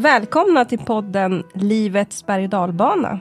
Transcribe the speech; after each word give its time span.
Välkomna 0.00 0.64
till 0.64 0.78
podden 0.78 1.42
Livets 1.54 2.26
berg 2.26 2.44
och 2.44 2.50
dalbana. 2.50 3.20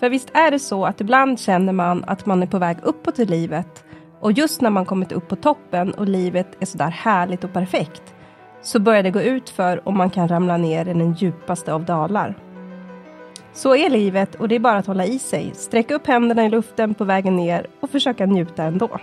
För 0.00 0.08
visst 0.08 0.30
är 0.34 0.50
det 0.50 0.58
så 0.58 0.84
att 0.84 1.00
ibland 1.00 1.40
känner 1.40 1.72
man 1.72 2.04
att 2.06 2.26
man 2.26 2.42
är 2.42 2.46
på 2.46 2.58
väg 2.58 2.76
uppåt 2.82 3.18
i 3.18 3.26
livet 3.26 3.84
och 4.20 4.32
just 4.32 4.60
när 4.60 4.70
man 4.70 4.84
kommit 4.84 5.12
upp 5.12 5.28
på 5.28 5.36
toppen 5.36 5.92
och 5.92 6.08
livet 6.08 6.46
är 6.60 6.66
sådär 6.66 6.90
härligt 6.90 7.44
och 7.44 7.52
perfekt 7.52 8.14
så 8.62 8.80
börjar 8.80 9.02
det 9.02 9.10
gå 9.10 9.20
ut 9.20 9.50
för 9.50 9.88
och 9.88 9.92
man 9.92 10.10
kan 10.10 10.28
ramla 10.28 10.56
ner 10.56 10.88
i 10.88 10.94
den 10.94 11.12
djupaste 11.12 11.72
av 11.72 11.84
dalar. 11.84 12.34
Så 13.52 13.76
är 13.76 13.90
livet 13.90 14.34
och 14.34 14.48
det 14.48 14.54
är 14.54 14.60
bara 14.60 14.78
att 14.78 14.86
hålla 14.86 15.06
i 15.06 15.18
sig, 15.18 15.50
sträcka 15.54 15.94
upp 15.94 16.06
händerna 16.06 16.44
i 16.44 16.48
luften 16.48 16.94
på 16.94 17.04
vägen 17.04 17.36
ner 17.36 17.66
och 17.80 17.90
försöka 17.90 18.26
njuta 18.26 18.62
ändå. 18.62 18.98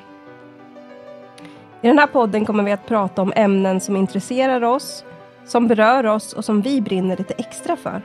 I 1.82 1.88
den 1.88 2.00
här 2.00 2.08
podden 2.08 2.46
kommer 2.46 2.64
vi 2.64 2.72
att 2.72 2.88
prata 2.88 3.22
om 3.22 3.34
ämnen 3.36 3.80
som 3.80 3.96
intresserar 3.96 4.64
oss, 4.64 5.06
som 5.50 5.68
berör 5.68 6.06
oss 6.06 6.34
och 6.34 6.46
som 6.46 6.62
vi 6.62 6.82
brinner 6.82 7.18
lite 7.18 7.34
extra 7.34 7.76
för. 7.76 8.02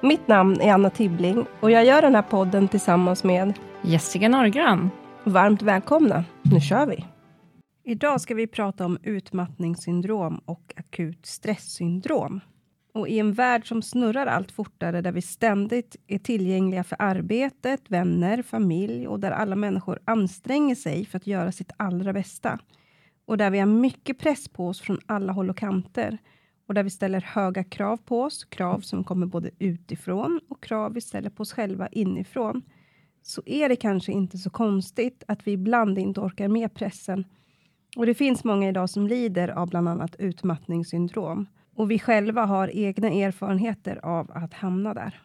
Mitt 0.00 0.28
namn 0.28 0.60
är 0.60 0.72
Anna 0.72 0.90
Tibbling 0.90 1.46
och 1.60 1.70
jag 1.70 1.84
gör 1.84 2.02
den 2.02 2.14
här 2.14 2.22
podden 2.22 2.68
tillsammans 2.68 3.24
med 3.24 3.52
Jessica 3.82 4.28
Norgran. 4.28 4.90
Varmt 5.24 5.62
välkomna, 5.62 6.24
nu 6.42 6.60
kör 6.60 6.86
vi! 6.86 7.04
Idag 7.84 8.20
ska 8.20 8.34
vi 8.34 8.46
prata 8.46 8.84
om 8.84 8.98
utmattningssyndrom 9.02 10.40
och 10.44 10.74
akut 10.76 11.26
stresssyndrom. 11.26 12.40
Och 12.94 13.08
i 13.08 13.18
en 13.18 13.32
värld 13.32 13.68
som 13.68 13.82
snurrar 13.82 14.26
allt 14.26 14.52
fortare, 14.52 15.00
där 15.00 15.12
vi 15.12 15.22
ständigt 15.22 15.96
är 16.06 16.18
tillgängliga 16.18 16.84
för 16.84 16.96
arbetet, 16.98 17.80
vänner, 17.88 18.42
familj 18.42 19.08
och 19.08 19.20
där 19.20 19.30
alla 19.30 19.56
människor 19.56 19.98
anstränger 20.04 20.74
sig 20.74 21.06
för 21.06 21.16
att 21.16 21.26
göra 21.26 21.52
sitt 21.52 21.72
allra 21.76 22.12
bästa. 22.12 22.58
Och 23.26 23.38
där 23.38 23.50
vi 23.50 23.58
har 23.58 23.66
mycket 23.66 24.18
press 24.18 24.48
på 24.48 24.68
oss 24.68 24.80
från 24.80 24.98
alla 25.06 25.32
håll 25.32 25.50
och 25.50 25.56
kanter. 25.56 26.18
Och 26.66 26.74
där 26.74 26.82
vi 26.82 26.90
ställer 26.90 27.20
höga 27.20 27.64
krav 27.64 27.96
på 27.96 28.22
oss, 28.22 28.44
krav 28.44 28.80
som 28.80 29.04
kommer 29.04 29.26
både 29.26 29.50
utifrån 29.58 30.40
och 30.48 30.62
krav 30.62 30.92
vi 30.92 31.00
ställer 31.00 31.30
på 31.30 31.42
oss 31.42 31.52
själva 31.52 31.88
inifrån. 31.88 32.62
Så 33.22 33.42
är 33.46 33.68
det 33.68 33.76
kanske 33.76 34.12
inte 34.12 34.38
så 34.38 34.50
konstigt 34.50 35.24
att 35.28 35.46
vi 35.46 35.52
ibland 35.52 35.98
inte 35.98 36.20
orkar 36.20 36.48
med 36.48 36.74
pressen. 36.74 37.24
Och 37.96 38.06
det 38.06 38.14
finns 38.14 38.44
många 38.44 38.68
idag 38.68 38.90
som 38.90 39.06
lider 39.06 39.48
av 39.48 39.68
bland 39.68 39.88
annat 39.88 40.16
utmattningssyndrom. 40.18 41.46
Och 41.74 41.90
vi 41.90 41.98
själva 41.98 42.44
har 42.44 42.70
egna 42.76 43.08
erfarenheter 43.08 44.04
av 44.04 44.30
att 44.34 44.54
hamna 44.54 44.94
där. 44.94 45.20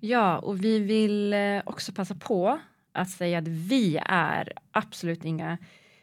Ja, 0.00 0.38
och 0.38 0.64
vi 0.64 0.78
vill 0.78 1.32
eh, 1.32 1.62
också 1.64 1.92
passa 1.92 2.14
på 2.14 2.58
att 2.92 3.10
säga 3.10 3.38
att 3.38 3.48
vi 3.48 3.98
är 4.06 4.52
absolut 4.70 5.24
inga 5.24 5.58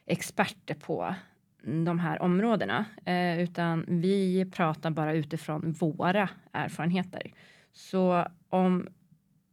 experter 0.05 0.75
på 0.75 1.15
de 1.63 1.99
här 1.99 2.21
områdena, 2.21 2.85
eh, 3.05 3.39
utan 3.39 3.85
vi 3.87 4.45
pratar 4.51 4.91
bara 4.91 5.13
utifrån 5.13 5.71
våra 5.71 6.29
erfarenheter. 6.51 7.33
Så 7.73 8.27
om 8.49 8.87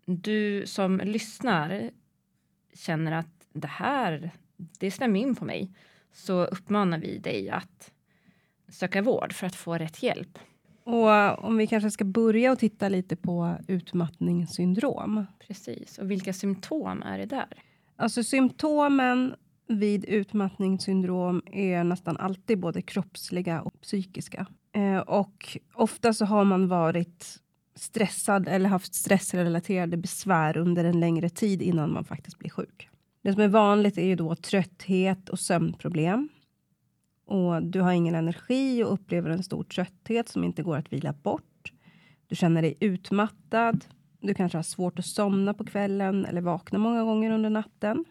du 0.07 0.67
som 0.67 1.01
lyssnar 1.05 1.91
känner 2.75 3.13
att 3.13 3.47
det 3.53 3.69
här, 3.69 4.31
det 4.57 4.91
stämmer 4.91 5.21
in 5.21 5.35
på 5.35 5.45
mig, 5.45 5.73
så 6.13 6.45
uppmanar 6.45 6.99
vi 6.99 7.19
dig 7.19 7.51
att 7.51 7.93
söka 8.69 9.03
vård 9.03 9.33
för 9.33 9.47
att 9.47 9.57
få 9.57 9.75
rätt 9.75 10.03
hjälp. 10.03 10.39
Och 10.85 11.45
om 11.45 11.57
vi 11.57 11.67
kanske 11.67 11.91
ska 11.91 12.05
börja 12.05 12.53
och 12.53 12.59
titta 12.59 12.89
lite 12.89 13.17
på 13.17 13.57
utmattningssyndrom. 13.69 15.27
Precis, 15.39 15.99
och 15.99 16.11
vilka 16.11 16.33
symptom 16.33 17.03
är 17.03 17.19
det 17.19 17.27
där? 17.27 17.63
Alltså 17.97 18.23
symptomen 18.23 19.35
vid 19.71 20.05
utmattningssyndrom 20.05 21.43
är 21.47 21.85
nästan 21.85 22.17
alltid 22.17 22.59
både 22.59 22.83
kroppsliga 22.83 23.63
och 23.63 23.81
psykiska. 23.81 24.47
Eh, 24.73 24.99
och 24.99 25.59
ofta 25.75 26.13
så 26.13 26.25
har 26.25 26.45
man 26.45 26.69
varit 26.69 27.37
stressad 27.75 28.49
eller 28.49 28.69
haft 28.69 28.95
stressrelaterade 28.95 29.97
besvär 29.97 30.57
under 30.57 30.85
en 30.85 31.01
längre 31.01 31.29
tid 31.29 31.63
innan 31.63 31.93
man 31.93 32.05
faktiskt 32.05 32.39
blir 32.39 32.51
sjuk. 32.51 32.89
Det 33.23 33.33
som 33.33 33.43
är 33.43 33.49
vanligt 33.49 33.99
är 33.99 34.05
ju 34.05 34.17
då 34.17 34.35
trötthet 34.35 35.29
och 35.29 35.39
sömnproblem. 35.39 36.29
Och 37.27 37.63
du 37.63 37.81
har 37.81 37.93
ingen 37.93 38.15
energi 38.15 38.85
och 38.85 38.93
upplever 38.93 39.31
en 39.31 39.43
stor 39.43 39.65
trötthet 39.65 40.29
som 40.29 40.45
inte 40.45 40.63
går 40.63 40.77
att 40.77 40.93
vila 40.93 41.13
bort. 41.13 41.73
Du 42.27 42.37
känner 42.37 42.63
dig 42.63 42.77
utmattad. 42.81 43.85
Du 44.21 44.35
kanske 44.35 44.59
har 44.59 44.63
svårt 44.63 44.99
att 44.99 45.07
somna 45.07 45.55
på 45.55 45.65
kvällen 45.65 46.25
eller 46.25 46.41
vakna 46.41 46.79
många 46.79 47.05
gånger 47.05 47.31
under 47.31 47.51
natten. 47.51 48.05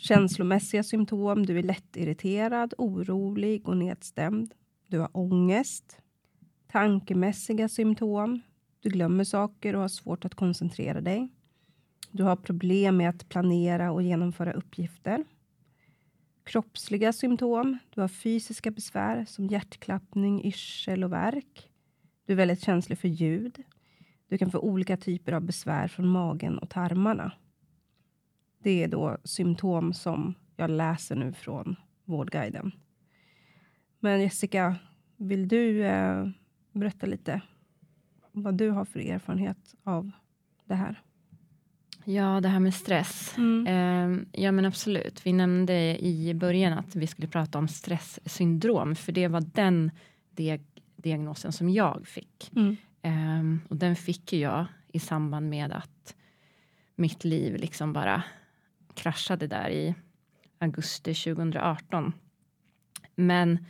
Känslomässiga 0.00 0.82
symptom. 0.82 1.46
Du 1.46 1.58
är 1.58 1.62
lättirriterad, 1.62 2.74
orolig 2.78 3.68
och 3.68 3.76
nedstämd. 3.76 4.54
Du 4.86 4.98
har 4.98 5.10
ångest. 5.12 5.98
Tankemässiga 6.66 7.68
symptom. 7.68 8.40
Du 8.80 8.88
glömmer 8.88 9.24
saker 9.24 9.74
och 9.74 9.80
har 9.80 9.88
svårt 9.88 10.24
att 10.24 10.34
koncentrera 10.34 11.00
dig. 11.00 11.28
Du 12.10 12.22
har 12.22 12.36
problem 12.36 12.96
med 12.96 13.08
att 13.08 13.28
planera 13.28 13.92
och 13.92 14.02
genomföra 14.02 14.52
uppgifter. 14.52 15.24
Kroppsliga 16.44 17.12
symptom. 17.12 17.78
Du 17.90 18.00
har 18.00 18.08
fysiska 18.08 18.70
besvär 18.70 19.24
som 19.24 19.46
hjärtklappning, 19.46 20.44
yrsel 20.44 21.04
och 21.04 21.12
värk. 21.12 21.70
Du 22.26 22.32
är 22.32 22.36
väldigt 22.36 22.64
känslig 22.64 22.98
för 22.98 23.08
ljud. 23.08 23.62
Du 24.28 24.38
kan 24.38 24.50
få 24.50 24.58
olika 24.58 24.96
typer 24.96 25.32
av 25.32 25.42
besvär 25.42 25.88
från 25.88 26.08
magen 26.08 26.58
och 26.58 26.70
tarmarna. 26.70 27.32
Det 28.62 28.82
är 28.82 28.88
då 28.88 29.18
symptom 29.24 29.92
som 29.92 30.34
jag 30.56 30.70
läser 30.70 31.16
nu 31.16 31.32
från 31.32 31.76
Vårdguiden. 32.04 32.72
Men 34.00 34.20
Jessica, 34.20 34.76
vill 35.16 35.48
du 35.48 35.84
eh, 35.84 36.28
berätta 36.72 37.06
lite 37.06 37.40
vad 38.32 38.54
du 38.54 38.70
har 38.70 38.84
för 38.84 39.00
erfarenhet 39.00 39.74
av 39.84 40.10
det 40.64 40.74
här? 40.74 41.02
Ja, 42.04 42.40
det 42.40 42.48
här 42.48 42.60
med 42.60 42.74
stress. 42.74 43.34
Mm. 43.38 43.66
Eh, 43.66 44.42
ja, 44.42 44.52
men 44.52 44.64
absolut. 44.64 45.26
Vi 45.26 45.32
nämnde 45.32 46.04
i 46.04 46.34
början 46.34 46.78
att 46.78 46.96
vi 46.96 47.06
skulle 47.06 47.28
prata 47.28 47.58
om 47.58 47.68
stresssyndrom, 47.68 48.94
för 48.94 49.12
det 49.12 49.28
var 49.28 49.40
den 49.40 49.90
diag 50.30 50.60
diagnosen 50.96 51.52
som 51.52 51.70
jag 51.70 52.06
fick. 52.06 52.52
Mm. 52.56 52.76
Eh, 53.02 53.68
och 53.68 53.76
den 53.76 53.96
fick 53.96 54.32
jag 54.32 54.66
i 54.92 54.98
samband 54.98 55.48
med 55.48 55.72
att 55.72 56.14
mitt 56.96 57.24
liv 57.24 57.56
liksom 57.56 57.92
bara 57.92 58.22
kraschade 58.94 59.46
där 59.46 59.70
i 59.70 59.94
augusti 60.58 61.14
2018. 61.14 62.12
Men 63.14 63.66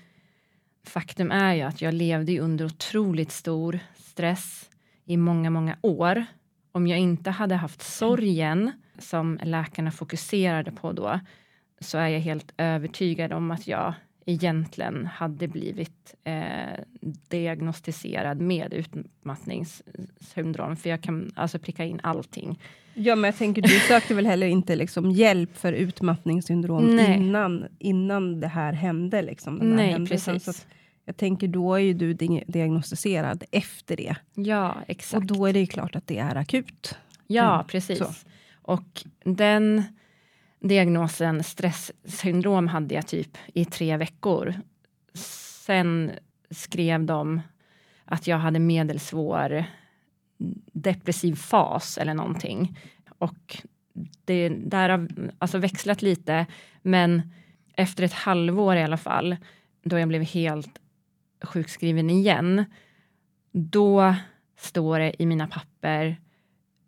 faktum 0.85 1.31
är 1.31 1.55
ju 1.55 1.63
att 1.63 1.83
jag 1.83 1.95
levde 1.95 2.41
under 2.41 2.65
otroligt 2.65 3.33
stor 3.33 3.79
stress 3.95 4.71
i 5.05 5.17
många, 5.17 5.51
många 5.51 5.77
år. 5.83 6.25
Om 6.73 6.87
jag 6.87 6.99
inte 6.99 7.31
hade 7.31 7.55
haft 7.55 7.83
sorgen 7.83 8.73
som 8.99 9.39
läkarna 9.43 9.91
fokuserade 9.91 10.73
på 10.73 10.93
då 10.93 11.21
så 11.81 11.99
är 11.99 12.09
jag 12.09 12.21
helt 12.21 12.53
övertygad 12.57 13.33
om 13.33 13.51
att 13.51 13.67
jag 13.67 13.95
egentligen 14.27 15.07
hade 15.07 15.49
blivit 15.49 16.15
eh, 16.25 16.81
diagnostiserad 17.29 18.41
med 18.41 18.73
utmattningssyndrom. 18.73 20.77
För 20.77 20.91
jag 20.91 21.03
kan 21.03 21.33
alltså 21.35 21.59
pricka 21.59 21.85
in 21.85 22.01
allting. 22.03 22.61
Ja, 23.03 23.17
men 23.17 23.29
jag 23.29 23.37
tänker, 23.37 23.63
du 23.63 23.69
sökte 23.69 24.15
väl 24.15 24.27
heller 24.27 24.47
inte 24.47 24.77
liksom 24.77 25.11
hjälp 25.11 25.57
för 25.57 25.73
utmattningssyndrom 25.73 26.99
innan, 26.99 27.67
innan 27.79 28.41
det 28.41 28.47
här 28.47 28.73
hände? 28.73 29.23
Liksom, 29.23 29.55
Nej, 29.57 30.07
precis. 30.07 30.45
Så 30.45 30.53
jag 31.05 31.17
tänker, 31.17 31.49
då 31.49 31.75
är 31.75 31.79
ju 31.79 31.95
du 31.95 32.13
diagnostiserad 32.47 33.45
efter 33.51 33.97
det. 33.97 34.17
Ja, 34.35 34.77
exakt. 34.87 35.17
Och 35.17 35.27
då 35.27 35.47
är 35.47 35.53
det 35.53 35.61
ju 35.61 35.67
klart 35.67 35.97
att 35.97 36.07
det 36.07 36.19
är 36.19 36.37
akut. 36.37 36.97
Ja, 37.27 37.55
mm. 37.55 37.67
precis. 37.67 37.99
Så. 37.99 38.13
Och 38.63 39.03
den 39.25 39.83
diagnosen 40.61 41.45
stresssyndrom 41.45 42.69
hade 42.69 42.95
jag 42.95 43.07
typ 43.07 43.39
i 43.55 43.65
tre 43.65 43.97
veckor. 43.97 44.55
Sen 45.65 46.11
skrev 46.51 47.05
de 47.05 47.41
att 48.05 48.27
jag 48.27 48.39
hade 48.39 48.59
medelsvår 48.59 49.65
depressiv 50.73 51.35
fas 51.35 51.99
eller 51.99 52.15
någonting. 52.15 52.79
Och 53.19 53.63
det 54.25 54.49
där 54.49 54.89
har 54.89 55.09
alltså 55.39 55.59
växlat 55.59 56.03
lite, 56.03 56.47
men 56.83 57.23
efter 57.77 58.03
ett 58.05 58.13
halvår 58.13 58.77
i 58.77 58.83
alla 58.83 58.97
fall, 58.97 59.37
då 59.83 59.99
jag 59.99 60.09
blev 60.09 60.23
helt 60.23 60.81
sjukskriven 61.43 62.11
igen, 62.11 62.65
då 63.53 64.15
står 64.59 64.99
det 64.99 65.23
i 65.23 65.27
mina 65.27 65.47
papper 65.47 66.17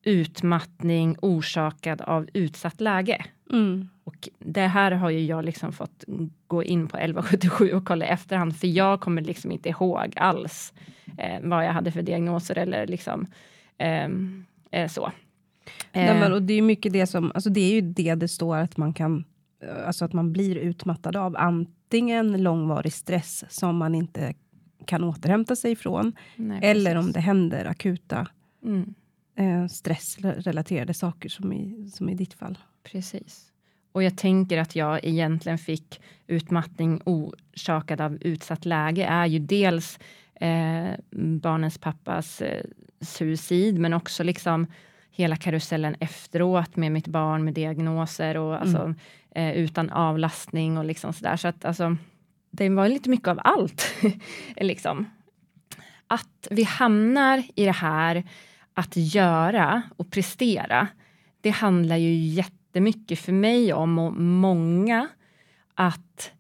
utmattning 0.05 1.17
orsakad 1.23 2.01
av 2.01 2.29
utsatt 2.33 2.81
läge. 2.81 3.25
Mm. 3.53 3.89
Och 4.05 4.29
det 4.39 4.67
här 4.67 4.93
har 4.93 5.11
ju 5.11 5.25
jag 5.25 5.45
liksom 5.45 5.73
fått 5.73 6.05
gå 6.47 6.63
in 6.63 6.89
på 6.89 6.97
1177 6.97 7.73
och 7.73 7.85
kolla 7.85 8.05
i 8.05 8.09
efterhand, 8.09 8.57
för 8.57 8.67
jag 8.67 9.01
kommer 9.01 9.23
liksom 9.23 9.53
inte 9.53 9.69
ihåg 9.69 10.13
alls 10.17 10.73
eh, 11.19 11.41
vad 11.43 11.67
jag 11.67 11.73
hade 11.73 11.93
för 11.93 12.03
diagnoser 12.03 12.59
eller 12.59 12.87
liksom 12.87 13.27
eh, 13.79 14.09
eh, 14.71 14.89
så. 14.89 15.13
Nej, 15.93 16.21
men, 16.21 16.33
och 16.33 16.43
det 16.43 16.55
är 16.55 16.63
mycket 16.63 16.93
det 16.93 17.07
som, 17.07 17.33
alltså 17.35 17.51
det 17.51 17.61
är 17.61 17.75
ju 17.75 17.81
det 17.81 18.15
det 18.15 18.29
står 18.29 18.57
att 18.57 18.77
man 18.77 18.93
kan, 18.93 19.25
alltså 19.87 20.05
att 20.05 20.13
man 20.13 20.33
blir 20.33 20.57
utmattad 20.57 21.17
av 21.17 21.37
antingen 21.39 22.43
långvarig 22.43 22.93
stress 22.93 23.45
som 23.49 23.77
man 23.77 23.95
inte 23.95 24.35
kan 24.85 25.05
återhämta 25.05 25.57
sig 25.57 25.73
ifrån. 25.73 26.13
Nej, 26.37 26.59
eller 26.63 26.97
om 26.97 27.13
det 27.13 27.21
händer 27.21 27.65
akuta 27.65 28.27
Mm, 28.65 28.95
eh, 29.37 29.67
stressrelaterade 29.67 30.95
saker 30.95 31.29
som 31.29 31.53
i, 31.53 31.91
som 31.95 32.09
i 32.09 32.15
ditt 32.15 32.35
fall. 32.35 32.59
precis. 32.83 33.53
Och 33.93 34.03
jag 34.03 34.17
tänker 34.17 34.59
att 34.59 34.77
jag 34.77 35.05
egentligen 35.05 35.59
fick 35.59 36.01
utmattning 36.27 37.01
orsakad 37.05 38.01
av 38.01 38.19
utsatt 38.21 38.65
läge 38.65 39.05
är 39.05 39.27
ju 39.27 39.39
dels 39.39 39.99
eh, 40.35 40.91
barnens 41.41 41.79
pappas 41.79 42.41
eh, 42.41 42.65
suicid, 43.01 43.79
men 43.79 43.93
också 43.93 44.23
liksom 44.23 44.67
hela 45.11 45.37
karusellen 45.37 45.97
efteråt 46.01 46.77
med 46.77 46.93
mitt 46.93 47.07
barn 47.07 47.45
med 47.45 47.55
diagnoser 47.55 48.37
och 48.37 48.61
alltså, 48.61 48.95
eh, 49.35 49.53
utan 49.53 49.91
avlastning 49.91 50.79
och 50.79 50.85
liksom 50.85 51.13
sådär. 51.13 51.37
Så 51.37 51.49
att 51.49 51.65
alltså, 51.65 51.97
det 52.51 52.69
var 52.69 52.89
lite 52.89 53.11
mycket 53.11 53.29
av 53.29 53.41
allt. 53.45 53.95
liksom. 54.57 55.11
Att 56.07 56.49
vi 56.51 56.63
hamnar 56.63 57.43
i 57.55 57.65
det 57.65 57.73
här 57.73 58.25
att 58.75 58.97
göra 58.97 59.83
och 59.97 60.11
prestera, 60.11 60.89
det 61.41 61.51
handlar 61.51 61.97
ju 61.97 62.15
jättemycket 62.15 63.19
för 63.19 63.33
mig 63.33 63.73
om 63.73 63.99
och 63.99 64.13
många 64.13 65.09
att 65.75 66.33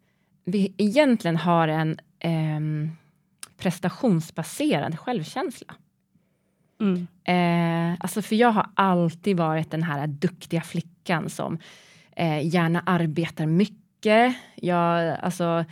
vi 0.45 0.75
egentligen 0.79 1.37
har 1.37 1.69
en 1.69 1.99
ehm, 2.19 2.91
prestationsbaserad 3.59 4.99
självkänsla. 4.99 5.75
Mm. 6.81 7.07
Eh, 7.25 7.97
alltså 8.01 8.23
för 8.23 8.37
jag 8.37 8.53
har 8.53 8.71
alltid 8.75 9.37
varit 9.37 9.71
den 9.71 9.83
här 9.83 10.07
duktiga 10.07 10.61
flickan 10.61 11.31
som 11.31 11.59
eh, 12.17 12.47
gärna 12.55 12.83
arbetar 12.87 13.47
mycket. 13.47 14.37
Jag, 14.55 15.19
alltså, 15.21 15.65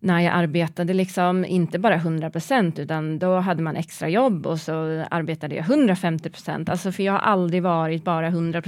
när 0.00 0.20
jag 0.20 0.34
arbetade 0.34 0.94
liksom 0.94 1.44
inte 1.44 1.78
bara 1.78 1.96
100% 1.98 2.80
utan 2.80 3.18
då 3.18 3.36
hade 3.36 3.62
man 3.62 3.76
extra 3.76 4.08
jobb 4.08 4.46
och 4.46 4.60
så 4.60 5.04
arbetade 5.10 5.54
jag 5.54 5.64
150% 5.64 6.70
Alltså 6.70 6.92
för 6.92 7.02
jag 7.02 7.12
har 7.12 7.18
aldrig 7.18 7.62
varit 7.62 8.04
bara 8.04 8.26
100 8.26 8.62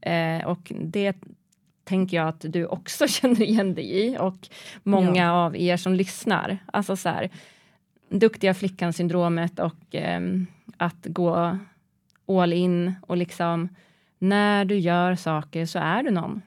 eh, 0.00 0.46
och 0.46 0.72
det 0.80 1.16
tänker 1.84 2.16
jag 2.16 2.28
att 2.28 2.44
du 2.48 2.66
också 2.66 3.08
känner 3.08 3.42
igen 3.42 3.74
dig 3.74 4.06
i 4.06 4.16
och 4.18 4.48
många 4.82 5.22
Ja. 5.22 5.30
av 5.30 5.56
er 5.56 5.76
som 5.76 5.94
lyssnar. 5.94 6.58
Alltså 6.72 6.96
så 6.96 7.08
här, 7.08 7.30
duktiga 8.08 8.54
flickan-syndromet 8.54 9.58
och 9.58 9.76
ehm, 9.92 10.46
att 10.76 11.06
gå 11.06 11.58
all 12.28 12.52
in 12.52 12.94
och 13.00 13.16
liksom 13.16 13.68
när 14.18 14.64
du 14.64 14.78
gör 14.78 15.14
saker 15.14 15.66
så 15.66 15.78
är 15.78 16.02
du 16.02 16.10
någon. 16.10 16.42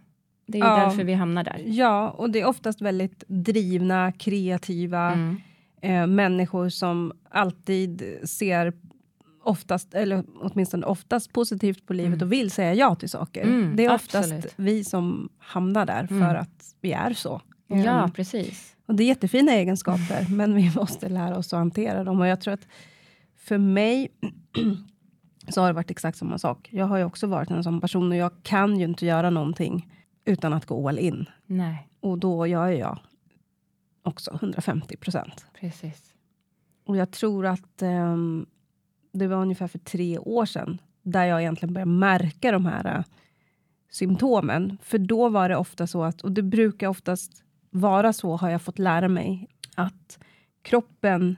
Det 0.51 0.59
är 0.59 0.65
Ja. 0.65 0.75
därför 0.79 1.03
vi 1.03 1.13
hamnar 1.13 1.43
där. 1.43 1.61
Ja, 1.65 2.09
och 2.09 2.29
det 2.29 2.41
är 2.41 2.45
oftast 2.45 2.81
väldigt 2.81 3.23
drivna, 3.27 4.11
kreativa 4.11 5.11
Mm. 5.13 5.37
eh, 5.81 6.07
människor 6.07 6.69
som 6.69 7.11
alltid 7.29 8.19
ser 8.23 8.73
oftast, 9.43 9.93
eller 9.93 10.23
åtminstone 10.41 10.85
oftast 10.85 11.33
positivt 11.33 11.85
på 11.85 11.93
livet 11.93 12.13
Mm. 12.15 12.27
och 12.27 12.31
vill 12.31 12.51
säga 12.51 12.73
ja 12.73 12.95
till 12.95 13.09
saker. 13.09 13.43
Mm, 13.43 13.75
det 13.75 13.85
är 13.85 13.93
oftast 13.93 14.33
absolut. 14.33 14.53
vi 14.55 14.83
som 14.83 15.29
hamnar 15.37 15.85
där 15.85 16.07
för 16.07 16.15
Mm. 16.15 16.35
att 16.41 16.75
vi 16.81 16.91
är 16.91 17.13
så. 17.13 17.41
Ja, 17.67 18.03
Ehm, 18.03 18.11
precis. 18.11 18.75
och 18.87 18.95
det 18.95 19.03
är 19.03 19.07
jättefina 19.07 19.51
egenskaper, 19.51 20.25
men 20.35 20.55
vi 20.55 20.71
måste 20.75 21.09
lära 21.09 21.37
oss 21.37 21.53
att 21.53 21.57
hantera 21.59 22.03
dem. 22.03 22.19
Och 22.19 22.27
jag 22.27 22.41
tror 22.41 22.53
att 22.53 22.67
för 23.37 23.57
mig 23.57 24.07
så 25.49 25.61
har 25.61 25.67
det 25.67 25.73
varit 25.73 25.91
exakt 25.91 26.17
samma 26.17 26.37
sak. 26.37 26.69
Jag 26.71 26.85
har 26.85 26.97
ju 26.97 27.03
också 27.03 27.27
varit 27.27 27.51
en 27.51 27.63
sån 27.63 27.81
person 27.81 28.11
och 28.11 28.17
jag 28.17 28.31
kan 28.43 28.79
ju 28.79 28.85
inte 28.85 29.05
göra 29.05 29.29
någonting 29.29 29.93
utan 30.29 30.53
att 30.53 30.65
gå 30.65 30.89
all 30.89 30.99
in. 30.99 31.25
Nej, 31.45 31.87
Och 31.99 32.17
då 32.17 32.47
gör 32.47 32.67
jag 32.67 32.99
också 34.03 34.33
150 34.33 34.97
procent. 34.97 35.45
precis. 35.59 36.13
Och 36.85 36.97
jag 36.97 37.11
tror 37.11 37.45
att 37.45 37.81
ehm, 37.81 38.45
det 39.11 39.27
var 39.27 39.37
ungefär 39.41 39.67
för 39.67 39.79
tre 39.79 40.17
år 40.17 40.45
sedan 40.45 40.81
där 41.01 41.25
jag 41.25 41.41
egentligen 41.41 41.73
började 41.73 41.91
märka 41.91 42.51
de 42.51 42.65
här 42.65 42.97
eh, 42.97 43.03
symptomen. 43.89 44.77
För 44.83 44.97
då 44.97 45.29
var 45.29 45.49
det 45.49 45.55
ofta 45.55 45.87
så 45.87 46.03
att, 46.03 46.21
och 46.21 46.31
det 46.31 46.43
brukar 46.43 46.87
oftast 46.87 47.43
vara 47.69 48.13
så 48.13 48.35
har 48.35 48.49
jag 48.49 48.61
fått 48.61 48.79
lära 48.79 49.07
mig, 49.07 49.47
att 49.75 50.19
kroppen 50.61 51.37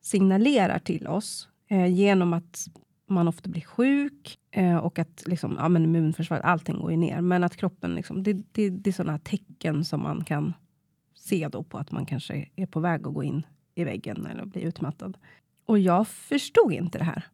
signalerar 0.00 0.78
till 0.78 1.06
oss 1.06 1.48
eh, 1.68 1.86
genom 1.86 2.32
att 2.32 2.66
man 3.12 3.28
ofta 3.28 3.50
blir 3.50 3.62
sjuk 3.62 4.38
eh, 4.50 4.76
och 4.76 4.98
att 4.98 5.22
liksom, 5.26 5.56
ja, 5.58 5.68
men 5.68 5.84
immunförsvaret, 5.84 6.44
allting 6.44 6.80
går 6.80 6.90
ju 6.90 6.96
ner. 6.96 7.20
Men 7.20 7.44
att 7.44 7.56
kroppen, 7.56 7.94
liksom, 7.94 8.22
det, 8.22 8.32
det, 8.52 8.70
det 8.70 8.90
är 8.90 8.92
sådana 8.92 9.18
tecken 9.18 9.84
som 9.84 10.02
man 10.02 10.24
kan 10.24 10.52
se 11.14 11.48
då 11.48 11.62
på 11.62 11.78
att 11.78 11.92
man 11.92 12.06
kanske 12.06 12.48
är 12.56 12.66
på 12.66 12.80
väg 12.80 13.06
att 13.06 13.14
gå 13.14 13.22
in 13.22 13.46
i 13.74 13.84
väggen 13.84 14.26
eller 14.26 14.44
bli 14.44 14.62
utmattad. 14.62 15.18
Och 15.66 15.78
jag 15.78 16.08
förstod 16.08 16.72
inte 16.72 16.98
det 16.98 17.04
här. 17.04 17.24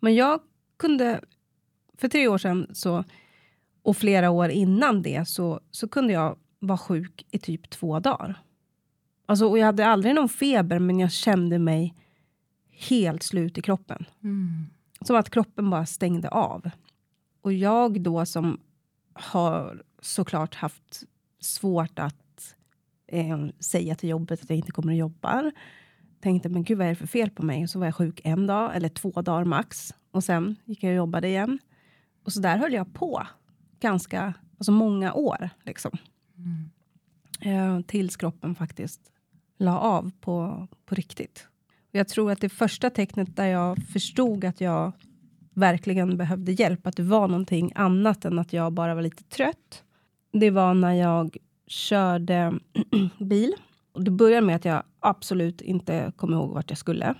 Men 0.00 0.14
jag 0.14 0.40
kunde, 0.76 1.20
för 1.98 2.08
tre 2.08 2.28
år 2.28 2.38
sedan 2.38 2.66
så, 2.72 3.04
och 3.82 3.96
flera 3.96 4.30
år 4.30 4.48
innan 4.48 5.02
det 5.02 5.28
så, 5.28 5.60
så 5.70 5.88
kunde 5.88 6.12
jag 6.12 6.36
vara 6.58 6.78
sjuk 6.78 7.26
i 7.30 7.38
typ 7.38 7.70
två 7.70 8.00
dagar. 8.00 8.42
Alltså, 9.26 9.46
och 9.48 9.58
jag 9.58 9.66
hade 9.66 9.86
aldrig 9.86 10.14
någon 10.14 10.28
feber 10.28 10.78
men 10.78 10.98
jag 10.98 11.12
kände 11.12 11.58
mig 11.58 11.94
helt 12.70 13.22
slut 13.22 13.58
i 13.58 13.62
kroppen. 13.62 14.04
Mm. 14.22 14.66
Som 15.06 15.16
att 15.16 15.30
kroppen 15.30 15.70
bara 15.70 15.86
stängde 15.86 16.28
av. 16.28 16.70
Och 17.42 17.52
jag 17.52 18.00
då 18.00 18.26
som 18.26 18.60
har 19.12 19.82
såklart 20.00 20.54
haft 20.54 21.02
svårt 21.40 21.98
att 21.98 22.56
eh, 23.06 23.46
säga 23.60 23.94
till 23.94 24.08
jobbet 24.08 24.42
att 24.42 24.50
jag 24.50 24.56
inte 24.56 24.72
kommer 24.72 24.92
att 24.92 24.98
jobba. 24.98 25.52
Tänkte, 26.20 26.48
men 26.48 26.64
gud 26.64 26.78
vad 26.78 26.86
är 26.86 26.90
det 26.90 26.96
för 26.96 27.06
fel 27.06 27.30
på 27.30 27.42
mig? 27.42 27.62
Och 27.62 27.70
så 27.70 27.78
var 27.78 27.86
jag 27.86 27.94
sjuk 27.94 28.20
en 28.24 28.46
dag, 28.46 28.76
eller 28.76 28.88
två 28.88 29.10
dagar 29.10 29.44
max. 29.44 29.94
Och 30.10 30.24
sen 30.24 30.56
gick 30.64 30.82
jag 30.82 30.90
och 30.90 30.96
jobbade 30.96 31.28
igen. 31.28 31.58
Och 32.24 32.32
så 32.32 32.40
där 32.40 32.58
höll 32.58 32.72
jag 32.72 32.94
på. 32.94 33.26
Ganska, 33.80 34.34
alltså 34.58 34.72
många 34.72 35.12
år 35.12 35.50
liksom. 35.62 35.92
Mm. 36.36 36.70
Eh, 37.40 37.80
tills 37.86 38.16
kroppen 38.16 38.54
faktiskt 38.54 39.12
la 39.58 39.78
av 39.78 40.10
på, 40.20 40.68
på 40.84 40.94
riktigt. 40.94 41.48
Jag 41.96 42.08
tror 42.08 42.32
att 42.32 42.40
det 42.40 42.48
första 42.48 42.90
tecknet 42.90 43.36
där 43.36 43.46
jag 43.46 43.78
förstod 43.92 44.44
att 44.44 44.60
jag 44.60 44.92
verkligen 45.54 46.16
behövde 46.16 46.52
hjälp, 46.52 46.86
att 46.86 46.96
det 46.96 47.02
var 47.02 47.28
någonting 47.28 47.72
annat 47.74 48.24
än 48.24 48.38
att 48.38 48.52
jag 48.52 48.72
bara 48.72 48.94
var 48.94 49.02
lite 49.02 49.22
trött. 49.22 49.84
Det 50.32 50.50
var 50.50 50.74
när 50.74 50.92
jag 50.92 51.36
körde 51.66 52.54
bil. 53.18 53.52
Och 53.92 54.04
det 54.04 54.10
började 54.10 54.46
med 54.46 54.56
att 54.56 54.64
jag 54.64 54.82
absolut 55.00 55.60
inte 55.60 56.12
kom 56.16 56.32
ihåg 56.32 56.54
vart 56.54 56.70
jag 56.70 56.78
skulle. 56.78 57.14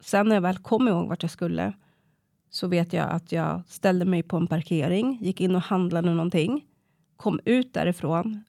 Sen 0.00 0.28
när 0.28 0.34
jag 0.34 0.42
väl 0.42 0.58
kom 0.58 0.88
ihåg 0.88 1.08
vart 1.08 1.22
jag 1.22 1.30
skulle 1.30 1.72
så 2.50 2.68
vet 2.68 2.92
jag 2.92 3.10
att 3.10 3.32
jag 3.32 3.62
ställde 3.68 4.04
mig 4.04 4.22
på 4.22 4.36
en 4.36 4.46
parkering, 4.46 5.18
gick 5.20 5.40
in 5.40 5.54
och 5.54 5.62
handlade 5.62 6.10
någonting, 6.14 6.64
kom 7.16 7.40
ut 7.44 7.74
därifrån 7.74 8.44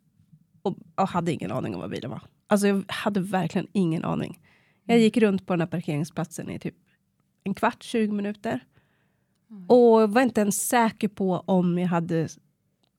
och, 0.61 0.77
och 0.95 1.09
hade 1.09 1.31
ingen 1.31 1.51
aning 1.51 1.75
om 1.75 1.81
vad 1.81 1.89
bilen 1.89 2.11
var. 2.11 2.21
Alltså 2.47 2.67
jag 2.67 2.83
hade 2.87 3.19
verkligen 3.19 3.67
ingen 3.71 4.03
aning. 4.03 4.39
Jag 4.85 4.99
gick 4.99 5.17
runt 5.17 5.47
på 5.47 5.53
den 5.53 5.59
här 5.61 5.67
parkeringsplatsen 5.67 6.49
i 6.49 6.59
typ 6.59 6.75
en 7.43 7.53
kvart, 7.53 7.83
20 7.83 8.11
minuter. 8.11 8.59
Och 9.67 10.13
var 10.13 10.21
inte 10.21 10.41
ens 10.41 10.67
säker 10.67 11.07
på 11.07 11.43
om 11.45 11.79
jag 11.79 11.87
hade 11.87 12.27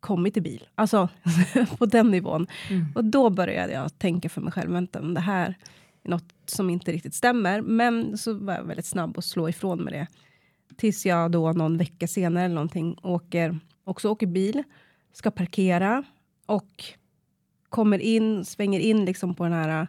kommit 0.01 0.37
i 0.37 0.41
bil. 0.41 0.69
Alltså 0.75 1.09
på 1.79 1.87
den 1.87 2.11
nivån. 2.11 2.47
Mm. 2.71 2.87
Och 2.95 3.05
då 3.05 3.31
började 3.31 3.73
jag 3.73 3.99
tänka 3.99 4.29
för 4.29 4.41
mig 4.41 4.53
själv, 4.53 4.73
vänta, 4.73 5.03
men 5.03 5.15
det 5.15 5.21
här 5.21 5.59
är 6.03 6.11
något 6.11 6.35
som 6.47 6.71
inte 6.71 6.93
riktigt 6.93 7.15
stämmer. 7.15 7.61
Men 7.61 8.19
så 8.19 8.35
var 8.35 8.55
jag 8.55 8.65
väldigt 8.65 8.87
snabb 8.87 9.19
att 9.19 9.25
slå 9.25 9.49
ifrån 9.49 9.85
med 9.85 9.93
det. 9.93 10.07
Tills 10.77 11.07
jag 11.07 11.31
då 11.31 11.53
någon 11.53 11.77
vecka 11.77 12.07
senare 12.07 12.45
eller 12.45 12.55
någonting 12.55 12.99
åker, 13.03 13.59
också 13.85 14.09
åker 14.09 14.27
bil, 14.27 14.63
ska 15.13 15.31
parkera 15.31 16.05
och 16.47 16.85
kommer 17.69 17.99
in, 17.99 18.45
svänger 18.45 18.81
in 18.81 19.05
liksom 19.05 19.35
på 19.35 19.45
den 19.45 19.53
här 19.53 19.87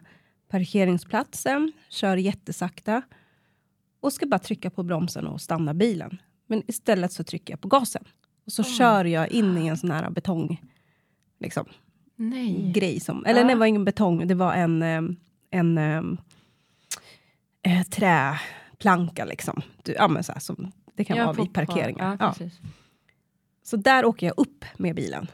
parkeringsplatsen, 0.48 1.72
kör 1.88 2.16
jättesakta 2.16 3.02
och 4.00 4.12
ska 4.12 4.26
bara 4.26 4.38
trycka 4.38 4.70
på 4.70 4.82
bromsen 4.82 5.26
och 5.26 5.40
stanna 5.40 5.74
bilen. 5.74 6.18
Men 6.46 6.62
istället 6.66 7.12
så 7.12 7.24
trycker 7.24 7.52
jag 7.52 7.60
på 7.60 7.68
gasen. 7.68 8.04
Och 8.46 8.52
så 8.52 8.62
kör 8.62 9.04
jag 9.04 9.30
in 9.30 9.58
i 9.58 9.66
en 9.66 9.76
sån 9.76 9.90
här 9.90 10.10
betong, 10.10 10.62
liksom, 11.40 11.64
Nej. 12.16 12.72
grej 12.72 13.00
som, 13.00 13.24
eller 13.26 13.40
Ja. 13.40 13.48
det 13.48 13.54
var 13.54 13.66
ingen 13.66 13.84
betong, 13.84 14.26
det 14.26 14.34
var 14.34 14.54
en, 14.54 14.82
eh, 14.82 15.02
en 15.50 15.78
eh, 15.78 16.02
eh, 17.62 17.82
träplanka 17.82 19.24
liksom. 19.24 19.62
Du, 19.82 19.92
ja, 19.92 20.08
men 20.08 20.24
så 20.24 20.32
här, 20.32 20.40
som 20.40 20.72
det 20.94 21.04
kan 21.04 21.18
vara 21.18 21.34
på- 21.34 21.42
vid 21.42 21.52
parkeringar. 21.54 22.16
Ja, 22.20 22.34
Ja. 22.40 22.46
Så 23.62 23.76
där 23.76 24.04
åker 24.04 24.26
jag 24.26 24.34
upp 24.38 24.64
med 24.76 24.94
bilen. 24.96 25.26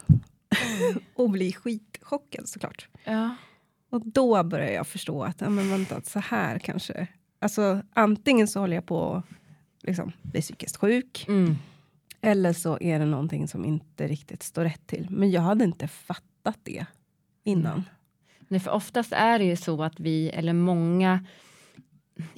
och 1.14 1.30
blir 1.30 1.52
skitchockad 1.52 2.48
såklart. 2.48 2.88
Ja. 3.04 3.34
Och 3.92 4.02
då 4.04 4.42
börjar 4.42 4.72
jag 4.72 4.86
förstå 4.86 5.22
att, 5.22 5.40
ja, 5.40 5.50
men 5.50 5.70
vänta, 5.70 6.02
så 6.02 6.18
här 6.18 6.58
kanske. 6.58 7.06
Alltså 7.38 7.82
antingen 7.92 8.48
så 8.48 8.60
håller 8.60 8.74
jag 8.74 8.86
på 8.86 9.14
att 9.14 9.24
liksom, 9.82 10.12
bli 10.22 10.40
psykiskt 10.40 10.76
sjuk. 10.76 11.24
Mm. 11.28 11.56
Eller 12.20 12.52
så 12.52 12.78
är 12.80 12.98
det 12.98 13.04
någonting 13.04 13.48
som 13.48 13.64
inte 13.64 14.06
riktigt 14.06 14.42
står 14.42 14.64
rätt 14.64 14.86
till. 14.86 15.06
Men 15.10 15.30
jag 15.30 15.42
hade 15.42 15.64
inte 15.64 15.88
fattat 15.88 16.58
det 16.62 16.86
innan. 17.44 17.84
Nej, 18.48 18.60
för 18.60 18.70
oftast 18.70 19.12
är 19.12 19.38
det 19.38 19.44
ju 19.44 19.56
så 19.56 19.82
att 19.82 20.00
vi, 20.00 20.28
eller 20.28 20.52
många, 20.52 21.26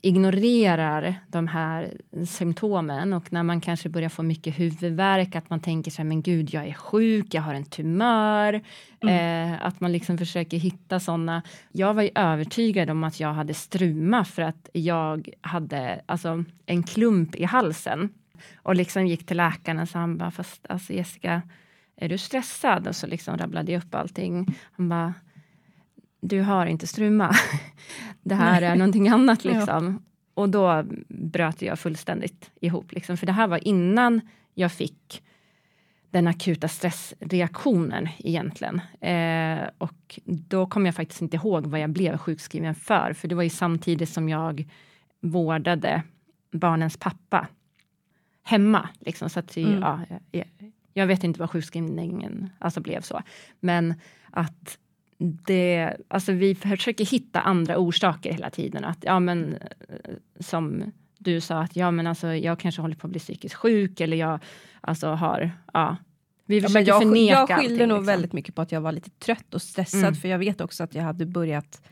ignorerar 0.02 1.14
de 1.28 1.46
här 1.46 1.94
symptomen 2.26 3.12
och 3.12 3.32
när 3.32 3.42
man 3.42 3.60
kanske 3.60 3.88
börjar 3.88 4.08
få 4.08 4.22
mycket 4.22 4.58
huvudvärk, 4.58 5.36
att 5.36 5.50
man 5.50 5.60
tänker 5.60 5.90
sig 5.90 6.04
men 6.04 6.22
gud, 6.22 6.54
jag 6.54 6.66
är 6.66 6.72
sjuk, 6.72 7.34
jag 7.34 7.42
har 7.42 7.54
en 7.54 7.64
tumör. 7.64 8.62
Mm. 9.02 9.52
Eh, 9.52 9.66
att 9.66 9.80
man 9.80 9.92
liksom 9.92 10.18
försöker 10.18 10.56
hitta 10.56 11.00
sådana. 11.00 11.42
Jag 11.72 11.94
var 11.94 12.02
ju 12.02 12.10
övertygad 12.14 12.90
om 12.90 13.04
att 13.04 13.20
jag 13.20 13.32
hade 13.34 13.54
struma 13.54 14.24
för 14.24 14.42
att 14.42 14.68
jag 14.72 15.28
hade 15.40 16.00
alltså, 16.06 16.44
en 16.66 16.82
klump 16.82 17.36
i 17.36 17.44
halsen 17.44 18.08
och 18.56 18.74
liksom 18.74 19.06
gick 19.06 19.26
till 19.26 19.36
läkaren 19.36 19.78
och 19.78 19.88
han 19.88 20.18
bara, 20.18 20.30
fast 20.30 20.66
alltså 20.68 20.92
Jessica, 20.92 21.42
är 21.96 22.08
du 22.08 22.18
stressad? 22.18 22.88
Och 22.88 22.96
så 22.96 23.06
liksom 23.06 23.38
rabblade 23.38 23.72
jag 23.72 23.82
upp 23.82 23.94
allting. 23.94 24.46
Han 24.72 24.88
bara, 24.88 25.14
du 26.28 26.40
har 26.40 26.66
inte 26.66 26.86
struma. 26.86 27.34
det 28.22 28.34
här 28.34 28.62
är 28.62 28.76
någonting 28.76 29.08
annat. 29.08 29.44
Liksom. 29.44 29.86
Ja. 29.86 30.10
Och 30.34 30.48
då 30.48 30.84
bröt 31.08 31.62
jag 31.62 31.78
fullständigt 31.78 32.50
ihop. 32.60 32.92
Liksom. 32.92 33.16
För 33.16 33.26
det 33.26 33.32
här 33.32 33.46
var 33.46 33.68
innan 33.68 34.20
jag 34.54 34.72
fick 34.72 35.22
den 36.10 36.26
akuta 36.26 36.68
stressreaktionen 36.68 38.08
egentligen. 38.18 38.80
Eh, 39.00 39.68
och 39.78 40.20
då 40.24 40.66
kommer 40.66 40.86
jag 40.86 40.94
faktiskt 40.94 41.22
inte 41.22 41.36
ihåg 41.36 41.66
vad 41.66 41.80
jag 41.80 41.90
blev 41.90 42.18
sjukskriven 42.18 42.74
för. 42.74 43.12
För 43.12 43.28
det 43.28 43.34
var 43.34 43.42
ju 43.42 43.50
samtidigt 43.50 44.08
som 44.08 44.28
jag 44.28 44.64
vårdade 45.20 46.02
barnens 46.52 46.96
pappa 46.96 47.48
hemma. 48.42 48.88
Liksom, 49.00 49.30
så 49.30 49.40
att, 49.40 49.56
mm. 49.56 49.80
ja, 49.80 50.00
jag, 50.30 50.46
jag, 50.92 51.06
vet 51.06 51.24
inte 51.24 51.40
vad 51.40 51.50
sjukskrivningen 51.50 52.50
alltså 52.58 52.80
blev 52.80 53.00
så. 53.00 53.22
Men 53.60 53.94
att 54.30 54.78
det, 55.18 55.96
alltså 56.08 56.32
vi 56.32 56.54
försöker 56.54 57.04
hitta 57.04 57.40
andra 57.40 57.78
orsaker 57.78 58.32
hela 58.32 58.50
tiden. 58.50 58.84
Att, 58.84 58.98
ja, 59.00 59.20
men, 59.20 59.54
eh, 59.54 60.14
som 60.40 60.92
du 61.18 61.40
sa, 61.40 61.58
att 61.58 61.76
ja, 61.76 61.90
men 61.90 62.06
alltså, 62.06 62.34
jag 62.34 62.58
kanske 62.58 62.82
håller 62.82 62.96
på 62.96 63.06
att 63.06 63.10
bli 63.10 63.20
psykiskt 63.20 63.54
sjuk 63.54 64.00
eller 64.00 64.16
jag 64.16 64.40
alltså, 64.80 65.08
har... 65.08 65.50
Ja, 65.72 65.96
vi 66.46 66.60
försöker 66.60 66.88
ja, 66.88 66.94
jag, 66.94 67.02
förneka 67.02 67.32
Jag 67.32 67.48
skyller 67.48 67.74
allting, 67.74 67.88
nog 67.88 67.98
liksom. 67.98 68.06
väldigt 68.06 68.32
mycket 68.32 68.54
på 68.54 68.62
att 68.62 68.72
jag 68.72 68.80
var 68.80 68.92
lite 68.92 69.10
trött 69.10 69.54
och 69.54 69.62
stressad, 69.62 70.00
mm. 70.00 70.14
för 70.14 70.28
jag 70.28 70.38
vet 70.38 70.60
också 70.60 70.84
att 70.84 70.94
jag 70.94 71.02
hade 71.02 71.26
börjat 71.26 71.82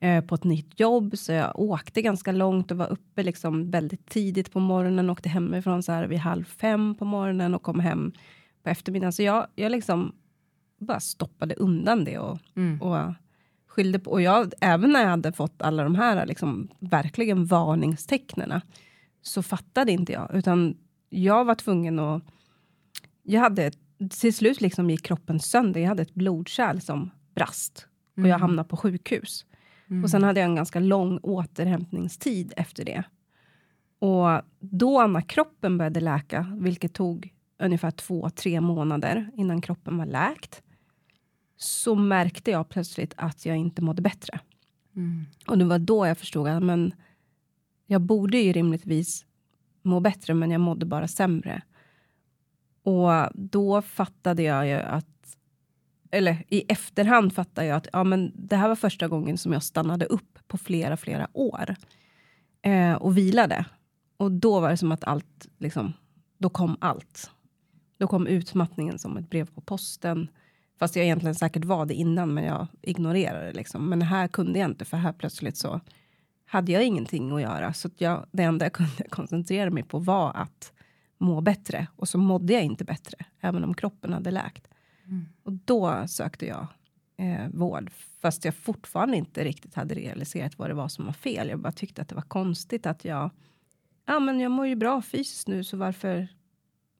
eh, 0.00 0.24
på 0.24 0.34
ett 0.34 0.44
nytt 0.44 0.80
jobb, 0.80 1.18
så 1.18 1.32
jag 1.32 1.58
åkte 1.58 2.02
ganska 2.02 2.32
långt 2.32 2.70
och 2.70 2.76
var 2.76 2.92
uppe 2.92 3.22
liksom 3.22 3.70
väldigt 3.70 4.08
tidigt 4.08 4.52
på 4.52 4.60
morgonen, 4.60 5.10
åkte 5.10 5.28
hemifrån 5.28 5.82
så 5.82 5.92
här 5.92 6.06
vid 6.06 6.18
halv 6.18 6.44
fem 6.44 6.94
på 6.94 7.04
morgonen 7.04 7.54
och 7.54 7.62
kom 7.62 7.80
hem 7.80 8.12
på 8.62 8.70
eftermiddagen. 8.70 9.12
Så 9.12 9.22
jag, 9.22 9.46
jag 9.54 9.72
liksom 9.72 10.12
bara 10.78 11.00
stoppade 11.00 11.54
undan 11.54 12.04
det 12.04 12.18
och, 12.18 12.38
mm. 12.56 12.82
och 12.82 13.14
skyllde 13.66 13.98
på. 13.98 14.10
Och 14.10 14.22
jag, 14.22 14.52
även 14.60 14.92
när 14.92 15.02
jag 15.02 15.08
hade 15.08 15.32
fått 15.32 15.62
alla 15.62 15.82
de 15.82 15.94
här 15.94 16.26
liksom, 16.26 16.68
verkligen 16.78 17.46
varningstecknen 17.46 18.60
så 19.22 19.42
fattade 19.42 19.92
inte 19.92 20.12
jag. 20.12 20.30
Utan 20.34 20.76
jag 21.08 21.44
var 21.44 21.54
tvungen 21.54 21.98
att... 21.98 22.22
Jag 23.22 23.40
hade, 23.40 23.70
till 24.20 24.34
slut 24.34 24.60
liksom 24.60 24.90
gick 24.90 25.02
kroppen 25.02 25.40
sönder. 25.40 25.80
Jag 25.80 25.88
hade 25.88 26.02
ett 26.02 26.14
blodkärl 26.14 26.80
som 26.80 27.10
brast. 27.34 27.88
Och 28.16 28.22
jag 28.22 28.26
mm. 28.26 28.40
hamnade 28.40 28.68
på 28.68 28.76
sjukhus. 28.76 29.46
Mm. 29.90 30.04
Och 30.04 30.10
sen 30.10 30.22
hade 30.22 30.40
jag 30.40 30.48
en 30.48 30.54
ganska 30.54 30.80
lång 30.80 31.18
återhämtningstid 31.22 32.52
efter 32.56 32.84
det. 32.84 33.04
Och 33.98 34.42
då 34.60 35.06
när 35.06 35.20
kroppen 35.20 35.78
började 35.78 36.00
läka, 36.00 36.46
vilket 36.60 36.94
tog 36.94 37.32
ungefär 37.58 37.90
två, 37.90 38.30
tre 38.30 38.60
månader 38.60 39.30
innan 39.36 39.60
kroppen 39.60 39.98
var 39.98 40.06
läkt, 40.06 40.62
så 41.56 41.94
märkte 41.94 42.50
jag 42.50 42.68
plötsligt 42.68 43.14
att 43.16 43.46
jag 43.46 43.56
inte 43.56 43.82
mådde 43.82 44.02
bättre. 44.02 44.40
Mm. 44.96 45.26
Och 45.46 45.58
det 45.58 45.64
var 45.64 45.78
då 45.78 46.06
jag 46.06 46.18
förstod 46.18 46.48
att 46.48 46.62
men, 46.62 46.94
jag 47.86 48.00
borde 48.00 48.38
ju 48.38 48.52
rimligtvis 48.52 49.26
må 49.82 50.00
bättre, 50.00 50.34
men 50.34 50.50
jag 50.50 50.60
mådde 50.60 50.86
bara 50.86 51.08
sämre. 51.08 51.62
Och 52.82 53.10
då 53.34 53.82
fattade 53.82 54.42
jag 54.42 54.66
ju 54.66 54.74
att 54.74 55.06
eller 56.10 56.44
i 56.48 56.64
efterhand 56.68 57.32
fattade 57.32 57.66
jag 57.66 57.76
att 57.76 57.88
ja, 57.92 58.04
men 58.04 58.32
det 58.34 58.56
här 58.56 58.68
var 58.68 58.76
första 58.76 59.08
gången 59.08 59.38
som 59.38 59.52
jag 59.52 59.62
stannade 59.62 60.04
upp 60.04 60.38
på 60.46 60.58
flera, 60.58 60.96
flera 60.96 61.28
år 61.32 61.76
eh, 62.62 62.92
och 62.92 63.16
vilade. 63.16 63.64
Och 64.16 64.32
då 64.32 64.60
var 64.60 64.70
det 64.70 64.76
som 64.76 64.92
att 64.92 65.04
allt, 65.04 65.48
liksom, 65.58 65.92
då 66.38 66.48
kom 66.48 66.76
allt. 66.80 67.30
Då 67.98 68.06
kom 68.06 68.26
utmattningen 68.26 68.98
som 68.98 69.16
ett 69.16 69.30
brev 69.30 69.46
på 69.54 69.60
posten. 69.60 70.28
Fast 70.78 70.96
jag 70.96 71.04
egentligen 71.04 71.34
säkert 71.34 71.64
var 71.64 71.86
det 71.86 71.94
innan, 71.94 72.34
men 72.34 72.44
jag 72.44 72.66
ignorerade 72.82 73.46
det. 73.46 73.52
Liksom. 73.52 73.88
Men 73.88 74.02
här 74.02 74.28
kunde 74.28 74.58
jag 74.58 74.70
inte, 74.70 74.84
för 74.84 74.96
här 74.96 75.12
plötsligt 75.12 75.56
så 75.56 75.80
hade 76.46 76.72
jag 76.72 76.84
ingenting 76.84 77.32
att 77.32 77.42
göra. 77.42 77.72
Så 77.72 77.88
att 77.88 78.00
jag, 78.00 78.26
det 78.32 78.42
enda 78.42 78.64
jag 78.64 78.72
kunde 78.72 79.08
koncentrera 79.08 79.70
mig 79.70 79.82
på 79.82 79.98
var 79.98 80.32
att 80.34 80.72
må 81.18 81.40
bättre. 81.40 81.86
Och 81.96 82.08
så 82.08 82.18
mådde 82.18 82.52
jag 82.52 82.62
inte 82.62 82.84
bättre, 82.84 83.16
även 83.40 83.64
om 83.64 83.74
kroppen 83.74 84.12
hade 84.12 84.30
läkt. 84.30 84.68
Mm. 85.04 85.26
Och 85.42 85.52
då 85.52 86.04
sökte 86.08 86.46
jag 86.46 86.66
eh, 87.16 87.48
vård, 87.48 87.90
fast 88.20 88.44
jag 88.44 88.54
fortfarande 88.54 89.16
inte 89.16 89.44
riktigt 89.44 89.74
hade 89.74 89.94
realiserat 89.94 90.58
vad 90.58 90.70
det 90.70 90.74
var 90.74 90.88
som 90.88 91.06
var 91.06 91.12
fel. 91.12 91.48
Jag 91.48 91.58
bara 91.58 91.72
tyckte 91.72 92.02
att 92.02 92.08
det 92.08 92.14
var 92.14 92.22
konstigt 92.22 92.86
att 92.86 93.04
jag... 93.04 93.30
Ja, 94.06 94.20
men 94.20 94.40
jag 94.40 94.50
mår 94.52 94.66
ju 94.66 94.74
bra 94.74 95.02
fysiskt 95.02 95.48
nu, 95.48 95.64
så 95.64 95.76
varför 95.76 96.28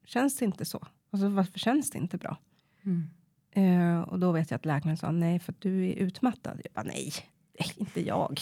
känns 0.05 0.37
det 0.37 0.45
inte 0.45 0.65
så? 0.65 0.87
Alltså, 1.11 1.29
varför 1.29 1.59
känns 1.59 1.89
det 1.91 1.97
inte 1.97 2.17
bra? 2.17 2.37
Mm. 2.83 3.09
Eh, 3.57 4.01
och 4.01 4.19
då 4.19 4.31
vet 4.31 4.51
jag 4.51 4.55
att 4.57 4.65
läkaren 4.65 4.97
sa 4.97 5.11
nej, 5.11 5.39
för 5.39 5.51
att 5.51 5.61
du 5.61 5.89
är 5.89 5.93
utmattad. 5.93 6.61
Jag 6.63 6.73
bara 6.73 6.83
nej, 6.83 7.13
nej 7.59 7.71
inte 7.77 8.01
jag. 8.07 8.41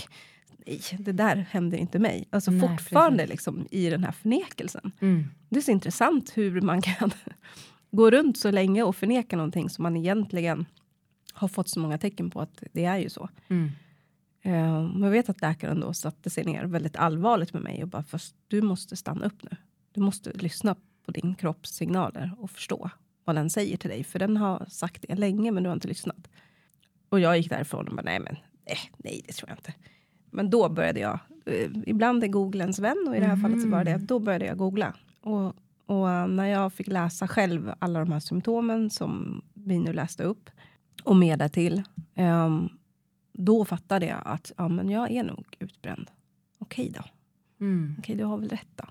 Nej, 0.65 0.81
det 0.99 1.11
där 1.11 1.35
händer 1.35 1.77
inte 1.77 1.99
mig. 1.99 2.27
Alltså 2.29 2.51
nej, 2.51 2.69
fortfarande 2.69 3.27
liksom, 3.27 3.67
i 3.71 3.89
den 3.89 4.03
här 4.03 4.11
förnekelsen. 4.11 4.91
Mm. 4.99 5.25
Det 5.49 5.57
är 5.57 5.61
så 5.61 5.71
intressant 5.71 6.37
hur 6.37 6.61
man 6.61 6.81
kan 6.81 7.11
gå 7.91 8.11
runt 8.11 8.37
så 8.37 8.51
länge 8.51 8.83
och 8.83 8.95
förneka 8.95 9.35
någonting 9.35 9.69
som 9.69 9.83
man 9.83 9.97
egentligen 9.97 10.65
har 11.33 11.47
fått 11.47 11.69
så 11.69 11.79
många 11.79 11.97
tecken 11.97 12.29
på 12.29 12.41
att 12.41 12.63
det 12.71 12.85
är 12.85 12.97
ju 12.97 13.09
så. 13.09 13.29
Mm. 13.47 13.71
Uh, 14.45 15.03
jag 15.03 15.09
vet 15.09 15.29
att 15.29 15.41
läkaren 15.41 15.79
då 15.79 15.93
satte 15.93 16.29
sig 16.29 16.43
ner 16.43 16.65
väldigt 16.65 16.95
allvarligt 16.95 17.53
med 17.53 17.61
mig 17.61 17.83
och 17.83 17.89
bara, 17.89 18.03
fast 18.03 18.35
du 18.47 18.61
måste 18.61 18.95
stanna 18.95 19.25
upp 19.25 19.43
nu. 19.43 19.57
Du 19.91 20.01
måste 20.01 20.31
lyssna 20.33 20.75
på 21.05 21.11
din 21.11 21.35
kropps 21.35 21.69
signaler 21.69 22.31
och 22.37 22.51
förstå 22.51 22.89
vad 23.25 23.35
den 23.35 23.49
säger 23.49 23.77
till 23.77 23.89
dig. 23.89 24.03
För 24.03 24.19
den 24.19 24.37
har 24.37 24.65
sagt 24.69 25.05
det 25.07 25.15
länge, 25.15 25.51
men 25.51 25.63
du 25.63 25.69
har 25.69 25.73
inte 25.73 25.87
lyssnat. 25.87 26.27
Och 27.09 27.19
jag 27.19 27.37
gick 27.37 27.49
därifrån 27.49 27.87
och 27.87 27.95
bara, 27.95 28.01
nej 28.01 28.19
men 28.19 28.35
eh, 28.65 28.77
nej, 28.97 29.21
det 29.27 29.33
tror 29.33 29.49
jag 29.49 29.57
inte. 29.57 29.73
Men 30.29 30.49
då 30.49 30.69
började 30.69 30.99
jag, 30.99 31.19
eh, 31.45 31.71
ibland 31.85 32.23
är 32.23 32.27
Google 32.27 32.63
ens 32.63 32.79
vän 32.79 33.05
och 33.07 33.15
i 33.15 33.19
det 33.19 33.25
här 33.25 33.33
mm. 33.33 33.41
fallet 33.41 33.61
så 33.61 33.69
var 33.69 33.83
det 33.83 33.91
mm. 33.91 34.05
då 34.05 34.19
började 34.19 34.45
jag 34.45 34.57
googla. 34.57 34.93
Och, 35.21 35.55
och 35.85 36.29
när 36.29 36.45
jag 36.45 36.73
fick 36.73 36.87
läsa 36.87 37.27
själv 37.27 37.73
alla 37.79 37.99
de 37.99 38.11
här 38.11 38.19
symptomen 38.19 38.89
som 38.89 39.41
vi 39.53 39.79
nu 39.79 39.93
läste 39.93 40.23
upp 40.23 40.49
och 41.03 41.15
mer 41.15 41.37
därtill. 41.37 41.83
Um, 42.15 42.69
då 43.33 43.65
fattade 43.65 44.05
jag 44.05 44.21
att 44.25 44.51
ja, 44.57 44.67
men 44.67 44.89
jag 44.89 45.11
är 45.11 45.23
nog 45.23 45.45
utbränd. 45.59 46.11
Okej 46.59 46.91
då. 46.95 47.03
Mm. 47.65 47.95
Okej, 47.99 48.15
du 48.15 48.23
har 48.23 48.37
väl 48.37 48.49
rätt 48.49 48.67
då. 48.75 48.85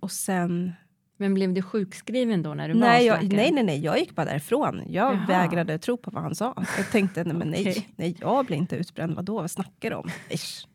Och 0.00 0.10
sen 0.10 0.72
men 1.16 1.34
blev 1.34 1.54
du 1.54 1.62
sjukskriven 1.62 2.42
då 2.42 2.54
när 2.54 2.68
du 2.68 2.74
nej, 2.74 3.10
var 3.10 3.16
jag, 3.16 3.32
Nej, 3.32 3.52
nej, 3.52 3.64
nej, 3.64 3.84
jag 3.84 3.98
gick 3.98 4.14
bara 4.14 4.26
därifrån. 4.26 4.82
Jag 4.88 5.14
Jaha. 5.14 5.26
vägrade 5.28 5.78
tro 5.78 5.96
på 5.96 6.10
vad 6.10 6.22
han 6.22 6.34
sa. 6.34 6.54
Jag 6.76 6.90
tänkte, 6.90 7.24
nej, 7.24 7.34
men 7.34 7.50
nej, 7.50 7.60
okay. 7.70 7.82
nej, 7.96 8.16
jag 8.20 8.46
blir 8.46 8.56
inte 8.56 8.76
utbränd. 8.76 9.14
Vadå, 9.14 9.34
vad 9.34 9.50
snackar 9.50 9.90
du 9.90 9.96
om? 9.96 10.10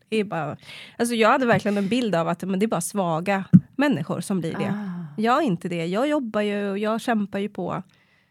Det 0.08 0.16
är 0.16 0.24
bara, 0.24 0.56
alltså 0.98 1.14
jag 1.14 1.28
hade 1.28 1.46
verkligen 1.46 1.78
en 1.78 1.88
bild 1.88 2.14
av 2.14 2.28
att 2.28 2.42
men 2.42 2.58
det 2.58 2.66
är 2.66 2.68
bara 2.68 2.80
svaga 2.80 3.44
människor 3.76 4.20
som 4.20 4.40
blir 4.40 4.52
det. 4.52 4.68
Ah. 4.68 5.20
Jag 5.20 5.38
är 5.38 5.46
inte 5.46 5.68
det. 5.68 5.86
Jag 5.86 6.08
jobbar 6.08 6.40
ju 6.40 6.70
och 6.70 6.78
jag 6.78 7.00
kämpar 7.00 7.38
ju 7.38 7.48
på. 7.48 7.82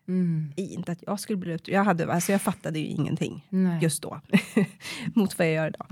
Mm. 0.07 0.51
Inte 0.55 0.91
att 0.91 1.03
jag 1.07 1.19
skulle 1.19 1.37
bli 1.37 1.53
utbränd. 1.53 1.75
Jag, 1.77 1.83
hade, 1.83 2.13
alltså 2.13 2.31
jag 2.31 2.41
fattade 2.41 2.79
ju 2.79 2.85
ingenting 2.85 3.45
nej. 3.49 3.79
just 3.81 4.01
då 4.03 4.21
mot 5.13 5.37
vad 5.37 5.47
jag 5.47 5.53
gör 5.53 5.67
idag. 5.67 5.87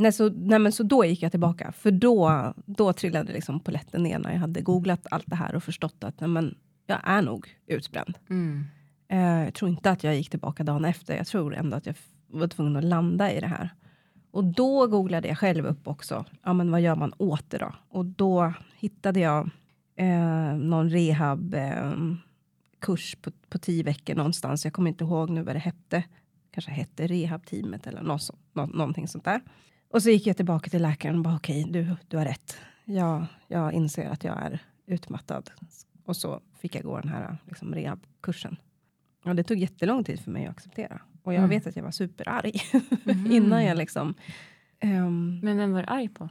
Nej, 0.00 0.12
så, 0.12 0.28
nej, 0.28 0.58
men 0.58 0.72
så 0.72 0.82
då 0.82 1.04
gick 1.04 1.22
jag 1.22 1.30
tillbaka. 1.30 1.72
För 1.72 1.90
då, 1.90 2.52
då 2.66 2.92
trillade 2.92 3.32
liksom 3.32 3.60
poletten 3.60 4.02
ner 4.02 4.18
när 4.18 4.32
jag 4.32 4.38
hade 4.38 4.60
googlat 4.60 5.06
allt 5.10 5.26
det 5.26 5.36
här 5.36 5.54
och 5.54 5.62
förstått 5.62 6.04
att 6.04 6.20
nej, 6.20 6.30
men, 6.30 6.54
jag 6.86 7.00
är 7.04 7.22
nog 7.22 7.56
utbränd. 7.66 8.18
Mm. 8.30 8.64
Eh, 9.08 9.44
jag 9.44 9.54
tror 9.54 9.70
inte 9.70 9.90
att 9.90 10.04
jag 10.04 10.16
gick 10.16 10.30
tillbaka 10.30 10.64
dagen 10.64 10.84
efter. 10.84 11.16
Jag 11.16 11.26
tror 11.26 11.54
ändå 11.54 11.76
att 11.76 11.86
jag 11.86 11.94
var 12.26 12.48
tvungen 12.48 12.76
att 12.76 12.84
landa 12.84 13.32
i 13.32 13.40
det 13.40 13.46
här. 13.46 13.70
Och 14.30 14.44
då 14.44 14.86
googlade 14.86 15.28
jag 15.28 15.38
själv 15.38 15.66
upp 15.66 15.88
också. 15.88 16.24
Ja, 16.42 16.52
men 16.52 16.70
vad 16.70 16.80
gör 16.80 16.96
man 16.96 17.12
åt 17.18 17.50
det 17.50 17.58
då? 17.58 17.74
Och 17.88 18.04
då 18.06 18.52
hittade 18.76 19.20
jag 19.20 19.50
eh, 19.96 20.56
någon 20.56 20.90
rehab 20.90 21.54
eh, 21.54 21.92
kurs 22.80 23.16
på, 23.22 23.30
på 23.48 23.58
tio 23.58 23.82
veckor 23.82 24.14
någonstans. 24.14 24.64
Jag 24.64 24.74
kommer 24.74 24.90
inte 24.90 25.04
ihåg 25.04 25.30
nu 25.30 25.42
vad 25.42 25.54
det 25.54 25.58
hette. 25.58 26.04
Kanske 26.50 26.70
hette 26.70 27.06
rehabteamet 27.06 27.86
eller 27.86 28.02
något, 28.02 28.30
nå, 28.52 28.66
någonting 28.66 29.08
sånt 29.08 29.24
där. 29.24 29.40
Och 29.90 30.02
så 30.02 30.10
gick 30.10 30.26
jag 30.26 30.36
tillbaka 30.36 30.70
till 30.70 30.82
läkaren 30.82 31.16
och 31.16 31.22
bara 31.22 31.36
okej, 31.36 31.60
okay, 31.64 31.72
du, 31.72 31.96
du 32.08 32.16
har 32.16 32.24
rätt. 32.24 32.56
Jag, 32.84 33.26
jag 33.48 33.72
inser 33.72 34.08
att 34.08 34.24
jag 34.24 34.42
är 34.42 34.62
utmattad. 34.86 35.50
Och 36.04 36.16
så 36.16 36.40
fick 36.58 36.74
jag 36.74 36.84
gå 36.84 37.00
den 37.00 37.08
här 37.08 37.36
liksom, 37.46 37.74
rehabkursen. 37.74 38.56
Och 39.24 39.36
det 39.36 39.42
tog 39.42 39.58
jättelång 39.58 40.04
tid 40.04 40.20
för 40.20 40.30
mig 40.30 40.46
att 40.46 40.50
acceptera. 40.50 41.00
Och 41.22 41.32
jag 41.32 41.38
mm. 41.38 41.50
vet 41.50 41.66
att 41.66 41.76
jag 41.76 41.82
var 41.82 41.90
superarg 41.90 42.60
mm. 43.04 43.26
innan 43.32 43.64
jag 43.64 43.76
liksom... 43.76 44.14
Um, 44.82 45.40
Men 45.40 45.56
vem 45.56 45.72
var 45.72 45.82
du 45.82 45.88
arg 45.88 46.08
på? 46.08 46.28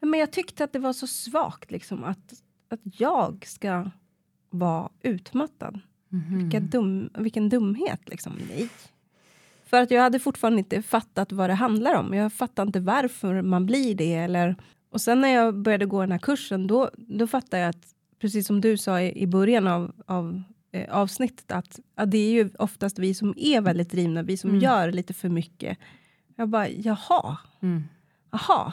Men 0.00 0.20
jag 0.20 0.32
tyckte 0.32 0.64
att 0.64 0.72
det 0.72 0.78
var 0.78 0.92
så 0.92 1.06
svagt 1.06 1.70
liksom, 1.70 2.04
att, 2.04 2.42
att 2.68 2.80
jag 2.82 3.46
ska 3.46 3.90
vara 4.50 4.88
utmattad. 5.02 5.80
Mhm. 6.08 6.38
Vilka 6.38 6.60
dum, 6.60 7.10
vilken 7.18 7.48
dumhet 7.48 8.08
liksom. 8.08 8.32
Nej. 8.48 8.68
För 9.70 9.80
att 9.82 9.90
jag 9.90 10.02
hade 10.02 10.18
fortfarande 10.18 10.58
inte 10.58 10.82
fattat 10.82 11.32
vad 11.32 11.50
det 11.50 11.54
handlar 11.54 11.94
om. 11.94 12.14
Jag 12.14 12.32
fattade 12.32 12.66
inte 12.68 12.80
varför 12.80 13.42
man 13.42 13.66
blir 13.66 13.94
det. 13.94 14.14
Eller... 14.14 14.56
Och 14.90 15.00
sen 15.00 15.20
när 15.20 15.28
jag 15.28 15.54
började 15.58 15.86
gå 15.86 16.00
den 16.00 16.12
här 16.12 16.18
kursen, 16.18 16.66
då, 16.66 16.90
då 16.96 17.26
fattade 17.26 17.62
jag 17.62 17.68
att, 17.70 17.86
precis 18.20 18.46
som 18.46 18.60
du 18.60 18.76
sa 18.76 19.00
i, 19.00 19.22
i 19.22 19.26
början 19.26 19.66
av, 19.66 19.92
av 20.06 20.42
eh, 20.72 20.94
avsnittet, 20.96 21.52
att, 21.52 21.80
att 21.94 22.10
det 22.10 22.18
är 22.18 22.30
ju 22.30 22.50
oftast 22.58 22.98
vi 22.98 23.14
som 23.14 23.34
är 23.36 23.60
väldigt 23.60 23.90
drivna, 23.90 24.22
vi 24.22 24.36
som 24.36 24.50
Mm. 24.50 24.62
gör 24.62 24.92
lite 24.92 25.14
för 25.14 25.28
mycket. 25.28 25.78
Jag 26.36 26.48
bara, 26.48 26.68
jaha, 26.68 27.36
Mm. 27.62 27.82
aha. 28.30 28.72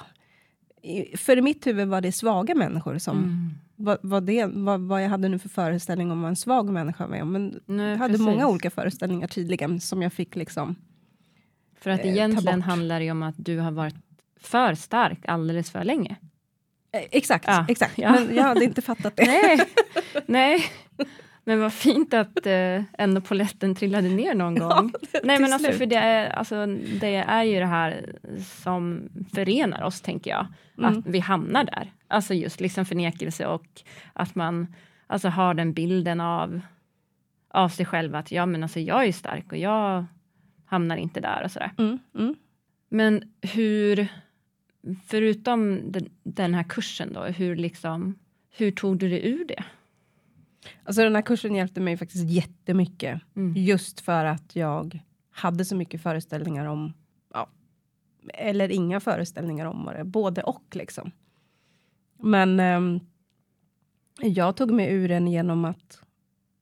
I- 0.81 1.17
För 1.17 1.37
i 1.37 1.41
mitt 1.41 1.67
huvud 1.67 1.87
var 1.87 2.01
det 2.01 2.11
svaga 2.11 2.55
människor 2.55 2.97
som 2.97 3.17
Mm. 3.17 3.49
Vad, 3.75 3.97
vad, 4.01 4.23
det, 4.23 4.45
vad, 4.45 4.81
vad 4.81 5.03
jag 5.03 5.09
hade 5.09 5.29
nu 5.29 5.39
för 5.39 5.49
föreställning 5.49 6.11
om 6.11 6.21
vad 6.21 6.29
en 6.29 6.35
svag 6.35 6.69
människa 6.69 7.07
var. 7.07 7.23
Men 7.23 7.59
Nej, 7.65 7.89
jag 7.89 7.97
hade 7.97 8.13
precis. 8.13 8.25
många 8.25 8.47
olika 8.47 8.69
föreställningar 8.69 9.27
tydligen 9.27 9.79
som 9.79 10.01
jag 10.01 10.13
fick 10.13 10.35
liksom... 10.35 10.75
För 11.79 11.89
att 11.91 11.99
eh, 11.99 12.11
egentligen 12.11 12.61
handlar 12.61 12.99
det 12.99 13.11
om 13.11 13.23
att 13.23 13.35
du 13.37 13.59
har 13.59 13.71
varit 13.71 13.95
för 14.39 14.75
stark 14.75 15.19
alldeles 15.27 15.71
för 15.71 15.83
länge. 15.83 16.15
Eh, 16.91 17.01
exakt, 17.11 17.45
Ja, 17.47 17.65
exakt. 17.69 17.97
ja. 17.97 18.11
Men 18.11 18.35
jag 18.35 18.43
hade 18.43 18.63
inte 18.63 18.81
fattat 18.81 19.15
det. 19.15 19.25
Nej, 19.25 19.59
nej. 20.25 20.65
Men 21.47 21.59
vad 21.59 21.73
fint 21.73 22.13
att 22.13 22.45
eh, 22.45 22.83
ändå 22.97 23.21
poletten 23.21 23.75
trillade 23.75 24.09
ner 24.09 24.35
någon 24.35 24.55
gång. 24.55 24.93
nej, 25.23 25.39
men 25.39 25.53
alltså, 25.53 25.67
slut. 25.67 25.77
för 25.77 25.85
det 25.85 25.95
är, 25.95 26.29
alltså, 26.29 26.65
det 26.99 27.15
är 27.15 27.43
ju 27.43 27.59
det 27.59 27.65
här 27.65 28.15
som 28.41 29.09
förenar 29.33 29.83
oss, 29.83 30.01
tänker 30.01 30.31
jag. 30.31 30.47
Mm. 30.77 30.89
Att 30.89 31.05
vi 31.05 31.19
hamnar 31.19 31.63
där. 31.63 31.91
Alltså 32.07 32.33
just 32.33 32.59
liksom 32.59 32.85
förnekelse 32.85 33.47
och 33.47 33.65
att 34.13 34.35
man 34.35 34.75
alltså, 35.07 35.29
har 35.29 35.53
den 35.53 35.73
bilden 35.73 36.21
av, 36.21 36.61
av 37.49 37.69
sig 37.69 37.85
själv 37.85 38.15
att 38.15 38.31
ja, 38.31 38.45
men 38.45 38.63
alltså, 38.63 38.79
jag 38.79 39.05
är 39.05 39.11
stark 39.11 39.51
och 39.51 39.57
jag 39.57 40.05
hamnar 40.65 40.97
inte 40.97 41.19
där 41.19 41.43
och 41.43 41.51
sådär. 41.51 41.71
Mm, 41.77 41.99
mm. 42.15 42.35
Men 42.89 43.23
hur, 43.41 44.07
förutom 45.07 45.91
den, 45.91 46.09
den 46.23 46.53
här 46.53 46.63
kursen 46.63 47.13
då, 47.13 47.23
hur 47.23 47.55
liksom, 47.55 48.15
hur 48.57 48.71
tog 48.71 48.97
du 48.97 49.09
dig 49.09 49.27
ur 49.29 49.45
det? 49.45 49.63
Alltså 50.83 51.01
den 51.01 51.15
här 51.15 51.21
kursen 51.21 51.55
hjälpte 51.55 51.81
mig 51.81 51.97
faktiskt 51.97 52.29
jättemycket. 52.29 53.21
Mm. 53.35 53.53
Just 53.63 54.01
för 54.01 54.25
att 54.25 54.55
jag 54.55 54.99
hade 55.31 55.65
så 55.65 55.75
mycket 55.75 56.01
föreställningar 56.01 56.65
om... 56.65 56.93
Ja, 57.33 57.49
eller 58.33 58.71
inga 58.71 58.99
föreställningar 58.99 59.65
om 59.65 59.85
det 59.97 60.03
Både 60.03 60.43
och 60.43 60.65
liksom. 60.71 61.11
Men 62.19 62.59
ehm, 62.59 62.99
jag 64.21 64.55
tog 64.55 64.71
mig 64.71 64.93
ur 64.93 65.09
den 65.09 65.27
genom 65.27 65.65
att 65.65 66.01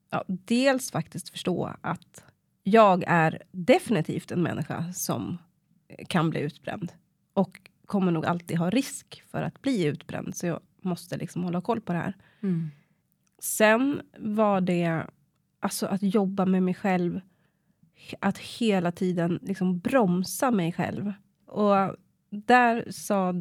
ja, 0.09 0.23
dels 0.27 0.91
faktiskt 0.91 1.29
förstå 1.29 1.73
att 1.81 2.23
jag 2.63 3.03
är 3.07 3.43
definitivt 3.51 4.31
en 4.31 4.43
människa 4.43 4.93
som 4.93 5.37
kan 6.07 6.29
bli 6.29 6.39
utbränd. 6.39 6.91
Och 7.33 7.61
kommer 7.85 8.11
nog 8.11 8.25
alltid 8.25 8.57
ha 8.57 8.69
risk 8.69 9.23
för 9.27 9.41
att 9.41 9.61
bli 9.61 9.85
utbränd. 9.85 10.35
Så 10.35 10.47
jag 10.47 10.59
måste 10.81 11.17
liksom 11.17 11.43
hålla 11.43 11.61
koll 11.61 11.81
på 11.81 11.93
det 11.93 11.99
här. 11.99 12.13
Mm. 12.41 12.71
Sen 13.43 14.01
var 14.17 14.61
det 14.61 15.05
alltså 15.59 15.85
att 15.85 16.03
jobba 16.03 16.45
med 16.45 16.63
mig 16.63 16.73
själv. 16.73 17.21
Att 18.19 18.37
hela 18.37 18.91
tiden 18.91 19.39
liksom 19.41 19.79
bromsa 19.79 20.51
mig 20.51 20.71
själv. 20.71 21.13
Och 21.45 21.95
där 22.29 22.91
sa 22.91 23.33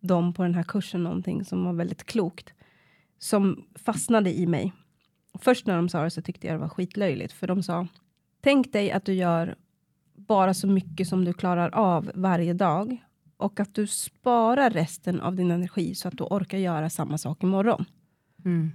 de 0.00 0.34
på 0.34 0.42
den 0.42 0.54
här 0.54 0.62
kursen 0.62 1.02
någonting 1.02 1.44
som 1.44 1.64
var 1.64 1.72
väldigt 1.72 2.04
klokt. 2.04 2.52
Som 3.18 3.64
fastnade 3.74 4.38
i 4.38 4.46
mig. 4.46 4.72
Först 5.38 5.66
när 5.66 5.76
de 5.76 5.88
sa 5.88 6.02
det 6.02 6.10
så 6.10 6.22
tyckte 6.22 6.46
jag 6.46 6.56
det 6.56 6.60
var 6.60 6.68
skitlöjligt. 6.68 7.32
För 7.32 7.46
de 7.46 7.62
sa, 7.62 7.86
tänk 8.40 8.72
dig 8.72 8.92
att 8.92 9.04
du 9.04 9.14
gör 9.14 9.56
bara 10.14 10.54
så 10.54 10.66
mycket 10.66 11.08
som 11.08 11.24
du 11.24 11.32
klarar 11.32 11.74
av 11.74 12.10
varje 12.14 12.52
dag. 12.52 12.96
Och 13.36 13.60
att 13.60 13.74
du 13.74 13.86
sparar 13.86 14.70
resten 14.70 15.20
av 15.20 15.36
din 15.36 15.50
energi 15.50 15.94
så 15.94 16.08
att 16.08 16.18
du 16.18 16.24
orkar 16.24 16.58
göra 16.58 16.90
samma 16.90 17.18
sak 17.18 17.42
imorgon. 17.42 17.84
Mm. 18.44 18.72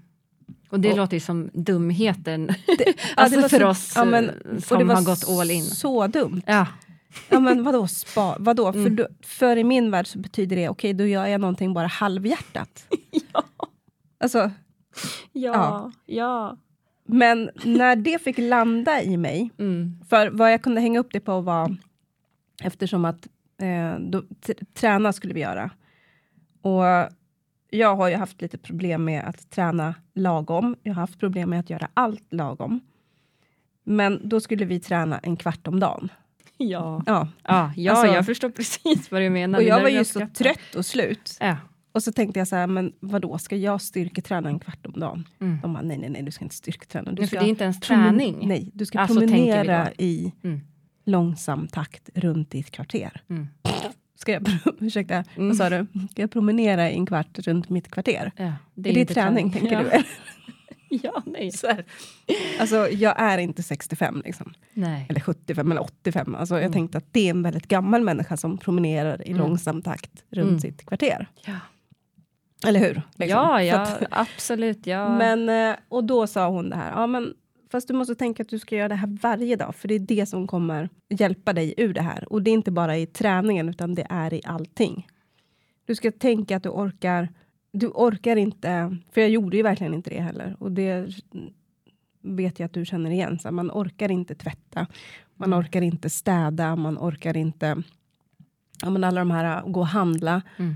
Och 0.70 0.80
det 0.80 0.92
Och- 0.92 0.98
låter 0.98 1.14
ju 1.14 1.20
som 1.22 1.50
dumheten. 1.54 2.50
Ja, 2.68 2.94
alltså 3.16 3.36
det 3.36 3.42
var 3.42 3.50
för 3.50 3.60
så- 3.60 3.68
oss 3.68 3.94
ja, 3.96 4.06
men- 4.06 4.30
eh, 4.30 4.60
som 4.60 4.80
det 4.80 4.84
var 4.86 4.96
har 4.96 5.04
gått 5.04 5.30
all 5.30 5.52
in. 5.52 5.64
så 5.64 6.08
dumt. 6.08 6.42
Ja. 6.46 6.68
Ja, 7.30 7.40
men 7.40 7.64
vadå 7.64 7.88
spa? 7.88 8.36
Vadå? 8.40 8.72
För, 8.74 8.80
Mm. 8.80 8.96
då, 8.96 9.08
för 9.22 9.58
i 9.58 9.64
min 9.64 9.92
värld 9.92 10.08
så 10.08 10.20
betyder 10.20 10.56
det, 10.56 10.70
okej, 10.70 10.94
då 10.94 11.06
gör 11.06 11.26
jag 11.26 11.42
någonting 11.42 11.74
bara 11.74 11.88
halvhjärtat. 11.88 12.86
ja. 13.34 13.44
Alltså, 14.20 14.52
Ja. 15.34 15.92
Ja. 16.06 16.58
men 17.06 17.50
när 17.64 17.96
det 17.96 18.22
fick 18.24 18.38
landa 18.38 19.02
i 19.04 19.18
mig, 19.18 19.50
Mm. 19.60 20.00
för 20.10 20.30
vad 20.30 20.54
jag 20.54 20.62
kunde 20.62 20.82
hänga 20.82 21.00
upp 21.00 21.10
det 21.12 21.20
på 21.20 21.42
var, 21.42 21.76
eftersom 22.64 23.06
att 23.06 23.28
eh, 23.62 24.00
då, 24.00 24.24
träna 24.74 25.14
skulle 25.14 25.34
vi 25.34 25.40
göra. 25.42 25.72
Och 26.62 26.84
jag 27.70 27.96
har 27.96 28.10
ju 28.10 28.16
haft 28.16 28.42
lite 28.42 28.58
problem 28.58 29.04
med 29.06 29.24
att 29.24 29.50
träna 29.50 29.96
lagom. 30.14 30.76
Jag 30.84 30.94
har 30.94 31.02
haft 31.02 31.20
problem 31.20 31.50
med 31.50 31.60
att 31.60 31.70
göra 31.70 31.90
allt 31.94 32.34
lagom. 32.34 32.80
Men 33.84 34.30
då 34.30 34.40
skulle 34.40 34.66
vi 34.66 34.80
träna 34.80 35.18
en 35.20 35.36
kvart 35.36 35.68
om 35.68 35.80
dagen. 35.80 36.10
Ja. 36.58 37.04
Ja, 37.06 37.28
Ja, 37.44 37.74
ja 37.76 37.92
Alltså- 37.92 38.14
jag 38.16 38.26
förstår 38.26 38.50
precis 38.50 39.12
vad 39.12 39.22
du 39.22 39.30
menar. 39.30 39.60
och 39.60 39.64
jag 39.66 39.82
var 39.82 39.90
ju 39.90 40.06
så 40.06 40.28
trött 40.38 40.76
och 40.78 40.86
slut. 40.86 41.38
Ja. 41.40 41.58
Och 41.92 42.04
så 42.04 42.12
tänkte 42.12 42.40
jag 42.40 42.48
så 42.48 42.56
här, 42.56 42.68
men 42.68 42.94
vadå, 43.00 43.38
ska 43.38 43.56
jag 43.56 43.82
styrketräna 43.82 44.50
en 44.50 44.60
kvart 44.60 44.86
om 44.86 45.00
dagen? 45.00 45.28
Mm. 45.42 45.60
De 45.62 45.74
bara, 45.74 45.84
nej, 45.84 45.98
nej, 45.98 46.10
nej, 46.10 46.22
du 46.24 46.32
ska 46.32 46.46
inte 46.46 46.56
styrketräna. 46.56 47.12
Du 47.12 47.22
Nej, 47.22 47.28
ska 47.28 47.38
för 47.38 47.44
det 47.46 47.48
är 47.48 47.50
inte 47.50 47.64
ens 47.64 47.80
träning. 47.80 48.48
Nej, 48.48 48.72
du 48.74 48.86
ska 48.86 49.00
Alltså, 49.00 49.20
promenera 49.20 49.92
i 49.98 50.34
Mm. 50.44 50.60
långsam 51.06 51.68
takt 51.68 52.10
runt 52.16 52.56
i 52.56 52.60
ett 52.60 52.72
kvarter. 52.72 53.22
Mm. 53.30 53.48
Ska 54.22 54.32
jag, 54.32 54.48
ursäkta, 54.80 55.14
Mm. 55.36 55.48
vad 55.48 55.58
sa 55.58 55.70
du? 55.70 55.86
Ska 56.12 56.22
jag 56.22 56.32
promenera 56.32 56.90
i 56.90 56.94
en 56.94 57.06
kvart 57.06 57.40
runt 57.40 57.70
mitt 57.70 57.92
kvarter? 57.92 58.32
Ja, 58.36 58.44
är 58.44 58.50
är 58.50 58.54
det 58.76 58.90
inte 59.00 59.14
träning, 59.14 59.52
tänker 59.52 59.72
ja. 59.74 59.84
du? 59.84 60.04
Ja, 61.04 61.24
nej. 61.26 61.52
Så 61.52 61.68
här. 61.68 61.86
Alltså, 62.60 62.90
jag 62.90 63.20
är 63.22 63.38
inte 63.38 63.64
65, 63.64 64.22
liksom. 64.26 64.54
nej. 64.74 65.06
eller 65.10 65.20
75 65.20 65.72
eller 65.72 65.82
85. 65.84 66.36
Alltså, 66.36 66.56
Jag 66.56 66.62
Mm. 66.62 66.74
tänkte 66.74 66.98
att 66.98 67.06
det 67.14 67.26
är 67.26 67.30
en 67.30 67.44
väldigt 67.44 67.68
gammal 67.68 68.02
människa 68.04 68.38
som 68.38 68.58
promenerar 68.58 69.28
i 69.28 69.32
Mm. 69.32 69.42
långsam 69.42 69.82
takt 69.82 70.12
runt 70.30 70.48
Mm. 70.50 70.60
sitt 70.60 70.86
kvarter. 70.86 71.28
Ja, 71.46 71.54
Eller 72.68 72.80
hur? 72.80 72.94
Liksom. 73.16 73.30
ja, 73.40 73.64
ja 73.64 73.82
att- 73.82 74.04
absolut. 74.12 74.88
Ja. 74.88 75.18
Men, 75.18 75.50
eh, 75.50 75.76
och 75.90 76.04
då 76.04 76.28
sa 76.28 76.50
hon 76.50 76.70
det 76.70 76.76
här, 76.76 76.92
ja, 76.92 77.08
men, 77.08 77.34
fast 77.72 77.88
du 77.88 77.94
måste 77.94 78.16
tänka 78.16 78.44
att 78.44 78.50
du 78.50 78.60
ska 78.60 78.76
göra 78.76 78.88
det 78.88 78.96
här 78.96 79.18
varje 79.22 79.56
dag, 79.56 79.76
för 79.76 79.88
det 79.88 79.96
är 79.96 80.00
det 80.00 80.26
som 80.26 80.48
kommer 80.48 80.90
hjälpa 81.10 81.54
dig 81.54 81.74
ur 81.78 81.94
det 81.94 82.02
här. 82.02 82.34
Och 82.34 82.42
det 82.44 82.52
är 82.52 82.54
inte 82.54 82.72
bara 82.72 82.98
i 82.98 83.06
träningen, 83.06 83.70
utan 83.70 83.96
det 83.96 84.08
är 84.10 84.34
i 84.34 84.42
allting. 84.46 85.08
Du 85.86 85.96
ska 85.96 86.12
tänka 86.12 86.58
att 86.58 86.64
du 86.64 86.70
orkar, 86.70 87.30
du 87.72 87.88
orkar 87.88 88.36
inte, 88.36 88.98
för 89.12 89.22
jag 89.22 89.30
gjorde 89.30 89.58
ju 89.58 89.64
verkligen 89.64 89.94
inte 89.94 90.10
det 90.10 90.22
heller. 90.22 90.56
Och 90.60 90.72
det 90.72 91.08
vet 92.22 92.60
jag 92.60 92.66
att 92.66 92.74
du 92.74 92.86
känner 92.86 93.12
igen, 93.12 93.40
så 93.40 93.52
man 93.52 93.72
orkar 93.72 94.12
inte 94.12 94.36
tvätta, 94.36 94.88
man 95.36 95.50
Mm. 95.50 95.60
orkar 95.60 95.82
inte 95.82 96.10
städa, 96.10 96.76
man 96.76 96.98
orkar 96.98 97.38
inte, 97.38 97.84
ja 98.82 98.90
men 98.90 99.04
alla 99.04 99.22
de 99.22 99.32
här, 99.32 99.62
gå 99.62 99.80
och 99.80 99.88
handla 99.88 100.42
Mm. 100.58 100.76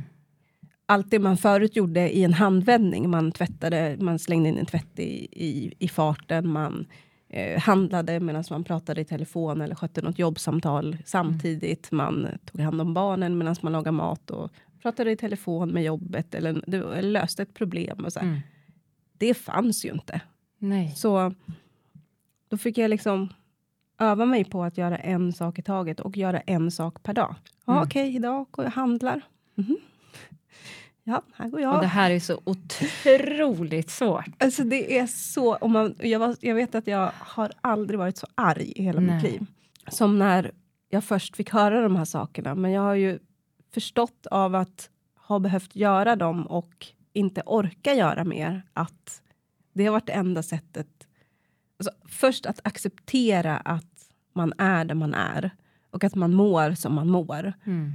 Allt 0.86 1.12
det 1.12 1.19
man 1.19 1.38
förut 1.38 1.76
gjorde 1.76 2.15
i 2.17 2.24
en 2.24 2.34
handvändning. 2.34 3.10
Man 3.10 3.32
tvättade, 3.32 3.98
man 4.00 4.19
slängde 4.19 4.50
in 4.50 4.58
en 4.58 4.65
tvätt 4.65 5.00
i, 5.00 5.28
i, 5.32 5.74
i 5.80 5.88
farten, 5.88 6.50
man 6.50 6.86
eh, 7.30 7.60
handlade 7.62 8.19
medan 8.19 8.43
man 8.50 8.63
pratade 8.63 9.02
i 9.02 9.06
telefon 9.06 9.62
eller 9.62 9.76
skötte 9.76 10.02
något 10.02 10.19
jobbsamtal 10.19 10.98
samtidigt. 11.06 11.91
Man 11.91 12.28
tog 12.46 12.62
hand 12.62 12.82
om 12.82 12.93
barnen 12.93 13.38
medan 13.38 13.56
man 13.62 13.72
lagade 13.74 13.91
mat 13.91 14.32
och 14.32 14.52
pratade 14.82 15.12
i 15.12 15.17
telefon 15.17 15.69
med 15.69 15.84
jobbet 15.84 16.36
eller, 16.36 16.69
eller 16.93 17.02
löste 17.02 17.43
ett 17.43 17.54
problem. 17.54 18.06
Och 18.06 18.13
så. 18.13 18.19
Mm. 18.19 18.39
Det 19.17 19.34
fanns 19.34 19.86
ju 19.86 19.91
inte. 19.91 20.22
Nej. 20.58 20.93
Så 20.96 21.34
då 22.50 22.58
fick 22.58 22.78
jag 22.78 22.89
liksom 22.89 23.30
öva 24.00 24.26
mig 24.26 24.43
på 24.43 24.63
att 24.63 24.78
göra 24.78 24.98
en 24.98 25.34
sak 25.34 25.60
i 25.60 25.62
taget 25.62 26.00
och 26.00 26.17
göra 26.17 26.39
en 26.39 26.72
sak 26.72 27.04
per 27.04 27.13
dag. 27.13 27.36
Ja, 27.65 27.74
Mm. 27.74 27.84
Okej, 27.84 28.15
idag 28.15 28.46
går 28.52 28.65
jag 28.65 28.69
och 28.69 28.76
handlar. 28.76 29.22
Mhm. 29.56 29.78
Ja, 31.04 31.22
här 31.36 31.50
går 31.50 31.62
jag. 31.62 31.76
Och 31.76 31.82
det 31.82 31.88
här 31.88 32.12
är 32.12 32.20
så 32.20 32.42
otroligt 32.44 33.89
svårt. 33.89 34.26
Alltså 34.38 34.63
det 34.63 34.98
är 35.00 35.08
så... 35.08 35.56
Om 35.56 35.72
man, 35.72 35.96
jag, 36.00 36.20
var, 36.20 36.36
jag 36.39 36.56
vet 36.56 36.76
att 36.76 36.88
jag 36.88 37.12
har 37.20 37.52
aldrig 37.62 38.00
varit 38.00 38.18
så 38.18 38.28
arg 38.36 38.74
i 38.76 38.84
hela 38.84 39.00
Nej. 39.00 39.16
mitt 39.16 39.24
liv. 39.24 39.46
Som 39.88 40.20
när 40.20 40.52
jag 40.89 41.04
först 41.04 41.36
fick 41.36 41.50
höra 41.50 41.82
de 41.82 41.96
här 41.96 42.06
sakerna. 42.06 42.56
Men 42.56 42.72
jag 42.72 42.82
har 42.82 42.96
ju 42.96 43.20
förstått 43.74 44.28
av 44.32 44.56
att 44.56 44.89
ha 45.16 45.39
behövt 45.39 45.76
göra 45.76 46.16
dem 46.16 46.48
och 46.48 46.88
inte 47.13 47.42
orka 47.46 47.94
göra 47.94 48.24
mer. 48.24 48.63
Att 48.74 49.22
det 49.74 49.86
har 49.86 49.92
varit 49.92 50.08
det 50.08 50.13
enda 50.13 50.44
sättet. 50.44 51.08
Alltså, 51.80 51.92
först 52.08 52.46
att 52.46 52.60
acceptera 52.63 53.58
att 53.58 54.10
man 54.34 54.54
är 54.58 54.86
där 54.86 54.96
man 54.96 55.13
är. 55.13 55.52
Och 55.89 56.04
att 56.04 56.16
man 56.16 56.34
mår 56.34 56.72
som 56.72 56.94
man 56.94 57.10
mår. 57.10 57.54
Mm. 57.66 57.94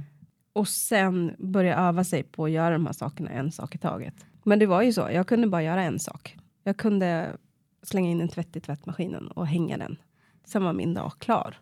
Och 0.53 0.67
sen 0.67 1.35
börja 1.37 1.77
öva 1.77 2.03
sig 2.03 2.23
på 2.23 2.45
att 2.45 2.51
göra 2.51 2.69
de 2.69 2.85
här 2.85 2.93
sakerna 2.93 3.29
en 3.29 3.51
sak 3.51 3.75
i 3.75 3.77
taget. 3.77 4.25
Men 4.43 4.59
det 4.59 4.65
var 4.65 4.81
ju 4.81 4.93
så, 4.93 5.09
jag 5.11 5.27
kunde 5.27 5.47
bara 5.47 5.63
göra 5.63 5.83
en 5.83 5.99
sak. 5.99 6.37
Jag 6.63 6.77
kunde 6.77 7.37
slänga 7.83 8.09
in 8.09 8.21
en 8.21 8.29
tvätt 8.29 8.55
i 8.55 8.59
tvättmaskinen 8.59 9.27
och 9.27 9.47
hänga 9.47 9.77
den. 9.77 9.97
Sen 10.45 10.63
var 10.63 10.73
min 10.73 10.93
dag 10.93 11.11
klar. 11.19 11.59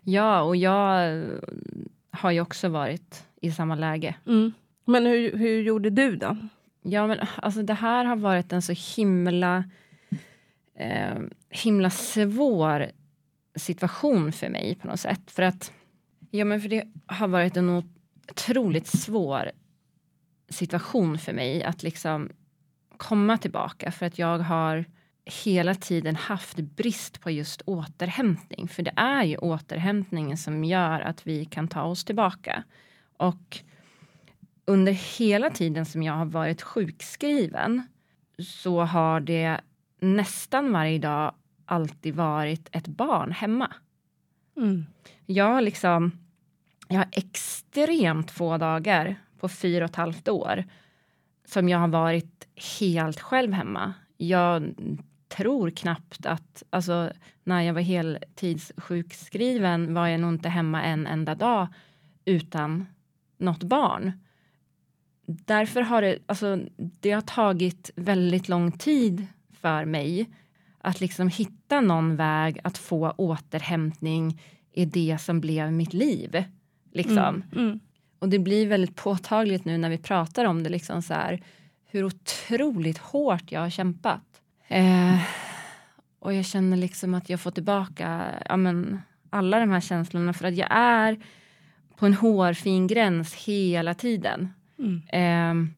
Ja, 0.00 0.42
och 0.42 0.56
jag 0.56 1.22
har 2.10 2.30
ju 2.30 2.40
också 2.40 2.68
varit 2.68 3.26
i 3.40 3.52
samma 3.52 3.74
läge. 3.74 4.14
Mm. 4.26 4.52
Men 4.84 5.06
hur, 5.06 5.36
hur 5.36 5.62
gjorde 5.62 5.90
du 5.90 6.16
då? 6.16 6.36
Ja, 6.82 7.06
men 7.06 7.18
alltså 7.36 7.62
det 7.62 7.74
här 7.74 8.04
har 8.04 8.16
varit 8.16 8.52
en 8.52 8.62
så 8.62 8.74
himla, 8.96 9.64
eh, 10.74 11.18
himla 11.50 11.90
svår 11.90 12.86
situation 13.54 14.32
för 14.32 14.48
mig 14.48 14.74
på 14.74 14.86
något 14.86 15.00
sätt. 15.00 15.30
För 15.30 15.42
att, 15.42 15.72
ja 16.38 16.44
men 16.44 16.60
för 16.60 16.68
det 16.68 16.84
har 17.06 17.28
varit 17.28 17.56
en 17.56 17.82
otroligt 18.30 18.86
svår 18.86 19.50
situation 20.48 21.18
för 21.18 21.32
mig 21.32 21.64
att 21.64 21.82
liksom 21.82 22.30
komma 22.96 23.38
tillbaka 23.38 23.92
för 23.92 24.06
att 24.06 24.18
jag 24.18 24.38
har 24.38 24.84
hela 25.24 25.74
tiden 25.74 26.16
haft 26.16 26.56
brist 26.56 27.20
på 27.20 27.30
just 27.30 27.62
återhämtning. 27.66 28.68
För 28.68 28.82
det 28.82 28.92
är 28.96 29.24
ju 29.24 29.36
återhämtningen 29.36 30.36
som 30.36 30.64
gör 30.64 31.00
att 31.00 31.26
vi 31.26 31.44
kan 31.44 31.68
ta 31.68 31.82
oss 31.82 32.04
tillbaka. 32.04 32.64
Och 33.16 33.58
under 34.64 34.92
hela 34.92 35.50
tiden 35.50 35.86
som 35.86 36.02
jag 36.02 36.12
har 36.12 36.24
varit 36.24 36.62
sjukskriven 36.62 37.82
så 38.38 38.80
har 38.80 39.20
det 39.20 39.60
nästan 40.00 40.72
varje 40.72 40.98
dag 40.98 41.34
alltid 41.64 42.14
varit 42.14 42.68
ett 42.72 42.88
barn 42.88 43.32
hemma. 43.32 43.74
Mm. 44.56 44.86
Jag 45.26 45.44
har 45.44 45.60
liksom, 45.60 46.25
jag 46.88 46.98
har 46.98 47.08
extremt 47.12 48.30
få 48.30 48.58
dagar 48.58 49.16
på 49.40 49.48
fyra 49.48 49.84
och 49.84 49.90
ett 49.90 49.96
halvt 49.96 50.28
år 50.28 50.64
som 51.44 51.68
jag 51.68 51.78
har 51.78 51.88
varit 51.88 52.48
helt 52.80 53.20
själv 53.20 53.52
hemma. 53.52 53.94
Jag 54.16 54.74
tror 55.28 55.70
knappt 55.70 56.26
att, 56.26 56.62
alltså 56.70 57.12
när 57.44 57.62
jag 57.62 57.74
var 57.74 57.80
heltidssjukskriven 57.80 59.94
var 59.94 60.06
jag 60.06 60.20
nog 60.20 60.34
inte 60.34 60.48
hemma 60.48 60.82
en 60.82 61.06
enda 61.06 61.34
dag 61.34 61.66
utan 62.24 62.86
något 63.38 63.62
barn. 63.62 64.12
Därför 65.26 65.80
har 65.80 66.02
det, 66.02 66.18
alltså 66.26 66.60
det 66.76 67.12
har 67.12 67.20
tagit 67.20 67.90
väldigt 67.96 68.48
lång 68.48 68.72
tid 68.72 69.26
för 69.52 69.84
mig 69.84 70.30
att 70.78 71.00
liksom 71.00 71.28
hitta 71.28 71.80
någon 71.80 72.16
väg 72.16 72.60
att 72.64 72.78
få 72.78 73.10
återhämtning 73.10 74.40
i 74.72 74.84
det 74.84 75.18
som 75.20 75.40
blev 75.40 75.72
mitt 75.72 75.92
liv. 75.92 76.44
Liksom. 76.96 77.42
Mm, 77.52 77.66
mm. 77.66 77.80
Och 78.18 78.28
det 78.28 78.38
blir 78.38 78.66
väldigt 78.66 78.96
påtagligt 78.96 79.64
nu 79.64 79.78
när 79.78 79.90
vi 79.90 79.98
pratar 79.98 80.44
om 80.44 80.62
det, 80.62 80.70
liksom 80.70 81.02
så 81.02 81.14
här, 81.14 81.42
hur 81.84 82.04
otroligt 82.04 82.98
hårt 82.98 83.52
jag 83.52 83.60
har 83.60 83.70
kämpat. 83.70 84.22
Eh, 84.68 85.20
och 86.18 86.34
jag 86.34 86.44
känner 86.44 86.76
liksom 86.76 87.14
att 87.14 87.30
jag 87.30 87.40
får 87.40 87.50
tillbaka 87.50 88.34
ja, 88.48 88.56
men, 88.56 89.02
alla 89.30 89.60
de 89.60 89.70
här 89.70 89.80
känslorna 89.80 90.32
för 90.32 90.46
att 90.46 90.56
jag 90.56 90.68
är 90.70 91.20
på 91.96 92.06
en 92.06 92.14
hårfin 92.14 92.86
gräns 92.86 93.34
hela 93.34 93.94
tiden. 93.94 94.48
Mm. 94.78 95.02
Eh, 95.12 95.72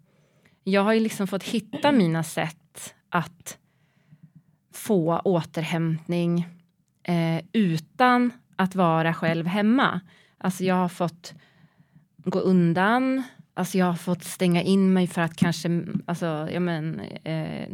jag 0.65 0.83
har 0.83 0.93
ju 0.93 1.01
liksom 1.01 1.27
fått 1.27 1.43
hitta 1.43 1.93
mina 1.93 2.23
sätt 2.23 2.95
att 3.09 3.59
få 4.73 5.19
återhämtning 5.19 6.47
eh, 7.03 7.45
utan 7.53 8.33
att 8.57 8.75
vara 8.75 9.15
själv 9.15 9.47
hemma. 9.47 10.01
Alltså 10.39 10.65
jag 10.65 10.75
har 10.75 10.89
fått 10.89 11.35
gå 12.25 12.39
undan, 12.39 13.23
alltså 13.55 13.79
jag 13.79 13.87
har 13.87 13.95
fått 13.95 14.25
stänga 14.25 14.63
in 14.63 14.93
mig 14.93 15.07
för 15.07 15.21
att 15.23 15.37
kanske 15.37 15.85
alltså, 16.07 16.49
ja 16.53 16.61
men, 16.61 17.01
eh, 17.25 17.69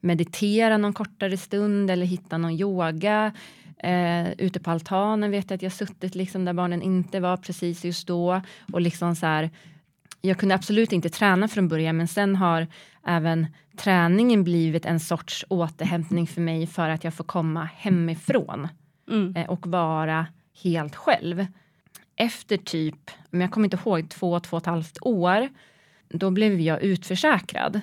meditera 0.00 0.76
någon 0.76 0.92
kortare 0.92 1.36
stund 1.36 1.90
eller 1.90 2.06
hitta 2.06 2.38
någon 2.38 2.52
yoga. 2.52 3.32
Eh, 3.78 4.32
ute 4.32 4.60
på 4.60 4.70
altanen 4.70 5.30
vet 5.30 5.50
jag 5.50 5.56
att 5.56 5.62
jag 5.62 5.72
suttit 5.72 6.14
liksom 6.14 6.44
där 6.44 6.52
barnen 6.52 6.82
inte 6.82 7.20
var 7.20 7.36
precis 7.36 7.84
just 7.84 8.06
då 8.06 8.42
och 8.72 8.80
liksom 8.80 9.16
så 9.16 9.26
här, 9.26 9.50
jag 10.20 10.38
kunde 10.38 10.54
absolut 10.54 10.92
inte 10.92 11.08
träna 11.10 11.48
från 11.48 11.68
början 11.68 11.96
men 11.96 12.08
sen 12.08 12.36
har 12.36 12.66
även 13.06 13.46
träningen 13.76 14.44
blivit 14.44 14.86
en 14.86 15.00
sorts 15.00 15.44
återhämtning 15.48 16.26
för 16.26 16.40
mig 16.40 16.66
för 16.66 16.88
att 16.88 17.04
jag 17.04 17.14
får 17.14 17.24
komma 17.24 17.68
hemifrån 17.76 18.68
Mm. 19.10 19.36
eh, 19.36 19.50
och 19.50 19.66
vara 19.66 20.26
helt 20.62 20.96
själv. 20.96 21.46
Efter 22.16 22.56
typ, 22.56 23.10
men 23.30 23.40
jag 23.40 23.50
kommer 23.50 23.66
inte 23.66 23.78
ihåg, 23.84 24.10
två, 24.10 24.40
två 24.40 24.56
och 24.56 24.62
ett 24.62 24.66
halvt 24.66 24.98
år, 25.00 25.48
då 26.08 26.30
blev 26.30 26.60
jag 26.60 26.82
utförsäkrad. 26.82 27.80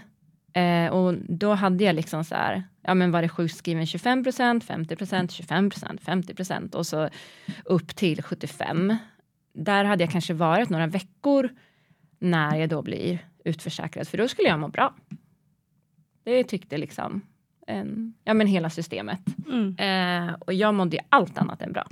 Eh, 0.54 0.88
och 0.88 1.16
då 1.28 1.54
hade 1.54 1.84
jag 1.84 1.96
liksom 1.96 2.24
så 2.24 2.36
här, 2.36 2.64
ja 2.82 2.94
men 2.94 3.12
var 3.12 3.22
det 3.22 3.30
sjukskriven 3.30 3.86
25 3.86 4.24
procent, 4.24 4.64
50 4.64 4.96
procent, 4.96 5.32
25 5.32 5.70
procent, 5.70 6.02
50 6.02 6.34
procent 6.34 6.76
och 6.76 6.88
så 6.88 7.10
upp 7.66 7.96
till 7.96 8.24
75. 8.24 8.96
Där 9.54 9.84
hade 9.84 10.04
jag 10.04 10.12
kanske 10.12 10.34
varit 10.34 10.70
några 10.70 10.88
veckor 10.88 11.50
när 12.20 12.56
jag 12.56 12.70
då 12.70 12.82
blir 12.82 13.28
utförsäkrad, 13.46 14.08
för 14.08 14.18
då 14.18 14.28
skulle 14.28 14.48
jag 14.48 14.60
må 14.60 14.68
bra. 14.68 14.96
Det 16.24 16.44
tyckte 16.44 16.78
liksom 16.78 17.22
en, 17.68 18.14
ja 18.24 18.34
men 18.34 18.48
hela 18.48 18.70
systemet. 18.70 19.22
Mm. 19.48 19.76
Eh, 19.78 20.36
och 20.40 20.54
jag 20.54 20.74
mådde 20.74 20.98
ju 20.98 21.04
allt 21.10 21.38
annat 21.38 21.62
än 21.62 21.74
bra. 21.74 21.88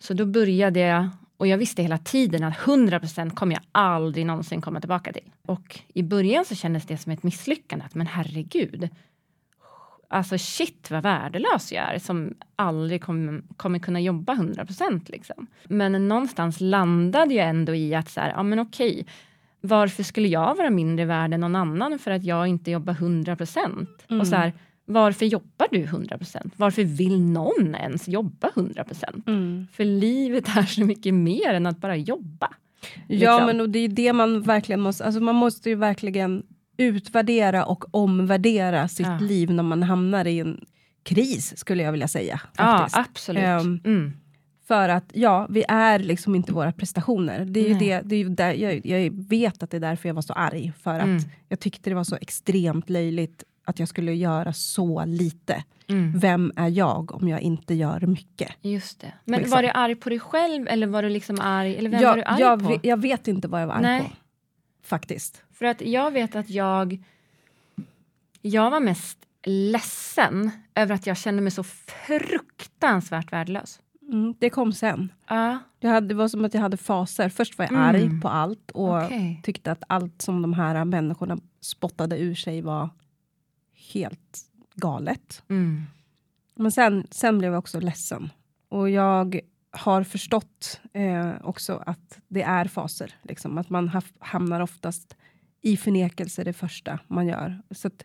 Så 0.00 0.14
då 0.14 0.26
började 0.26 0.80
jag, 0.80 1.08
och 1.36 1.46
jag 1.46 1.58
visste 1.58 1.82
hela 1.82 1.98
tiden 1.98 2.44
att 2.44 2.56
100% 2.56 3.30
kommer 3.30 3.54
jag 3.54 3.62
aldrig 3.72 4.26
någonsin 4.26 4.60
komma 4.60 4.80
tillbaka 4.80 5.12
till. 5.12 5.30
Och 5.46 5.80
i 5.94 6.02
början 6.02 6.44
så 6.44 6.54
kändes 6.54 6.86
det 6.86 6.98
som 6.98 7.12
ett 7.12 7.22
misslyckande, 7.22 7.84
att 7.84 7.94
men 7.94 8.06
herregud. 8.06 8.88
Alltså 10.08 10.38
shit 10.38 10.90
vad 10.90 11.02
värdelös 11.02 11.72
jag 11.72 11.94
är 11.94 11.98
som 11.98 12.34
aldrig 12.56 13.02
kommer, 13.02 13.42
kommer 13.56 13.78
kunna 13.78 14.00
jobba 14.00 14.34
100% 14.34 15.10
liksom. 15.10 15.46
Men 15.64 16.08
någonstans 16.08 16.60
landade 16.60 17.34
jag 17.34 17.48
ändå 17.48 17.74
i 17.74 17.94
att 17.94 18.10
så 18.10 18.20
här, 18.20 18.28
ja 18.28 18.42
men 18.42 18.58
okej, 18.58 19.06
varför 19.60 20.02
skulle 20.02 20.28
jag 20.28 20.54
vara 20.54 20.70
mindre 20.70 21.04
värd 21.04 21.34
än 21.34 21.40
någon 21.40 21.56
annan 21.56 21.98
för 21.98 22.10
att 22.10 22.24
jag 22.24 22.46
inte 22.46 22.70
jobbar 22.70 22.94
100%? 22.94 23.86
Mm. 24.08 24.20
Och 24.20 24.26
så 24.26 24.36
här, 24.36 24.52
varför 24.92 25.26
jobbar 25.26 25.66
du 25.70 25.84
100%? 25.86 26.50
Varför 26.56 26.84
vill 26.84 27.20
någon 27.20 27.74
ens 27.74 28.08
jobba 28.08 28.48
100%? 28.54 29.22
Mm. 29.26 29.66
För 29.72 29.84
livet 29.84 30.56
är 30.56 30.62
så 30.62 30.84
mycket 30.84 31.14
mer 31.14 31.54
än 31.54 31.66
att 31.66 31.80
bara 31.80 31.96
jobba. 31.96 32.48
Ja, 32.82 32.96
Liksom. 33.08 33.46
men 33.46 33.60
och 33.60 33.70
det 33.70 33.78
är 33.78 33.88
det 33.88 34.12
man 34.12 34.42
verkligen 34.42 34.80
måste, 34.80 35.04
alltså 35.04 35.20
man 35.20 35.34
måste 35.34 35.68
ju 35.68 35.74
verkligen 35.74 36.42
utvärdera 36.76 37.64
och 37.64 37.94
omvärdera 37.94 38.88
sitt 38.88 39.06
Ja. 39.06 39.18
liv 39.18 39.50
när 39.50 39.62
man 39.62 39.82
hamnar 39.82 40.24
i 40.26 40.38
en 40.40 40.64
kris, 41.02 41.56
skulle 41.58 41.82
jag 41.82 41.92
vilja 41.92 42.08
säga. 42.08 42.40
Ja, 42.56 42.78
Faktiskt. 42.78 42.96
absolut. 42.96 43.42
Ehm, 43.44 43.80
mm. 43.84 44.12
För 44.68 44.88
att 44.88 45.04
ja, 45.14 45.46
vi 45.50 45.64
är 45.68 45.98
liksom 45.98 46.34
inte 46.34 46.52
våra 46.52 46.72
prestationer. 46.72 47.44
Det 47.44 47.60
är 47.60 47.68
ju 47.68 47.74
det, 47.74 48.00
det 48.04 48.16
är 48.16 48.24
där, 48.24 48.52
jag, 48.54 48.86
jag 48.86 49.10
vet 49.28 49.62
att 49.62 49.70
det 49.70 49.76
är 49.76 49.80
därför 49.80 50.08
jag 50.08 50.14
var 50.14 50.22
så 50.22 50.32
arg. 50.32 50.72
För 50.82 50.94
att 50.98 51.04
Mm. 51.04 51.22
jag 51.48 51.60
tyckte 51.60 51.90
det 51.90 51.96
var 51.96 52.04
så 52.04 52.16
extremt 52.20 52.90
löjligt 52.90 53.44
att 53.70 53.78
jag 53.78 53.88
skulle 53.88 54.14
göra 54.14 54.52
så 54.52 55.04
lite. 55.04 55.64
Mm. 55.88 56.18
Vem 56.18 56.52
är 56.56 56.68
jag 56.68 57.14
om 57.14 57.28
jag 57.28 57.40
inte 57.40 57.74
gör 57.74 58.00
mycket? 58.00 58.52
Just 58.62 59.00
det. 59.00 59.12
Men 59.24 59.38
Liksom. 59.40 59.56
var 59.56 59.62
du 59.62 59.68
arg 59.68 59.94
på 59.94 60.08
dig 60.08 60.18
själv 60.20 60.68
eller 60.68 60.86
var 60.86 61.02
du 61.02 61.08
liksom 61.08 61.40
arg? 61.40 61.76
Eller 61.76 61.90
vem 61.90 62.02
var 62.02 62.14
du 62.14 62.20
Jag, 62.20 62.28
arg 62.32 62.40
jag, 62.40 62.62
på? 62.64 62.78
jag 62.82 62.96
vet 63.00 63.28
inte 63.28 63.48
vad 63.48 63.62
jag 63.62 63.66
var 63.66 63.74
arg 63.74 63.82
Nej. 63.82 64.00
på. 64.02 64.08
Faktiskt. 64.88 65.42
För 65.52 65.64
att 65.66 65.80
jag 65.80 66.10
vet 66.10 66.36
att 66.36 66.50
jag... 66.50 67.04
Jag 68.42 68.70
var 68.70 68.80
mest 68.80 69.18
ledsen 69.44 70.50
över 70.74 70.94
att 70.94 71.06
jag 71.06 71.16
kände 71.16 71.42
mig 71.42 71.50
så 71.50 71.62
fruktansvärt 71.64 73.32
värdelös. 73.32 73.80
Mm, 74.08 74.34
det 74.38 74.50
kom 74.50 74.72
sen. 74.72 75.12
Ja, 75.28 75.58
Jag 75.80 75.90
hade, 75.90 76.06
det 76.06 76.14
var 76.14 76.28
som 76.28 76.44
att 76.44 76.54
jag 76.54 76.60
hade 76.60 76.76
faser. 76.76 77.28
Först 77.28 77.58
var 77.58 77.64
jag 77.64 77.72
Mm. 77.72 77.84
arg 77.84 78.20
på 78.20 78.28
allt 78.28 78.70
och 78.70 79.02
okej. 79.04 79.40
tyckte 79.42 79.72
att 79.72 79.82
allt 79.86 80.22
som 80.22 80.42
de 80.42 80.52
här 80.52 80.84
människorna 80.84 81.38
spottade 81.60 82.18
ur 82.18 82.34
sig 82.34 82.60
var 82.62 82.88
helt 83.92 84.38
galet. 84.74 85.42
Mm. 85.48 85.82
Men 86.54 86.72
sen, 86.72 87.06
sen 87.10 87.38
blev 87.38 87.52
jag 87.52 87.58
också 87.58 87.80
ledsen. 87.80 88.30
Och 88.68 88.90
jag 88.90 89.40
har 89.70 90.02
förstått 90.04 90.80
eh, 90.92 91.32
också 91.42 91.82
att 91.86 92.20
det 92.28 92.42
är 92.42 92.64
faser. 92.64 93.14
Liksom. 93.22 93.58
Att 93.58 93.70
man 93.70 93.88
haf- 93.88 94.14
hamnar 94.18 94.60
oftast 94.60 95.16
i 95.60 95.76
förnekelse 95.76 96.44
det 96.44 96.52
första 96.52 96.98
man 97.06 97.26
gör. 97.26 97.62
Så 97.70 97.88
att, 97.88 98.02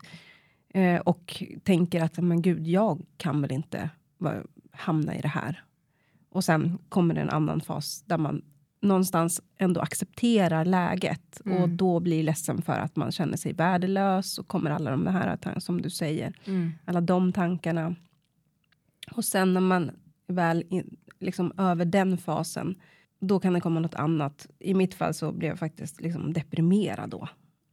eh, 0.68 1.00
och 1.00 1.42
tänker 1.64 2.02
att 2.02 2.16
men 2.18 2.42
gud, 2.42 2.66
jag 2.66 3.06
kan 3.16 3.42
väl 3.42 3.52
inte 3.52 3.90
va- 4.18 4.42
hamna 4.72 5.14
i 5.16 5.20
det 5.20 5.28
här. 5.28 5.62
Och 6.30 6.44
sen 6.44 6.78
kommer 6.88 7.14
det 7.14 7.20
en 7.20 7.30
annan 7.30 7.60
fas 7.60 8.02
där 8.02 8.18
man 8.18 8.42
någonstans 8.80 9.40
ändå 9.58 9.80
accepterar 9.80 10.64
läget 10.64 11.40
Mm. 11.46 11.62
och 11.62 11.68
då 11.68 12.00
blir 12.00 12.22
ledsen 12.22 12.62
för 12.62 12.72
att 12.72 12.96
man 12.96 13.12
känner 13.12 13.36
sig 13.36 13.52
värdelös 13.52 14.38
och 14.38 14.48
kommer 14.48 14.70
alla 14.70 14.90
de 14.90 15.06
här 15.06 15.60
som 15.60 15.82
du 15.82 15.90
säger 15.90 16.32
Mm. 16.44 16.72
alla 16.84 17.00
de 17.00 17.32
tankarna. 17.32 17.94
Och 19.12 19.24
sen 19.24 19.54
när 19.54 19.60
man 19.60 19.90
väl 20.26 20.64
in, 20.68 20.96
liksom 21.20 21.52
över 21.58 21.84
den 21.84 22.18
fasen 22.18 22.74
då 23.20 23.40
kan 23.40 23.52
det 23.52 23.60
komma 23.60 23.80
något 23.80 23.94
annat. 23.94 24.46
I 24.58 24.74
mitt 24.74 24.94
fall 24.94 25.14
så 25.14 25.32
blev 25.32 25.48
jag 25.50 25.58
faktiskt 25.58 26.00
liksom 26.00 26.32
deprimerad 26.32 27.10
då. 27.10 27.28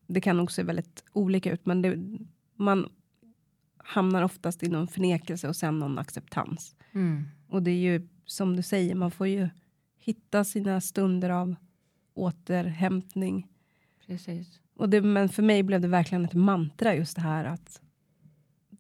Det 0.08 0.22
kan 0.22 0.40
också 0.40 0.56
se 0.56 0.64
väldigt 0.64 1.04
olika 1.14 1.52
ut, 1.54 1.66
men 1.66 1.82
det, 1.82 1.98
man 2.56 2.90
hamnar 3.78 4.24
oftast 4.24 4.64
i 4.64 4.70
någon 4.70 4.88
förnekelse 4.88 5.48
och 5.48 5.56
sen 5.56 5.80
någon 5.80 5.98
acceptans. 6.00 6.76
Mm. 6.92 7.24
Och 7.48 7.64
det 7.64 7.72
är 7.72 7.76
ju 7.92 8.08
som 8.26 8.56
du 8.56 8.62
säger, 8.64 8.96
man 8.96 9.12
får 9.12 9.28
ju 9.28 9.50
hitta 10.04 10.44
sina 10.44 10.82
stunder 10.82 11.30
av 11.30 11.56
återhämtning. 12.14 13.48
Precis. 14.08 14.60
Och 14.76 14.90
det, 14.90 15.02
men 15.02 15.30
för 15.30 15.44
mig 15.44 15.64
blev 15.64 15.82
det 15.82 15.88
verkligen 15.88 16.26
ett 16.26 16.34
mantra 16.34 16.96
just 16.96 17.16
det 17.16 17.22
här 17.22 17.46
att 17.46 17.82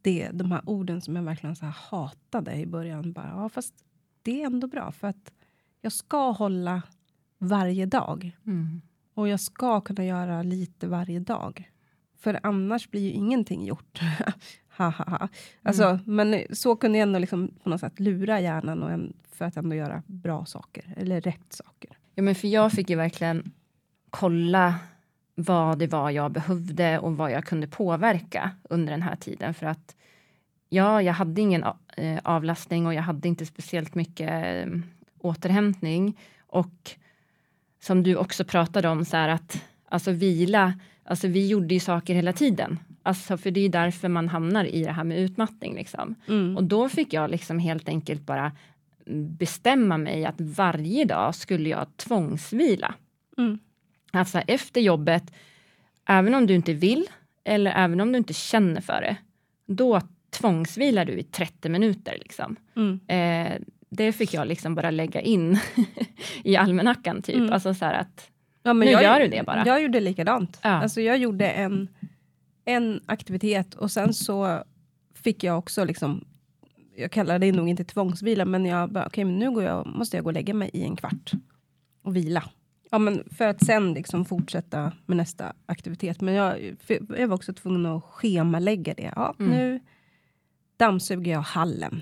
det, 0.02 0.30
de 0.34 0.52
här 0.52 0.62
orden 0.66 1.02
som 1.02 1.16
jag 1.16 1.24
verkligen 1.24 1.56
så 1.56 1.66
här 1.66 1.76
hatade 1.90 2.56
i 2.56 2.66
början. 2.66 3.14
Bara, 3.14 3.28
ja, 3.28 3.50
fast 3.50 3.74
det 4.22 4.42
är 4.42 4.46
ändå 4.46 4.68
bra 4.68 4.92
för 4.92 5.08
att 5.08 5.34
jag 5.82 5.92
ska 5.92 6.32
hålla 6.32 6.82
varje 7.38 7.86
dag. 7.86 8.38
Mm. 8.46 8.82
Och 9.14 9.28
jag 9.28 9.40
ska 9.40 9.82
kunna 9.82 10.06
göra 10.06 10.44
lite 10.44 10.88
varje 10.88 11.20
dag. 11.20 11.72
För 12.18 12.40
annars 12.44 12.90
blir 12.90 13.02
ju 13.02 13.12
ingenting 13.12 13.66
gjort. 13.66 14.00
ha, 14.78 14.90
ha, 14.90 15.06
ha. 15.06 15.28
Alltså, 15.64 16.00
Men 16.06 16.42
så 16.52 16.76
kunde 16.76 16.98
jag 16.98 17.04
ändå 17.04 17.20
liksom 17.20 17.52
på 17.64 17.70
något 17.70 17.80
sätt 17.80 18.00
lura 18.00 18.40
hjärnan 18.40 18.84
och 18.84 18.92
en, 18.92 19.14
för 19.32 19.46
att 19.46 19.58
ändå 19.58 19.76
göra 19.76 20.04
bra 20.06 20.46
saker. 20.46 20.94
Eller 20.98 21.22
rätt 21.22 21.54
saker. 21.54 21.98
Ja, 22.16 22.24
men 22.24 22.36
för 22.36 22.48
jag 22.48 22.72
fick 22.72 22.90
ju 22.90 22.96
verkligen 22.96 23.52
kolla 24.10 24.76
vad 25.36 25.80
det 25.80 25.88
var 25.88 26.10
jag 26.10 26.32
behövde 26.32 27.00
och 27.00 27.18
vad 27.18 27.32
jag 27.32 27.46
kunde 27.46 27.68
påverka 27.68 28.52
under 28.70 28.92
den 28.92 29.02
här 29.02 29.16
tiden. 29.16 29.54
För 29.54 29.66
att 29.66 29.96
ja, 30.70 31.02
jag 31.02 31.14
hade 31.14 31.42
ingen 31.42 31.64
eh, 31.98 32.20
avlastning 32.24 32.88
och 32.88 32.94
jag 32.94 33.02
hade 33.02 33.28
inte 33.28 33.46
speciellt 33.46 33.96
mycket 33.96 34.30
eh, 34.30 34.74
återhämtning. 35.20 36.20
Och 36.48 36.92
som 37.80 38.04
du 38.04 38.16
också 38.16 38.46
pratade 38.46 38.90
om, 38.90 39.06
så 39.06 39.18
här 39.18 39.30
att 39.30 39.64
alltså 39.90 40.12
vila, 40.12 40.80
alltså 41.04 41.28
vi 41.28 41.48
gjorde 41.48 41.74
ju 41.74 41.80
saker 41.80 42.16
hela 42.16 42.34
tiden. 42.34 42.80
Alltså 43.04 43.38
för 43.38 43.52
det 43.52 43.60
är 43.60 43.70
därför 43.70 44.10
man 44.10 44.30
hamnar 44.30 44.66
i 44.66 44.84
det 44.84 44.92
här 44.92 45.04
med 45.04 45.20
utmattning. 45.20 45.76
Liksom. 45.76 46.16
Mm. 46.28 46.58
Och 46.58 46.64
då 46.64 46.90
fick 46.90 47.14
jag 47.14 47.32
liksom 47.32 47.60
helt 47.60 47.90
enkelt 47.90 48.22
bara 48.22 48.52
bestämma 49.40 49.98
mig 49.98 50.26
att 50.26 50.42
varje 50.42 51.06
dag 51.06 51.36
skulle 51.36 51.70
jag 51.70 51.98
tvångsvila. 51.98 52.94
Mm. 53.38 53.60
Alltså 54.12 54.40
efter 54.40 54.82
jobbet, 54.82 55.34
även 56.06 56.34
om 56.34 56.48
du 56.48 56.56
inte 56.56 56.74
vill 56.74 57.08
eller 57.44 57.72
även 57.72 58.02
om 58.02 58.12
du 58.12 58.18
inte 58.18 58.34
känner 58.34 58.82
för 58.82 59.02
det, 59.02 59.16
då 59.66 60.02
tvångsvilar 60.30 61.06
du 61.06 61.14
i 61.14 61.24
30 61.24 61.70
minuter. 61.70 62.18
Liksom. 62.20 62.56
Mm. 62.76 63.00
Eh, 63.08 63.62
det 63.90 64.12
fick 64.12 64.34
jag 64.34 64.48
liksom 64.48 64.76
bara 64.76 64.92
lägga 64.92 65.22
in 65.22 65.60
i 66.44 66.58
almanackan. 66.58 67.22
Typ. 67.22 67.36
Mm. 67.36 67.54
Alltså 67.54 67.74
så 67.74 67.86
att, 67.86 68.30
Ja, 68.64 68.74
men 68.74 68.86
Nu 68.86 68.92
jag, 68.92 69.04
gör 69.04 69.20
du 69.20 69.28
det 69.28 69.44
bara. 69.44 69.64
Jag 69.66 69.82
gjorde 69.82 70.00
likadant. 70.00 70.60
Ja. 70.62 70.70
Alltså 70.70 71.02
jag 71.02 71.18
gjorde 71.18 71.50
en, 71.50 71.88
en 72.66 73.02
aktivitet 73.06 73.74
och 73.74 73.92
sen 73.92 74.14
så 74.14 74.64
fick 75.14 75.44
jag 75.44 75.58
också 75.58 75.86
liksom 75.86 76.26
jag 76.96 77.12
kallar 77.12 77.40
det 77.40 77.52
nog 77.52 77.70
inte 77.70 77.84
tvångsvila, 77.84 78.46
men 78.46 78.66
jag 78.66 78.92
bara, 78.92 79.06
okej, 79.08 79.24
men 79.26 79.40
nu 79.40 79.52
går 79.52 79.64
jag, 79.64 79.88
måste 79.88 80.18
jag 80.18 80.24
gå 80.24 80.30
och 80.30 80.34
lägga 80.34 80.54
mig 80.54 80.70
i 80.74 80.84
en 80.84 80.96
kvart 80.96 81.32
och 82.02 82.16
vila. 82.16 82.44
Ja, 82.92 83.00
men 83.00 83.24
för 83.32 83.48
att 83.48 83.66
sen 83.66 83.94
liksom 83.94 84.26
fortsätta 84.26 84.92
med 85.06 85.18
nästa 85.18 85.54
aktivitet. 85.66 86.22
Men 86.22 86.34
jag, 86.34 86.76
jag 87.18 87.28
var 87.28 87.36
också 87.36 87.54
tvungen 87.54 87.86
att 87.86 88.04
schemalägga 88.04 88.94
det. 88.94 89.14
Ja, 89.16 89.36
Mm. 89.40 89.52
Nu 89.52 89.80
dammsuger 90.78 91.32
jag 91.32 91.42
hallen. 91.42 92.02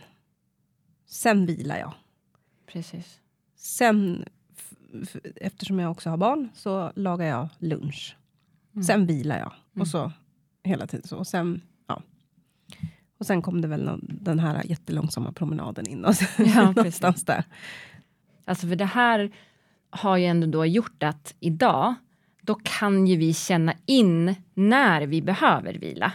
Sen 1.05 1.45
vilar 1.45 1.77
jag. 1.77 1.93
precis. 2.71 3.19
Sen, 3.55 4.25
eftersom 5.35 5.79
jag 5.79 5.91
också 5.91 6.09
har 6.09 6.17
barn, 6.17 6.49
så 6.53 6.91
lagar 6.95 7.25
jag 7.25 7.49
lunch. 7.59 8.17
Mm. 8.73 8.83
Sen 8.83 9.05
vilar 9.05 9.39
jag. 9.39 9.53
Mm. 9.73 9.81
Och 9.81 9.87
så 9.87 10.11
hela 10.63 10.87
tiden 10.87 11.07
så. 11.07 11.17
Och 11.17 11.27
sen, 11.27 11.61
ja. 11.87 12.01
Och 13.17 13.25
sen 13.25 13.41
kom 13.41 13.61
det 13.61 13.67
väl 13.67 13.83
någon, 13.83 14.17
den 14.21 14.39
här 14.39 14.61
jättelångsamma 14.65 15.31
promenaden 15.31 15.87
in. 15.87 16.05
Och 16.05 16.15
så, 16.15 16.25
Ja, 16.37 16.71
någonstans 16.75 17.25
där. 17.25 17.43
Alltså 18.45 18.67
för 18.67 18.75
det 18.75 18.85
här 18.85 19.31
har 19.89 20.17
ju 20.17 20.25
ändå 20.25 20.47
då 20.47 20.65
gjort 20.65 21.03
att 21.03 21.35
idag, 21.39 21.95
då 22.41 22.55
kan 22.55 23.07
ju 23.07 23.17
vi 23.17 23.33
känna 23.33 23.73
in 23.85 24.35
när 24.53 25.01
vi 25.01 25.21
behöver 25.21 25.73
vila. 25.73 26.11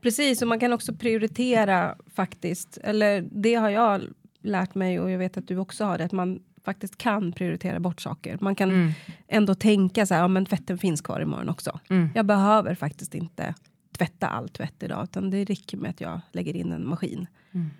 Precis, 0.00 0.42
och 0.42 0.48
man 0.48 0.60
kan 0.60 0.72
också 0.72 0.94
prioritera 0.94 1.96
faktiskt. 2.14 2.78
Eller 2.82 3.28
det 3.32 3.54
har 3.54 3.70
jag 3.70 4.02
lärt 4.42 4.74
mig 4.74 5.00
och 5.00 5.10
jag 5.10 5.18
vet 5.18 5.36
att 5.36 5.48
du 5.48 5.56
också 5.56 5.84
har 5.84 5.98
det. 5.98 6.04
Att 6.04 6.12
man 6.12 6.42
faktiskt 6.66 6.98
kan 6.98 7.32
prioritera 7.32 7.80
bort 7.80 8.00
saker. 8.00 8.38
Man 8.40 8.54
kan 8.54 8.70
Mm. 8.70 8.92
ändå 9.28 9.54
tänka 9.54 10.06
så 10.06 10.14
här, 10.14 10.20
ja 10.20 10.28
men 10.28 10.46
tvätten 10.46 10.78
finns 10.78 11.00
kvar 11.00 11.20
imorgon 11.20 11.48
också. 11.48 11.80
Mm. 11.90 12.08
Jag 12.14 12.26
behöver 12.26 12.74
faktiskt 12.74 13.14
inte 13.14 13.54
tvätta 13.98 14.26
all 14.26 14.48
tvätt 14.48 14.82
idag, 14.82 15.04
utan 15.04 15.30
det 15.30 15.44
räcker 15.44 15.76
med 15.76 15.90
att 15.90 16.00
jag 16.00 16.20
lägger 16.32 16.56
in 16.56 16.72
en 16.72 16.88
maskin. 16.88 17.26
Mm. 17.52 17.70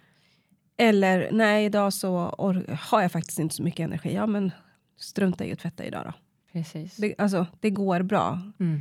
Eller 0.77 1.29
nej, 1.33 1.65
idag 1.65 1.93
så 1.93 2.35
har 2.81 3.03
jag 3.03 3.13
faktiskt 3.13 3.39
inte 3.39 3.55
så 3.55 3.63
mycket 3.63 3.85
energi. 3.85 4.15
Ja, 4.15 4.27
men 4.27 4.51
strunta 4.99 5.45
i 5.45 5.53
att 5.53 5.59
tvätta 5.59 5.85
idag 5.85 6.05
då. 6.05 6.13
Precis. 6.53 6.97
Det, 6.97 7.15
alltså, 7.19 7.47
det 7.61 7.71
går 7.71 8.03
bra. 8.03 8.41
Mm. 8.61 8.81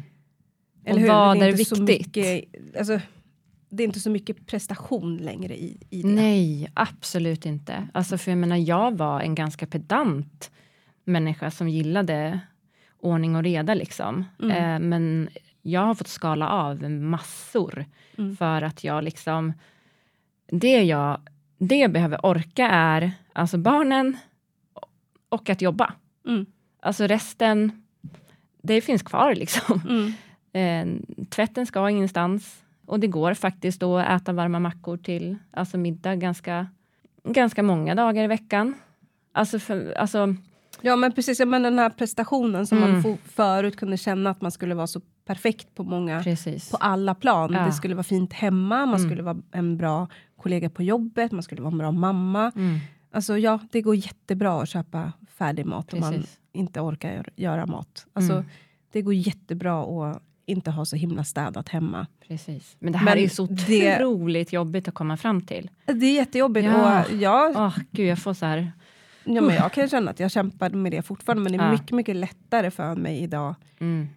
Eller 0.85 0.95
Och 0.95 1.01
hur? 1.01 1.07
vad 1.07 1.39
det 1.39 1.45
är 1.45 1.57
så 1.57 1.85
viktigt? 1.85 2.15
mycket, 2.15 2.77
alltså, 2.79 2.99
det 3.69 3.83
är 3.83 3.87
inte 3.87 3.99
så 3.99 4.09
mycket 4.09 4.47
prestation 4.47 5.17
längre 5.17 5.55
i, 5.57 5.77
i 5.89 6.01
det. 6.01 6.07
Nej, 6.07 6.71
absolut 6.73 7.45
inte. 7.45 7.87
Alltså 7.93 8.17
för 8.17 8.31
jag 8.31 8.37
menar, 8.37 8.55
jag 8.55 8.97
var 8.97 9.21
en 9.21 9.35
ganska 9.35 9.65
pedant 9.67 10.51
människa 11.03 11.51
som 11.51 11.69
gillade 11.69 12.39
ordning 12.99 13.35
och 13.35 13.43
reda 13.43 13.73
liksom. 13.73 14.25
Mm. 14.41 14.51
Eh, 14.51 14.87
men 14.87 15.29
jag 15.61 15.81
har 15.81 15.95
fått 15.95 16.07
skala 16.07 16.49
av 16.49 16.91
massor 16.91 17.85
Mm. 18.17 18.35
för 18.35 18.61
att 18.61 18.83
jag 18.83 19.03
liksom... 19.03 19.53
Det 20.47 20.83
jag, 20.83 21.19
det 21.57 21.75
jag 21.75 21.91
behöver 21.91 22.25
orka 22.25 22.67
är 22.69 23.11
alltså 23.33 23.57
barnen 23.57 24.17
och 25.29 25.49
att 25.49 25.61
jobba. 25.61 25.93
Mm. 26.27 26.45
Alltså 26.79 27.07
resten, 27.07 27.83
det 28.61 28.81
finns 28.81 29.03
kvar 29.03 29.35
liksom. 29.35 29.81
Mm. 29.89 30.13
Eh, 30.55 30.87
tvätten 31.29 31.65
ska 31.65 31.89
ingenstans. 31.89 32.63
Och 32.85 32.99
det 32.99 33.07
går 33.07 33.33
faktiskt 33.33 33.83
att 33.83 34.07
äta 34.21 34.33
varma 34.33 34.59
mackor 34.59 34.97
till 34.97 35.37
alltså 35.51 35.77
middag 35.77 36.15
ganska, 36.15 36.67
ganska 37.23 37.63
många 37.63 37.95
dagar 37.95 38.23
i 38.23 38.27
veckan. 38.27 38.73
Alltså, 39.31 39.59
för, 39.59 39.93
alltså 39.93 40.35
Ja 40.81 40.95
men 40.95 41.11
precis, 41.11 41.39
ja, 41.39 41.45
men 41.45 41.63
den 41.63 41.79
här 41.79 41.89
prestationen 41.89 42.67
som 42.67 42.79
man 42.79 42.89
Mm. 42.89 43.03
for, 43.03 43.17
förut 43.25 43.75
kunde 43.77 43.97
känna 43.97 44.29
att 44.29 44.41
man 44.41 44.51
skulle 44.51 44.75
vara 44.75 44.87
så 44.87 45.01
perfekt 45.25 45.75
på 45.75 45.83
många, 45.83 46.23
precis. 46.23 46.71
på 46.71 46.77
alla 46.77 47.15
plan. 47.15 47.53
Ja. 47.53 47.65
Det 47.65 47.71
skulle 47.71 47.95
vara 47.95 48.03
fint 48.03 48.33
hemma, 48.33 48.85
man 48.85 48.95
Mm. 48.99 49.09
skulle 49.09 49.23
vara 49.23 49.37
en 49.51 49.77
bra 49.77 50.07
kollega 50.37 50.69
på 50.69 50.83
jobbet, 50.83 51.31
man 51.31 51.43
skulle 51.43 51.61
vara 51.61 51.71
en 51.71 51.77
bra 51.77 51.91
mamma. 51.91 52.51
Mm, 52.55 52.79
Alltså 53.11 53.37
ja, 53.37 53.59
det 53.71 53.81
går 53.81 53.95
jättebra 53.95 54.61
att 54.61 54.69
köpa 54.69 55.11
färdig 55.37 55.65
mat 55.65 55.93
om 55.93 55.99
man 55.99 56.13
precis. 56.13 56.39
inte 56.51 56.79
orkar 56.81 57.11
gör- 57.11 57.29
göra 57.35 57.65
mat. 57.65 58.05
Alltså 58.13 58.33
Mm. 58.33 58.45
det 58.91 59.01
går 59.01 59.13
jättebra 59.13 59.81
att 59.83 60.21
inte 60.45 60.71
ha 60.71 60.85
så 60.85 60.95
himla 60.95 61.23
städat 61.23 61.69
hemma. 61.69 62.07
precis. 62.27 62.75
Men 62.79 62.91
det 62.91 62.97
här 62.97 63.05
Men 63.05 63.17
är 63.17 63.21
ju 63.21 63.29
så 63.29 63.45
det- 63.45 63.95
otroligt 64.05 64.53
jobbigt 64.53 64.87
att 64.87 64.93
komma 64.93 65.17
fram 65.17 65.41
till. 65.41 65.69
Det 65.85 66.05
är 66.05 66.13
jättejobbigt 66.15 66.65
Ja. 66.65 67.03
och 67.05 67.11
jag, 67.15 67.53
Åh, 67.57 67.77
gud, 67.91 68.07
jag 68.07 68.19
får 68.19 68.33
så 68.33 68.45
här... 68.45 68.71
ja, 69.23 69.41
men 69.41 69.55
jag 69.55 69.71
kan 69.71 69.89
känna 69.89 70.11
att 70.11 70.19
jag 70.19 70.31
kämpar 70.31 70.69
med 70.69 70.91
det 70.91 71.01
fortfarande 71.01 71.43
men 71.43 71.51
det 71.51 71.57
är 71.63 71.65
Ja. 71.65 71.71
mycket, 71.71 71.91
mycket 71.91 72.15
lättare 72.15 72.71
för 72.71 72.95
mig 72.95 73.19
idag 73.23 73.55
Mm, 73.79 74.07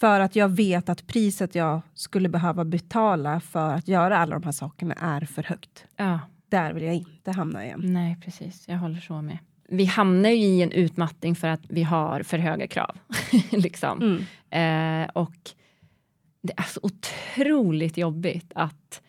För 0.00 0.20
att 0.20 0.36
jag 0.36 0.48
vet 0.48 0.88
att 0.88 1.06
priset 1.06 1.54
jag 1.54 1.80
skulle 1.94 2.28
behöva 2.28 2.64
betala 2.64 3.40
för 3.40 3.74
att 3.74 3.88
göra 3.88 4.18
alla 4.18 4.34
de 4.38 4.44
här 4.44 4.52
sakerna 4.52 4.94
är 4.94 5.20
för 5.20 5.42
högt. 5.42 5.84
ja, 5.96 6.20
Där 6.48 6.72
vill 6.72 6.82
jag 6.84 6.94
inte 6.94 7.30
hamna 7.32 7.64
igen. 7.64 7.80
nej, 7.84 8.16
precis. 8.24 8.64
Jag 8.68 8.76
håller 8.78 9.00
så 9.00 9.22
med. 9.22 9.38
Vi 9.70 9.84
hamnar 9.84 10.30
ju 10.30 10.36
i 10.46 10.62
en 10.62 10.72
utmattning 10.72 11.34
för 11.36 11.48
att 11.48 11.60
vi 11.68 11.82
har 11.82 12.22
för 12.22 12.38
höga 12.38 12.66
krav. 12.66 12.96
liksom. 13.50 14.02
Mm. 14.50 15.04
Eh, 15.04 15.10
och 15.12 15.34
det 16.40 16.52
är 16.56 16.62
så 16.62 16.80
otroligt 16.82 17.96
jobbigt 17.96 18.52
att 18.54 19.02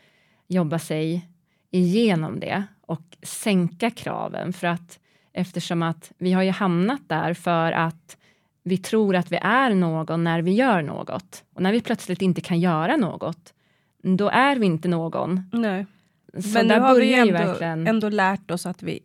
jobba 0.48 0.80
sig 0.80 1.30
igenom 1.72 2.40
det 2.40 2.64
och 2.82 3.18
sänka 3.24 3.90
kraven 3.90 4.54
för 4.54 4.68
att 4.68 5.00
eftersom 5.34 5.84
att 5.84 6.12
vi 6.18 6.34
har 6.34 6.44
ju 6.44 6.52
hamnat 6.52 7.02
där 7.08 7.34
för 7.34 7.72
att 7.72 8.18
vi 8.64 8.78
tror 8.78 9.16
att 9.16 9.32
vi 9.32 9.38
är 9.42 9.74
någon 9.74 10.24
när 10.24 10.42
vi 10.42 10.52
gör 10.52 10.82
något. 10.82 11.44
Och 11.54 11.62
när 11.62 11.72
vi 11.72 11.82
plötsligt 11.82 12.22
inte 12.22 12.42
kan 12.42 12.60
göra 12.60 12.96
något, 12.96 13.54
då 14.02 14.30
är 14.30 14.56
vi 14.56 14.66
inte 14.66 14.88
någon. 14.88 15.50
Nej. 15.54 15.86
Så 16.34 16.50
Men 16.50 16.68
nu 16.68 16.80
har 16.80 16.96
vi 16.96 17.14
ändå, 17.14 17.34
verkligen... 17.34 17.88
ändå 17.88 18.10
lärt 18.10 18.52
oss 18.52 18.66
att 18.66 18.84
vi... 18.84 19.00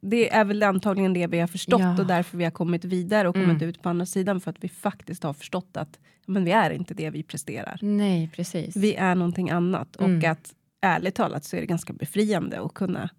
Det 0.00 0.32
är 0.34 0.44
väl 0.44 0.62
antagligen 0.62 1.12
det 1.12 1.26
vi 1.26 1.40
har 1.40 1.46
förstått 1.46 1.80
Ja. 1.80 1.98
och 2.00 2.06
därför 2.06 2.38
vi 2.38 2.44
har 2.44 2.50
kommit 2.50 2.84
vidare 2.84 3.28
och 3.28 3.34
kommit 3.34 3.48
Mm. 3.48 3.68
ut 3.68 3.82
på 3.82 3.88
andra 3.88 4.06
sidan 4.06 4.40
för 4.40 4.50
att 4.50 4.64
vi 4.64 4.68
faktiskt 4.68 5.22
har 5.22 5.32
förstått 5.32 5.76
att 5.76 5.98
men 6.26 6.44
vi 6.44 6.50
är 6.50 6.70
inte 6.70 6.94
det 6.94 7.10
vi 7.10 7.22
presterar. 7.22 7.78
Nej, 7.82 8.30
precis. 8.34 8.76
Vi 8.76 8.94
är 8.94 9.14
någonting 9.14 9.50
annat 9.50 9.96
och 9.96 10.04
Mm. 10.08 10.30
att 10.32 10.54
ärligt 10.80 11.14
talat 11.14 11.44
så 11.44 11.56
är 11.56 11.60
det 11.60 11.66
ganska 11.66 11.92
befriande 11.92 12.60
att 12.60 12.74
kunna 12.74 13.10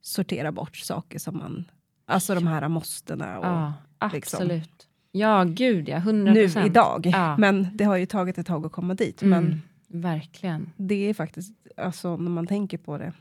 sortera 0.00 0.52
bort 0.52 0.76
saker 0.76 1.18
som 1.18 1.36
man 1.36 1.64
Alltså 2.06 2.34
de 2.34 2.46
här 2.46 2.68
måstena. 2.68 3.38
Och, 3.38 3.46
Ja, 3.46 3.72
liksom. 4.12 4.36
absolut. 4.42 4.86
Ja, 5.12 5.44
gud 5.44 5.88
ja. 5.88 5.96
100 5.96 6.32
nu 6.32 6.42
procent. 6.44 6.66
idag. 6.66 7.06
Ja. 7.06 7.36
Men 7.36 7.68
det 7.74 7.84
har 7.84 7.96
ju 7.96 8.06
tagit 8.06 8.38
ett 8.38 8.46
tag 8.46 8.66
att 8.66 8.72
komma 8.72 8.94
dit. 8.94 9.22
Men 9.22 9.44
Mm, 9.46 9.60
verkligen. 10.02 10.70
det 10.76 10.94
är 11.10 11.14
faktiskt, 11.14 11.52
alltså 11.76 12.16
när 12.16 12.30
man 12.30 12.46
tänker 12.46 12.78
på 12.78 12.98
det. 12.98 13.12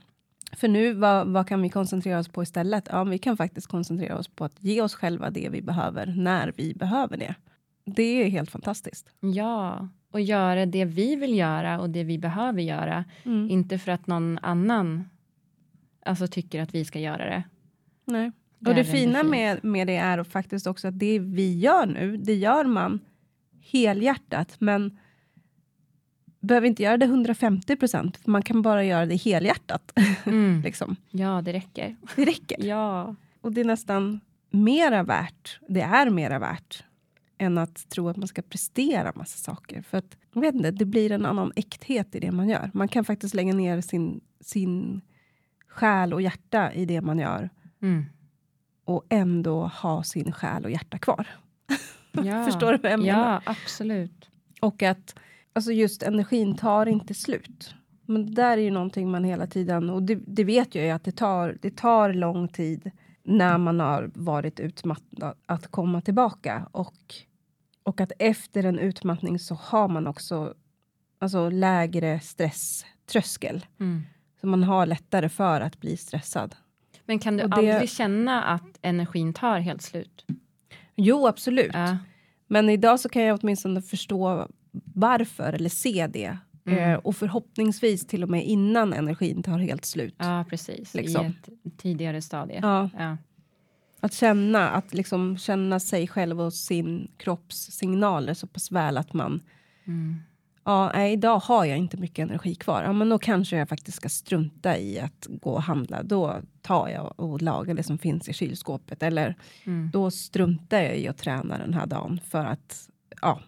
För 0.52 0.68
nu, 0.68 0.94
vad, 0.94 1.28
vad 1.28 1.48
kan 1.48 1.62
vi 1.62 1.70
koncentrera 1.70 2.20
oss 2.20 2.28
på 2.28 2.44
istället? 2.44 2.88
Ja, 2.92 3.04
vi 3.04 3.18
kan 3.18 3.38
faktiskt 3.38 3.68
koncentrera 3.68 4.18
oss 4.18 4.28
på 4.28 4.46
att 4.46 4.64
ge 4.64 4.82
oss 4.82 4.96
själva 4.96 5.30
det 5.30 5.50
vi 5.50 5.62
behöver 5.62 6.06
när 6.06 6.54
vi 6.58 6.74
behöver 6.74 7.18
det. 7.18 7.36
Det 7.86 8.04
är 8.04 8.30
helt 8.30 8.52
fantastiskt. 8.52 9.10
Ja, 9.20 9.90
och 10.12 10.22
göra 10.22 10.66
det 10.66 10.86
vi 10.86 11.16
vill 11.16 11.38
göra 11.38 11.80
och 11.80 11.90
det 11.90 12.04
vi 12.04 12.18
behöver 12.18 12.62
göra. 12.62 13.06
Mm. 13.24 13.50
Inte 13.50 13.80
för 13.80 13.92
att 13.92 14.08
någon 14.08 14.40
annan 14.42 15.10
alltså, 16.06 16.28
tycker 16.28 16.62
att 16.62 16.76
vi 16.76 16.86
ska 16.86 17.00
göra 17.00 17.26
det. 17.26 17.44
Nej. 18.06 18.32
Det 18.60 18.70
Och 18.70 18.76
det 18.76 18.84
fina 18.84 19.24
med, 19.24 19.64
med 19.64 19.88
det 19.88 19.96
är 19.96 20.24
faktiskt 20.24 20.68
också 20.68 20.88
att 20.88 21.00
det 21.00 21.20
vi 21.20 21.60
gör 21.60 21.86
nu, 21.86 22.18
det 22.18 22.36
gör 22.36 22.64
man 22.64 23.00
helhjärtat. 23.62 24.56
Men 24.60 25.00
behöver 26.48 26.68
inte 26.68 26.84
göra 26.84 26.98
det 26.98 27.06
150 27.06 27.76
procent. 27.76 28.28
Man 28.28 28.42
kan 28.42 28.62
bara 28.62 28.84
göra 28.84 29.06
det 29.06 29.16
helhjärtat. 29.16 29.92
Mm. 30.26 30.62
liksom. 30.62 30.96
Ja, 31.12 31.42
det 31.42 31.54
räcker. 31.54 31.96
Det 32.16 32.26
räcker. 32.26 32.64
Ja. 32.66 33.16
Och 33.42 33.52
det 33.52 33.62
är 33.62 33.66
nästan 33.66 34.20
mera 34.50 35.04
värt, 35.04 35.60
det 35.70 35.82
är 35.82 36.10
mera 36.10 36.40
värt 36.40 36.84
än 37.38 37.58
att 37.58 37.90
tro 37.90 38.10
att 38.10 38.18
man 38.18 38.28
ska 38.28 38.42
prestera 38.42 39.12
massa 39.16 39.38
saker. 39.38 39.82
För 39.82 39.98
att, 39.98 40.18
jag 40.34 40.42
vet 40.42 40.56
inte, 40.56 40.72
det 40.72 40.86
blir 40.86 41.12
en 41.12 41.26
annan 41.26 41.52
äkthet 41.56 42.16
i 42.16 42.20
det 42.20 42.32
man 42.32 42.50
gör. 42.50 42.72
Man 42.74 42.88
kan 42.88 43.06
faktiskt 43.06 43.34
lägga 43.34 43.54
ner 43.54 43.82
sin, 43.82 44.22
sin 44.42 45.02
själ 45.68 46.14
och 46.14 46.22
hjärta 46.22 46.74
i 46.74 46.86
det 46.86 47.02
man 47.02 47.20
gör 47.20 47.50
Mm. 47.82 48.06
och 48.86 49.06
ändå 49.10 49.68
ha 49.68 50.04
sin 50.04 50.32
själ 50.32 50.66
och 50.66 50.72
hjärta 50.72 50.98
kvar. 50.98 51.28
ja. 52.12 52.46
Förstår 52.46 52.72
du 52.72 52.78
vad 52.78 52.92
jag 52.92 53.00
menar? 53.00 53.32
Ja, 53.32 53.42
absolut. 53.46 54.30
Och 54.62 54.84
att 54.84 55.16
alltså 55.58 55.72
just 55.72 56.04
energin 56.04 56.56
tar 56.56 56.86
inte 56.86 57.14
slut. 57.14 57.76
Men 58.06 58.26
det 58.26 58.32
där 58.32 58.58
är 58.58 58.62
ju 58.62 58.72
någonting 58.72 59.12
man 59.12 59.24
hela 59.24 59.48
tiden, 59.48 59.90
och 59.90 60.04
det, 60.04 60.16
det 60.28 60.44
vet 60.44 60.76
jag 60.76 60.86
ju 60.86 60.92
att 60.92 61.04
det 61.04 61.12
tar, 61.12 61.58
det 61.62 61.76
tar 61.78 62.14
lång 62.14 62.48
tid 62.48 62.92
när 63.24 63.58
man 63.58 63.80
har 63.80 64.12
varit 64.16 64.60
utmattad 64.60 65.34
att 65.46 65.68
komma 65.68 66.02
tillbaka. 66.02 66.70
Och, 66.72 67.16
och 67.84 68.02
att 68.02 68.12
efter 68.20 68.64
en 68.66 68.80
utmattning 68.80 69.40
så 69.40 69.56
har 69.56 69.88
man 69.88 70.08
också 70.08 70.54
alltså, 71.20 71.50
lägre 71.50 72.20
stresströskel. 72.20 73.66
Mm. 73.80 74.02
Så 74.42 74.48
man 74.48 74.64
har 74.64 74.86
lättare 74.86 75.30
för 75.30 75.62
att 75.62 75.80
bli 75.80 75.98
stressad. 75.98 76.56
Men 77.06 77.20
kan 77.20 77.38
du 77.38 77.44
Och 77.44 77.50
det- 77.50 77.56
aldrig 77.56 77.90
känna 77.90 78.44
att 78.44 78.80
energin 78.82 79.34
tar 79.34 79.60
helt 79.60 79.82
slut? 79.82 80.26
Jo, 80.96 81.28
absolut. 81.28 81.72
Ja. 81.74 81.98
Men 82.48 82.70
idag 82.70 83.00
så 83.00 83.10
kan 83.10 83.22
jag 83.24 83.40
åtminstone 83.42 83.82
förstå 83.82 84.48
varför, 84.84 85.54
eller 85.54 85.70
se 85.70 86.08
det. 86.08 86.38
Mm. 86.66 86.80
Eh, 86.92 86.98
och 86.98 87.16
förhoppningsvis 87.16 88.08
till 88.08 88.24
och 88.24 88.30
med 88.30 88.46
innan 88.46 88.94
energin 88.94 89.44
tar 89.44 89.58
helt 89.58 89.86
slut. 89.86 90.16
ja, 90.18 90.46
precis. 90.50 90.94
Liksom. 90.94 91.26
I 91.26 91.30
ett 91.30 91.78
tidigare 91.78 92.22
stadie. 92.22 92.60
Ja, 92.62 92.90
Ja. 92.98 93.18
att 94.00 94.14
känna, 94.14 94.70
att 94.70 94.94
liksom 94.94 95.38
känna 95.38 95.80
sig 95.80 96.08
själv 96.08 96.42
och 96.42 96.54
sin 96.54 97.12
kropps 97.18 97.56
signaler 97.72 98.34
så 98.34 98.48
pass 98.48 98.72
väl 98.72 98.98
att 98.98 99.14
man... 99.14 99.42
Mm. 99.86 100.16
Ja, 100.64 101.06
idag 101.08 101.40
har 101.40 101.66
jag 101.66 101.78
inte 101.78 101.98
mycket 101.98 102.30
energi 102.30 102.56
kvar. 102.56 102.84
Ja, 102.84 102.94
men 102.94 103.10
då 103.10 103.20
kanske 103.20 103.58
jag 103.58 103.70
faktiskt 103.70 103.98
ska 103.98 104.10
strunta 104.10 104.78
i 104.78 105.00
att 105.00 105.28
gå 105.30 105.52
och 105.52 105.64
handla. 105.64 106.04
Då 106.04 106.36
tar 106.62 106.88
jag 106.90 107.14
och 107.20 107.42
lagar 107.42 107.74
det 107.74 107.84
som 107.84 107.98
finns 107.98 108.30
i 108.30 108.34
kylskåpet. 108.34 109.04
Eller 109.04 109.36
Mm. 109.66 109.90
då 109.94 110.12
struntar 110.12 110.78
jag 110.82 110.98
i 110.98 111.08
att 111.08 111.18
träna 111.18 111.58
den 111.58 111.74
här 111.74 111.86
dagen 111.86 112.20
för 112.30 112.46
att... 112.46 112.90
Ja, 113.22 113.42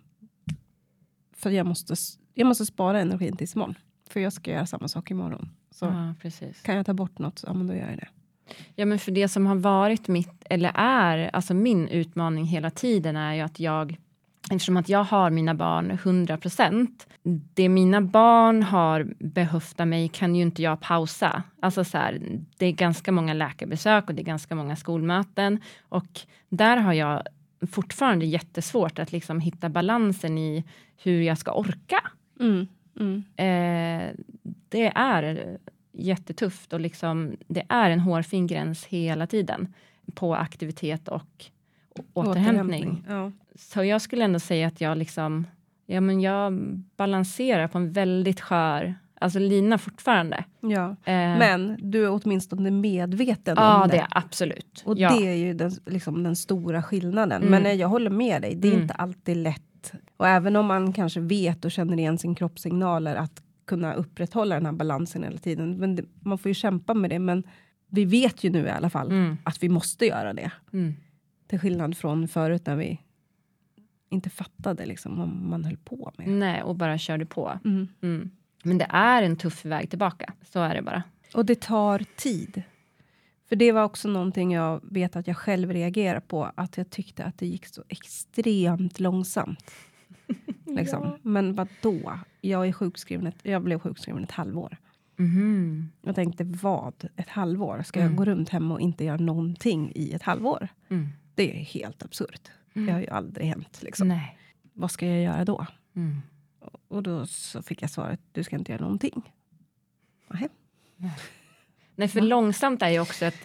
för 1.39 1.49
jag 1.49 1.65
måste, 1.65 1.95
jag 2.33 2.47
måste 2.47 2.65
spara 2.65 2.99
energin 3.01 3.35
tills 3.37 3.55
imorgon. 3.55 3.75
För 4.09 4.19
jag 4.19 4.33
ska 4.33 4.51
göra 4.51 4.65
samma 4.65 4.87
sak 4.87 5.11
imorgon. 5.11 5.49
Så 5.71 5.85
Ja, 5.85 6.13
precis. 6.21 6.61
kan 6.61 6.75
jag 6.75 6.85
ta 6.85 6.93
bort 6.93 7.19
något, 7.19 7.43
ja 7.47 7.53
men 7.53 7.67
då 7.67 7.73
gör 7.73 7.89
jag 7.89 7.97
det. 7.97 8.07
Ja, 8.75 8.85
men 8.85 8.99
för 8.99 9.11
det 9.11 9.27
som 9.27 9.45
har 9.45 9.55
varit 9.55 10.07
mitt, 10.07 10.43
eller 10.49 10.71
är, 10.75 11.29
alltså 11.35 11.53
min 11.53 11.87
utmaning 11.87 12.45
hela 12.45 12.69
tiden 12.69 13.15
är 13.15 13.33
ju 13.33 13.41
att 13.41 13.59
jag, 13.59 13.97
eftersom 14.51 14.77
att 14.77 14.89
jag 14.89 15.03
har 15.03 15.29
mina 15.29 15.53
barn 15.55 15.91
100 15.91 16.37
procent, 16.37 17.07
det 17.53 17.69
mina 17.69 18.01
barn 18.01 18.63
har 18.63 19.13
behövt 19.19 19.79
av 19.79 19.87
mig 19.87 20.09
kan 20.09 20.35
ju 20.35 20.41
inte 20.41 20.61
jag 20.61 20.79
pausa. 20.81 21.43
Alltså 21.61 21.83
så 21.83 21.97
här, 21.97 22.19
det 22.57 22.65
är 22.65 22.71
ganska 22.71 23.11
många 23.11 23.33
läkarbesök 23.33 24.09
och 24.09 24.15
det 24.15 24.21
är 24.21 24.25
ganska 24.25 24.55
många 24.55 24.75
skolmöten 24.75 25.59
och 25.89 26.19
där 26.49 26.77
har 26.77 26.93
jag 26.93 27.23
fortfarande 27.71 28.25
jättesvårt 28.25 28.99
att 28.99 29.11
liksom 29.11 29.39
hitta 29.39 29.69
balansen 29.69 30.37
i 30.37 30.63
hur 31.03 31.21
jag 31.21 31.37
ska 31.37 31.51
orka. 31.53 32.01
Mm, 32.39 32.67
mm. 32.99 33.23
Eh, 33.35 34.15
det 34.69 34.91
är 34.95 35.57
jättetufft 35.91 36.73
och 36.73 36.79
liksom, 36.79 37.31
det 37.47 37.63
är 37.69 37.89
en 37.89 37.99
hårfin 37.99 38.47
gräns 38.47 38.85
hela 38.85 39.27
tiden 39.27 39.73
på 40.15 40.35
aktivitet 40.35 41.07
och 41.07 41.45
återhämtning. 42.13 43.05
Ja. 43.09 43.31
Så 43.55 43.83
jag 43.83 44.01
skulle 44.01 44.23
ändå 44.23 44.39
säga 44.39 44.67
att 44.67 44.81
jag 44.81 44.97
liksom, 44.97 45.47
ja 45.85 46.01
men 46.01 46.21
jag 46.21 46.53
balanserar 46.97 47.67
på 47.67 47.77
en 47.77 47.91
väldigt 47.91 48.41
skör, 48.41 48.95
alltså 49.21 49.39
lina 49.39 49.77
fortfarande. 49.77 50.43
ja. 50.59 50.89
Eh, 50.89 51.13
Men 51.39 51.77
du 51.81 52.05
är 52.05 52.09
åtminstone 52.23 52.71
medveten 52.71 53.55
ja, 53.57 53.81
om 53.83 53.89
det 53.89 53.95
det. 53.95 54.01
är 54.01 54.07
absolut. 54.11 54.83
Och 54.85 54.97
ja. 54.97 55.09
det 55.15 55.27
är 55.27 55.33
ju 55.35 55.53
den, 55.53 55.71
liksom 55.85 56.23
den 56.23 56.35
stora 56.35 56.83
skillnaden. 56.83 57.43
Mm. 57.43 57.63
Men 57.63 57.77
jag 57.77 57.87
håller 57.87 58.09
med 58.09 58.41
dig, 58.41 58.55
det 58.55 58.67
är 58.67 58.71
Mm. 58.71 58.81
inte 58.81 58.93
alltid 58.93 59.37
lätt. 59.37 59.63
Och 60.17 60.27
även 60.27 60.55
om 60.55 60.65
man 60.65 60.93
kanske 60.93 61.19
vet 61.19 61.65
och 61.65 61.71
känner 61.71 61.97
igen 61.99 62.17
sin 62.17 62.35
kroppssignaler 62.35 63.15
att 63.15 63.43
kunna 63.65 63.93
upprätthålla 63.93 64.55
den 64.55 64.65
här 64.65 64.73
balansen 64.73 65.23
hela 65.23 65.37
tiden. 65.37 65.77
Men 65.77 65.95
det, 65.95 66.03
man 66.21 66.37
får 66.37 66.49
ju 66.49 66.53
kämpa 66.53 66.93
med 66.93 67.09
det. 67.09 67.19
Men 67.19 67.43
vi 67.89 68.05
vet 68.05 68.43
ju 68.43 68.49
nu 68.49 68.65
i 68.65 68.69
alla 68.69 68.89
fall 68.89 69.07
Mm, 69.11 69.37
att 69.43 69.63
vi 69.63 69.69
måste 69.69 70.05
göra 70.05 70.33
det. 70.33 70.51
mm. 70.73 70.93
Till 71.47 71.59
skillnad 71.59 71.97
från 71.97 72.27
förut 72.27 72.65
när 72.65 72.75
vi 72.75 72.99
inte 74.09 74.29
fattade 74.29 74.85
liksom, 74.85 75.17
vad 75.19 75.27
man 75.27 75.63
höll 75.65 75.77
på 75.77 76.11
med. 76.17 76.27
Nej, 76.27 76.63
och 76.63 76.75
bara 76.75 76.97
körde 76.97 77.25
på. 77.25 77.59
Mm. 77.65 77.87
Mm. 78.01 78.29
Men 78.63 78.77
det 78.77 78.87
är 78.89 79.23
en 79.23 79.35
tuff 79.35 79.65
väg 79.65 79.89
tillbaka, 79.89 80.33
så 80.51 80.59
är 80.59 80.75
det 80.75 80.81
bara. 80.81 81.03
Och 81.33 81.45
det 81.45 81.61
tar 81.61 82.03
tid. 82.15 82.63
För 83.49 83.55
det 83.55 83.71
var 83.71 83.83
också 83.83 84.07
någonting 84.07 84.51
jag 84.53 84.79
vet 84.83 85.15
att 85.15 85.27
jag 85.27 85.37
själv 85.37 85.71
reagerar 85.71 86.19
på. 86.19 86.51
Att 86.55 86.77
jag 86.77 86.89
tyckte 86.89 87.23
att 87.25 87.37
det 87.37 87.45
gick 87.47 87.65
så 87.65 87.83
extremt 87.87 88.99
långsamt. 88.99 89.71
Liksom. 90.65 91.17
Men 91.21 91.53
vad 91.53 91.67
då? 91.81 92.19
Jag, 92.41 92.67
är 92.67 92.71
sjukskriven 92.71 93.27
ett, 93.27 93.35
jag 93.43 93.63
blev 93.63 93.79
sjukskriven 93.79 94.23
ett 94.23 94.31
halvår. 94.31 94.77
Mhm. 95.15 95.89
Jag 96.01 96.15
tänkte, 96.15 96.43
vad? 96.43 97.07
Ett 97.15 97.29
halvår? 97.29 97.81
Ska 97.85 97.99
Mm. 97.99 98.11
jag 98.11 98.17
gå 98.17 98.25
runt 98.25 98.49
hemma 98.49 98.73
och 98.73 98.81
inte 98.81 99.03
göra 99.03 99.17
någonting 99.17 99.91
i 99.95 100.11
ett 100.13 100.23
halvår? 100.23 100.67
Mm. 100.89 101.07
Det 101.35 101.51
är 101.59 101.63
helt 101.63 102.03
absurt. 102.03 102.51
Mm. 102.73 102.85
Det 102.85 102.91
har 102.93 102.99
ju 102.99 103.07
aldrig 103.07 103.47
hänt. 103.47 103.79
Liksom. 103.83 104.07
Nej. 104.07 104.37
Vad 104.73 104.91
ska 104.91 105.05
jag 105.07 105.23
göra 105.23 105.45
då? 105.45 105.65
Mm. 105.95 106.21
Och 106.87 107.03
då 107.03 107.25
så 107.25 107.61
fick 107.61 107.81
jag 107.81 107.89
svaret, 107.89 108.19
du 108.31 108.43
ska 108.43 108.55
inte 108.55 108.71
göra 108.71 108.81
någonting. 108.81 109.33
Nähä. 110.29 110.49
Nej, 110.97 111.11
för 112.07 112.19
Va? 112.19 112.25
långsamt 112.25 112.81
är 112.81 112.89
ju 112.89 112.99
också 112.99 113.25
ett 113.25 113.37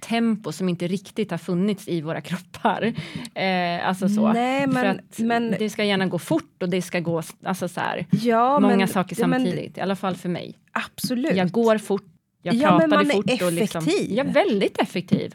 tempo 0.00 0.52
som 0.52 0.68
inte 0.68 0.86
riktigt 0.86 1.30
har 1.30 1.38
funnits 1.38 1.88
i 1.88 2.00
våra 2.00 2.20
kroppar. 2.20 2.92
Eh, 3.34 3.88
alltså 3.88 4.08
så. 4.08 4.32
Nej, 4.32 4.62
för 4.64 4.72
men, 4.72 5.00
men 5.18 5.50
det 5.58 5.70
ska 5.70 5.84
gärna 5.84 6.06
gå 6.06 6.18
fort 6.18 6.62
och 6.62 6.68
det 6.68 6.82
ska 6.82 7.00
gå 7.00 7.22
alltså 7.44 7.68
så 7.68 7.80
här, 7.80 8.06
ja, 8.10 8.60
många 8.60 8.76
men, 8.76 8.88
saker 8.88 9.16
ja, 9.20 9.26
men 9.26 9.40
samtidigt. 9.40 9.78
I 9.78 9.80
alla 9.80 9.96
fall 9.96 10.16
för 10.16 10.28
mig. 10.28 10.54
Absolut. 10.72 11.36
Jag 11.36 11.50
går 11.50 11.78
fort, 11.78 12.04
jag 12.42 12.54
Ja, 12.54 12.78
men 12.78 12.90
pratade 12.90 12.96
man 12.96 13.10
är 13.10 13.14
fort. 13.36 13.42
Och 13.42 13.52
liksom, 13.52 13.82
effektiv. 13.84 14.12
jag 14.16 14.26
är 14.26 14.32
väldigt 14.32 14.78
effektiv. 14.78 15.34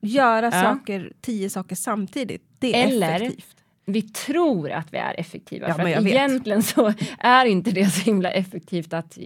Göra 0.00 0.46
Ja. 0.46 0.62
saker, 0.62 1.12
tio 1.20 1.50
saker 1.50 1.76
samtidigt. 1.76 2.42
Det 2.58 2.82
är 2.82 2.86
Eller- 2.86 3.16
effektivt. 3.16 3.56
Vi 3.84 4.02
tror 4.02 4.70
att 4.70 4.92
vi 4.92 4.98
är 4.98 5.20
effektiva. 5.20 5.68
Ja, 5.68 5.74
för 5.74 5.82
men 5.84 5.98
att 5.98 6.04
vet. 6.04 6.12
egentligen 6.12 6.62
så 6.62 6.92
är 7.18 7.44
inte 7.44 7.70
det 7.70 7.86
så 7.90 8.00
himla 8.04 8.30
effektivt 8.30 8.92
att 8.92 9.18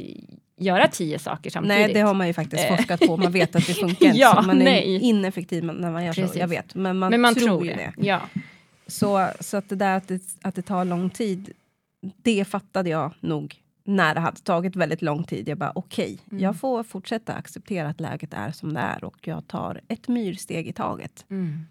göra 0.57 0.89
tio 0.89 1.19
saker 1.19 1.51
samtidigt. 1.51 1.79
Nej, 1.79 1.95
det 1.95 2.01
har 2.01 2.15
man 2.15 2.27
ju 2.27 2.33
faktiskt 2.33 2.65
Eh. 2.65 2.77
forskat 2.77 3.01
på. 3.01 3.17
Man 3.17 3.33
vet 3.33 3.57
att 3.57 3.67
det 3.67 3.75
funkar 3.75 4.07
inte. 4.07 4.19
Ja, 4.19 4.43
man 4.47 4.61
är 4.61 4.65
nej. 4.65 4.99
ineffektiv 5.01 5.65
när 5.65 5.91
man 5.91 6.05
gör 6.05 6.13
Precis. 6.13 6.33
så. 6.33 6.39
Jag 6.39 6.49
vet. 6.49 6.75
Men 6.75 6.99
man, 6.99 7.11
Men 7.11 7.21
man 7.21 7.35
tror, 7.35 7.47
tror 7.47 7.65
ju 7.67 7.71
det. 7.75 7.93
det. 7.97 8.07
Ja. 8.07 8.21
Så, 8.87 9.29
så 9.41 9.57
att 9.57 9.69
det 9.69 9.77
där 9.77 9.97
att 9.97 10.09
det, 10.09 10.23
att 10.43 10.55
det 10.55 10.63
tar 10.63 10.85
lång 10.85 11.11
tid, 11.11 11.51
det 12.23 12.45
fattade 12.45 12.91
jag 12.91 13.13
nog 13.21 13.57
när 13.85 14.15
det 14.15 14.21
hade 14.21 14.37
tagit 14.37 14.77
väldigt 14.77 15.03
lång 15.03 15.25
tid. 15.25 15.49
Jag 15.49 15.59
bara 15.59 15.73
okej, 15.75 16.19
Mm. 16.31 16.43
jag 16.43 16.57
får 16.57 16.83
fortsätta 16.83 17.33
acceptera 17.35 17.89
att 17.89 18.01
läget 18.01 18.33
är 18.35 18.51
som 18.51 18.75
det 18.75 18.81
är 18.81 19.05
och 19.05 19.29
jag 19.29 19.49
tar 19.49 19.81
ett 19.89 20.09
myrsteg 20.09 20.69
i 20.69 20.73
taget. 20.73 21.25
Mm. 21.31 21.67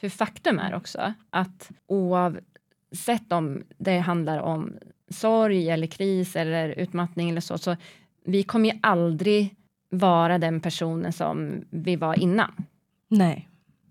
För 0.00 0.08
faktum 0.08 0.58
är 0.58 0.74
också 0.74 1.12
att 1.30 1.70
oavsett 1.86 3.32
om 3.32 3.62
det 3.78 3.98
handlar 3.98 4.38
om 4.38 4.72
sorg 5.10 5.70
eller 5.70 5.86
kris 5.86 6.36
eller 6.36 6.68
utmattning 6.68 7.30
eller 7.30 7.40
så, 7.40 7.58
så 7.58 7.76
vi 8.24 8.42
kommer 8.42 8.68
ju 8.68 8.78
aldrig 8.82 9.54
vara 9.90 10.38
den 10.38 10.60
personen 10.60 11.12
som 11.12 11.64
vi 11.70 11.96
var 11.96 12.18
innan. 12.18 12.52
Nej. 13.08 13.48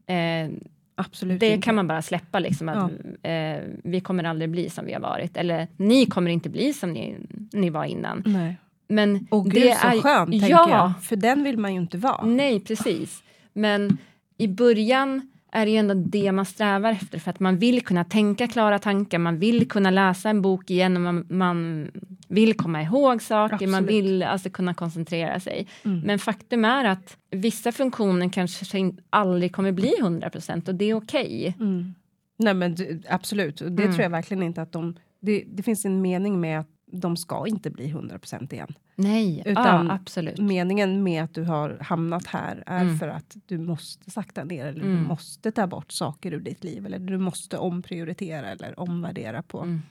Eh, 0.07 0.49
Absolut 0.95 1.39
det 1.39 1.49
inte. 1.49 1.65
kan 1.65 1.75
man 1.75 1.87
bara 1.87 2.01
släppa, 2.01 2.39
liksom, 2.39 2.69
att 2.69 2.91
eh, 3.23 3.63
vi 3.83 4.01
kommer 4.01 4.23
aldrig 4.23 4.49
bli 4.49 4.69
som 4.69 4.85
vi 4.85 4.93
har 4.93 5.01
varit. 5.01 5.37
Eller 5.37 5.67
ni 5.77 6.05
kommer 6.05 6.31
inte 6.31 6.49
bli 6.49 6.73
som 6.73 6.93
ni, 6.93 7.15
ni 7.53 7.69
var 7.69 7.85
innan. 7.85 8.23
Nej. 8.25 8.57
Men 8.87 9.27
Och 9.31 9.45
gud 9.45 9.63
det 9.63 9.79
så 9.79 9.87
är, 9.87 10.01
skönt, 10.01 10.31
tänker 10.31 10.49
ja, 10.49 10.69
jag. 10.69 11.03
För 11.03 11.15
den 11.15 11.43
vill 11.43 11.57
man 11.57 11.73
ju 11.73 11.81
inte 11.81 11.97
vara. 11.97 12.25
Nej, 12.25 12.59
precis. 12.59 13.23
Men 13.53 13.97
i 14.37 14.47
början 14.47 15.30
är 15.51 15.65
det 15.65 15.71
ju 15.71 15.77
ändå 15.77 15.93
det 15.93 16.31
man 16.31 16.45
strävar 16.45 16.91
efter 16.91 17.19
för 17.19 17.29
att 17.29 17.39
man 17.39 17.57
vill 17.57 17.81
kunna 17.85 18.03
tänka 18.03 18.47
klara 18.47 18.79
tankar, 18.79 19.19
man 19.19 19.39
vill 19.39 19.69
kunna 19.69 19.89
läsa 19.89 20.29
en 20.29 20.41
bok 20.41 20.69
igen 20.69 20.95
och 20.95 21.01
man, 21.01 21.25
man 21.29 21.91
vill 22.27 22.53
komma 22.53 22.81
ihåg 22.81 23.21
saker, 23.21 23.67
man 23.67 23.83
Absolut. 23.83 23.89
vill 24.05 24.23
alltså 24.23 24.49
kunna 24.49 24.73
koncentrera 24.73 25.39
sig. 25.39 25.67
Mm. 25.83 25.99
Men 25.99 26.19
faktum 26.19 26.65
är 26.65 26.85
att 26.85 27.17
vissa 27.31 27.71
funktioner 27.71 28.29
kanske 28.29 28.91
aldrig 29.09 29.53
kommer 29.53 29.71
bli 29.71 29.93
100% 30.01 30.69
och 30.69 30.75
det 30.75 30.85
är 30.85 30.93
okej. 30.93 31.55
Mm. 31.59 31.93
Nej 32.37 32.53
men 32.53 32.75
absolut, 33.09 33.57
det 33.57 33.65
Mm. 33.65 33.77
tror 33.77 34.01
jag 34.01 34.09
verkligen 34.09 34.43
inte 34.43 34.61
att 34.61 34.71
de... 34.71 34.95
Det, 35.23 35.43
det 35.47 35.63
finns 35.63 35.85
en 35.85 36.01
mening 36.01 36.39
med 36.41 36.59
att 36.59 36.67
de 36.91 37.17
ska 37.17 37.47
inte 37.47 37.69
bli 37.69 37.87
100% 37.93 38.53
igen. 38.53 38.73
Nej, 38.95 39.43
Utan- 39.45 39.87
ja, 39.87 39.93
absolut. 39.93 40.37
Meningen 40.39 41.03
med 41.03 41.23
att 41.23 41.33
du 41.33 41.43
har 41.43 41.77
hamnat 41.81 42.27
här 42.27 42.63
är 42.65 42.81
Mm. 42.81 42.99
för 42.99 43.07
att 43.07 43.37
du 43.45 43.57
måste 43.57 44.11
sakta 44.11 44.43
ner 44.43 44.65
eller 44.65 44.81
Mm. 44.81 44.95
du 44.95 45.07
måste 45.07 45.51
ta 45.51 45.67
bort 45.67 45.91
saker 45.91 46.33
ur 46.33 46.39
ditt 46.39 46.63
liv 46.63 46.85
eller 46.85 46.99
du 46.99 47.17
måste 47.17 47.57
omprioritera 47.57 48.49
eller 48.51 48.79
omvärdera 48.79 49.41
på. 49.43 49.59
Mm, 49.61 49.81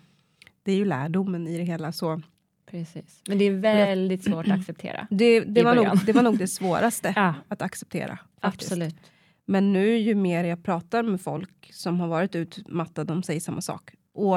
Det 0.62 0.72
är 0.72 0.76
ju 0.76 0.84
lärdomen 0.84 1.48
i 1.48 1.59
det 1.59 1.64
hela. 1.64 1.92
Så 1.92 2.22
precis. 2.66 3.22
Men 3.28 3.38
det 3.38 3.44
är 3.44 3.53
väldigt 3.53 4.24
svårt 4.24 4.46
att 4.48 4.53
acceptera. 4.61 5.07
det, 5.11 5.40
det, 5.40 5.62
var 5.62 5.74
nog, 5.74 5.86
det 6.07 6.12
var 6.12 6.22
nog 6.22 6.38
det 6.38 6.48
svåraste 6.48 7.12
Ja, 7.16 7.34
att 7.48 7.62
acceptera. 7.62 8.18
Faktiskt. 8.40 8.72
absolut. 8.72 8.96
Men 9.46 9.72
nu 9.72 9.96
ju 9.98 10.14
mer 10.14 10.44
jag 10.44 10.62
pratar 10.62 11.03
med 11.03 11.20
folk 11.20 11.70
som 11.72 12.01
har 12.01 12.09
varit 12.09 12.34
utmattade, 12.34 13.12
de 13.14 13.22
säger 13.22 13.40
samma 13.40 13.61
sak. 13.61 13.90
Och 14.14 14.36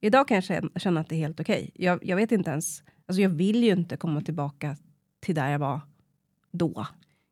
idag 0.00 0.28
kan 0.28 0.34
jag 0.34 0.44
känna- 0.82 1.00
att 1.00 1.08
det 1.08 1.14
är 1.14 1.18
helt 1.18 1.40
okej. 1.40 1.70
Jag, 1.74 2.04
jag 2.04 2.16
vet 2.16 2.32
inte 2.32 2.50
ens, 2.50 2.82
alltså 3.06 3.22
jag 3.22 3.30
vill 3.30 3.64
ju 3.64 3.72
inte 3.72 3.96
komma 3.96 4.20
tillbaka 4.20 4.76
till 5.20 5.34
där 5.34 5.50
jag 5.50 5.58
var 5.58 5.80
då. 6.52 6.86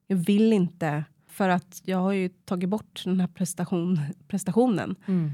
Jag 0.07 0.17
vill 0.17 0.53
inte, 0.53 1.05
för 1.27 1.49
att 1.49 1.83
jag 1.85 1.99
har 1.99 2.13
ju 2.13 2.29
tagit 2.29 2.69
bort 2.69 3.03
den 3.05 3.21
här 3.21 3.27
prestation, 3.29 3.99
prestationen. 4.29 4.97
Mm. 5.07 5.31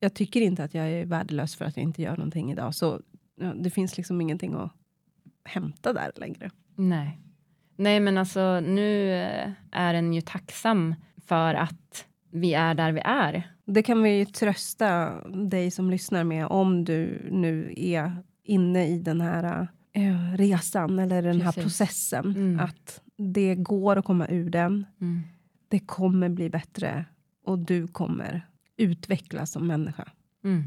Jag 0.00 0.14
tycker 0.14 0.40
inte 0.40 0.64
att 0.64 0.74
jag 0.74 0.88
är 0.90 1.06
värdelös 1.06 1.56
för 1.56 1.64
att 1.64 1.76
jag 1.76 1.84
inte 1.84 2.02
gör 2.02 2.16
någonting 2.16 2.52
idag. 2.52 2.74
Så 2.74 3.00
ja, 3.40 3.54
det 3.54 3.70
finns 3.70 3.96
liksom 3.96 4.20
ingenting 4.20 4.54
att 4.54 4.72
hämta 5.44 5.92
där 5.92 6.12
längre. 6.16 6.50
Nej. 6.74 7.18
Nej, 7.76 8.00
men 8.00 8.18
alltså 8.18 8.60
nu 8.60 9.12
eh, 9.12 9.50
är 9.70 9.92
den 9.94 10.12
ju 10.12 10.20
tacksam 10.20 10.94
för 11.26 11.54
att 11.54 12.06
vi 12.30 12.54
är 12.54 12.74
där 12.74 12.92
vi 12.92 13.00
är. 13.04 13.50
Det 13.64 13.82
kan 13.82 14.02
vi 14.02 14.18
ju 14.18 14.24
trösta 14.24 15.20
dig 15.28 15.70
som 15.70 15.90
lyssnar 15.90 16.24
med 16.24 16.46
om 16.46 16.84
du 16.84 17.28
nu 17.30 17.72
är 17.76 18.16
inne 18.42 18.88
i 18.88 18.98
den 18.98 19.20
här 19.20 19.68
eh, 19.92 20.32
resan 20.36 20.98
eller 20.98 21.22
den 21.22 21.40
här 21.40 21.52
Precis. 21.52 21.62
processen. 21.78 22.24
Mm. 22.36 22.60
Att 22.60 23.00
det 23.16 23.54
går 23.54 23.96
att 23.96 24.04
komma 24.04 24.28
ur 24.28 24.50
den. 24.50 24.86
Mm. 25.00 25.22
Det 25.68 25.78
kommer 25.78 26.28
bli 26.28 26.50
bättre 26.50 27.04
och 27.44 27.58
du 27.58 27.86
kommer 27.86 28.46
utvecklas 28.76 29.50
som 29.52 29.66
människa. 29.66 30.08
Mm. 30.44 30.64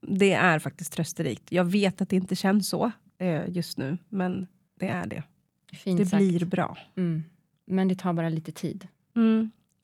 Det 0.00 0.32
är 0.32 0.58
faktiskt 0.58 0.92
trösterikt. 0.92 1.52
Jag 1.52 1.64
vet 1.64 2.00
att 2.00 2.08
det 2.08 2.16
inte 2.16 2.36
känns 2.36 2.68
så 2.68 2.90
eh, 3.18 3.48
just 3.48 3.78
nu, 3.78 3.98
men 4.08 4.46
det 4.80 4.88
är 4.88 5.06
det. 5.06 5.22
Fint 5.72 5.98
Det 5.98 6.06
sagt. 6.06 6.20
blir 6.20 6.44
bra. 6.44 6.78
Mm. 6.96 7.22
Men 7.66 7.88
det 7.88 7.94
tar 7.94 8.12
bara 8.12 8.28
lite 8.28 8.52
tid. 8.52 8.88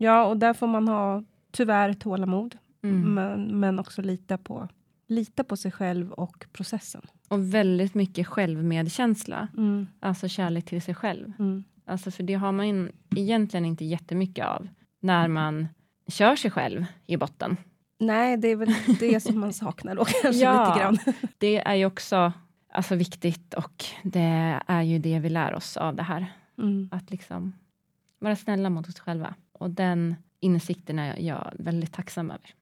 Ja, 0.03 0.25
och 0.25 0.37
där 0.37 0.55
får 0.55 0.67
man 0.67 0.89
ha 0.89 1.23
tyvärr 1.51 1.93
tålamod, 1.93 2.59
Mm. 2.85 3.15
men, 3.15 3.61
men 3.61 3.79
också 3.79 4.03
lita 4.03 4.39
på, 4.39 4.69
lita 5.09 5.45
på 5.45 5.57
sig 5.57 5.73
själv 5.73 6.13
och 6.13 6.47
processen. 6.53 7.03
Och 7.29 7.55
väldigt 7.55 7.95
mycket 7.95 8.27
självmedkänsla. 8.27 9.49
Mm. 9.57 9.87
Alltså 10.01 10.29
kärlek 10.29 10.65
till 10.65 10.83
sig 10.83 10.95
själv. 10.95 11.33
Mm. 11.39 11.65
Alltså 11.87 12.11
för 12.11 12.23
det 12.23 12.35
har 12.35 12.53
man 12.53 12.67
in, 12.67 12.93
egentligen 13.17 13.65
inte 13.67 13.85
jättemycket 13.85 14.47
av 14.47 14.69
när 15.01 15.29
man 15.29 15.69
kör 16.09 16.37
sig 16.37 16.51
själv 16.51 16.85
i 17.07 17.17
botten. 17.17 17.57
Nej, 17.99 18.37
det 18.37 18.49
är 18.49 18.57
väl 18.57 18.75
det 19.01 19.21
som 19.21 19.41
man 19.41 19.53
saknar 19.53 19.95
då 19.95 20.05
kanske 20.23 20.43
Ja. 20.45 20.69
lite 20.69 20.81
grann. 20.81 20.99
Det 21.39 21.57
är 21.59 21.75
ju 21.75 21.87
också 21.87 22.33
alltså, 22.73 22.95
viktigt 22.95 23.55
och 23.55 23.85
det 24.03 24.61
är 24.67 24.83
ju 24.83 24.99
det 24.99 25.19
vi 25.19 25.29
lär 25.29 25.55
oss 25.55 25.77
av 25.77 25.95
det 25.97 26.03
här. 26.03 26.27
Mm. 26.59 26.89
Att 26.93 27.11
liksom 27.11 27.53
vara 28.19 28.37
snälla 28.37 28.71
mot 28.71 28.89
oss 28.89 29.01
själva. 29.01 29.35
Och 29.63 29.71
den 29.71 30.15
insikten 30.41 30.99
är 30.99 31.19
jag 31.19 31.53
väldigt 31.59 31.93
tacksam 31.93 32.31
över. 32.31 32.55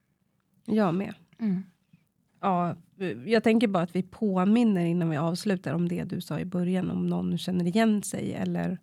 Jag 0.65 0.95
med. 0.95 1.13
Mm. 1.39 1.63
Ja, 2.41 2.75
jag 3.25 3.43
tänker 3.43 3.67
bara 3.67 3.83
att 3.83 3.95
vi 3.95 4.03
påminner 4.03 4.85
innan 4.85 5.09
vi 5.09 5.17
avslutar 5.17 5.73
om 5.73 5.89
det 5.89 6.03
du 6.03 6.21
sa 6.21 6.39
i 6.39 6.45
början, 6.45 6.91
om 6.91 7.07
någon 7.07 7.37
känner 7.37 7.65
igen 7.67 8.03
sig 8.03 8.33
eller 8.33 8.77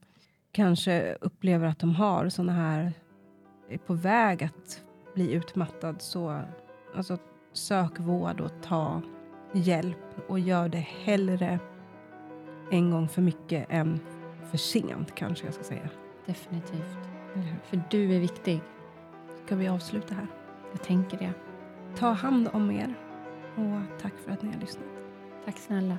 kanske 0.53 1.17
upplever 1.21 1.67
att 1.67 1.79
de 1.79 1.95
har 1.95 2.29
såna 2.29 2.53
här, 2.53 2.93
är 3.71 3.79
på 3.79 3.95
väg 3.95 4.45
att 4.45 4.83
bli 5.15 5.33
utmattad, 5.33 6.03
så 6.03 6.41
alltså, 6.95 7.19
sök 7.53 7.99
vård 7.99 8.41
och 8.41 8.53
ta 8.63 9.03
hjälp 9.53 10.29
och 10.29 10.39
gör 10.39 10.69
det 10.69 10.87
hellre 11.05 11.59
en 12.73 12.91
gång 12.91 13.09
för 13.09 13.23
mycket 13.23 13.67
än 13.71 14.01
för 14.51 14.59
sent 14.59 15.15
kanske 15.15 15.45
jag 15.45 15.55
ska 15.55 15.65
säga. 15.65 15.91
Definitivt. 16.27 17.08
För 17.65 17.83
du 17.91 18.15
är 18.15 18.21
viktig. 18.21 18.61
Ska 19.47 19.57
vi 19.57 19.69
avsluta 19.69 20.15
här? 20.15 20.27
Jag 20.73 20.83
tänker 20.83 21.19
det. 21.19 21.33
Ta 21.97 22.11
hand 22.11 22.49
om 22.53 22.71
er 22.71 22.95
och 23.57 24.01
tack 24.01 24.13
för 24.25 24.33
att 24.33 24.43
ni 24.43 24.53
har 24.53 24.61
lyssnat. 24.61 24.85
Tack 25.45 25.59
snälla. 25.59 25.99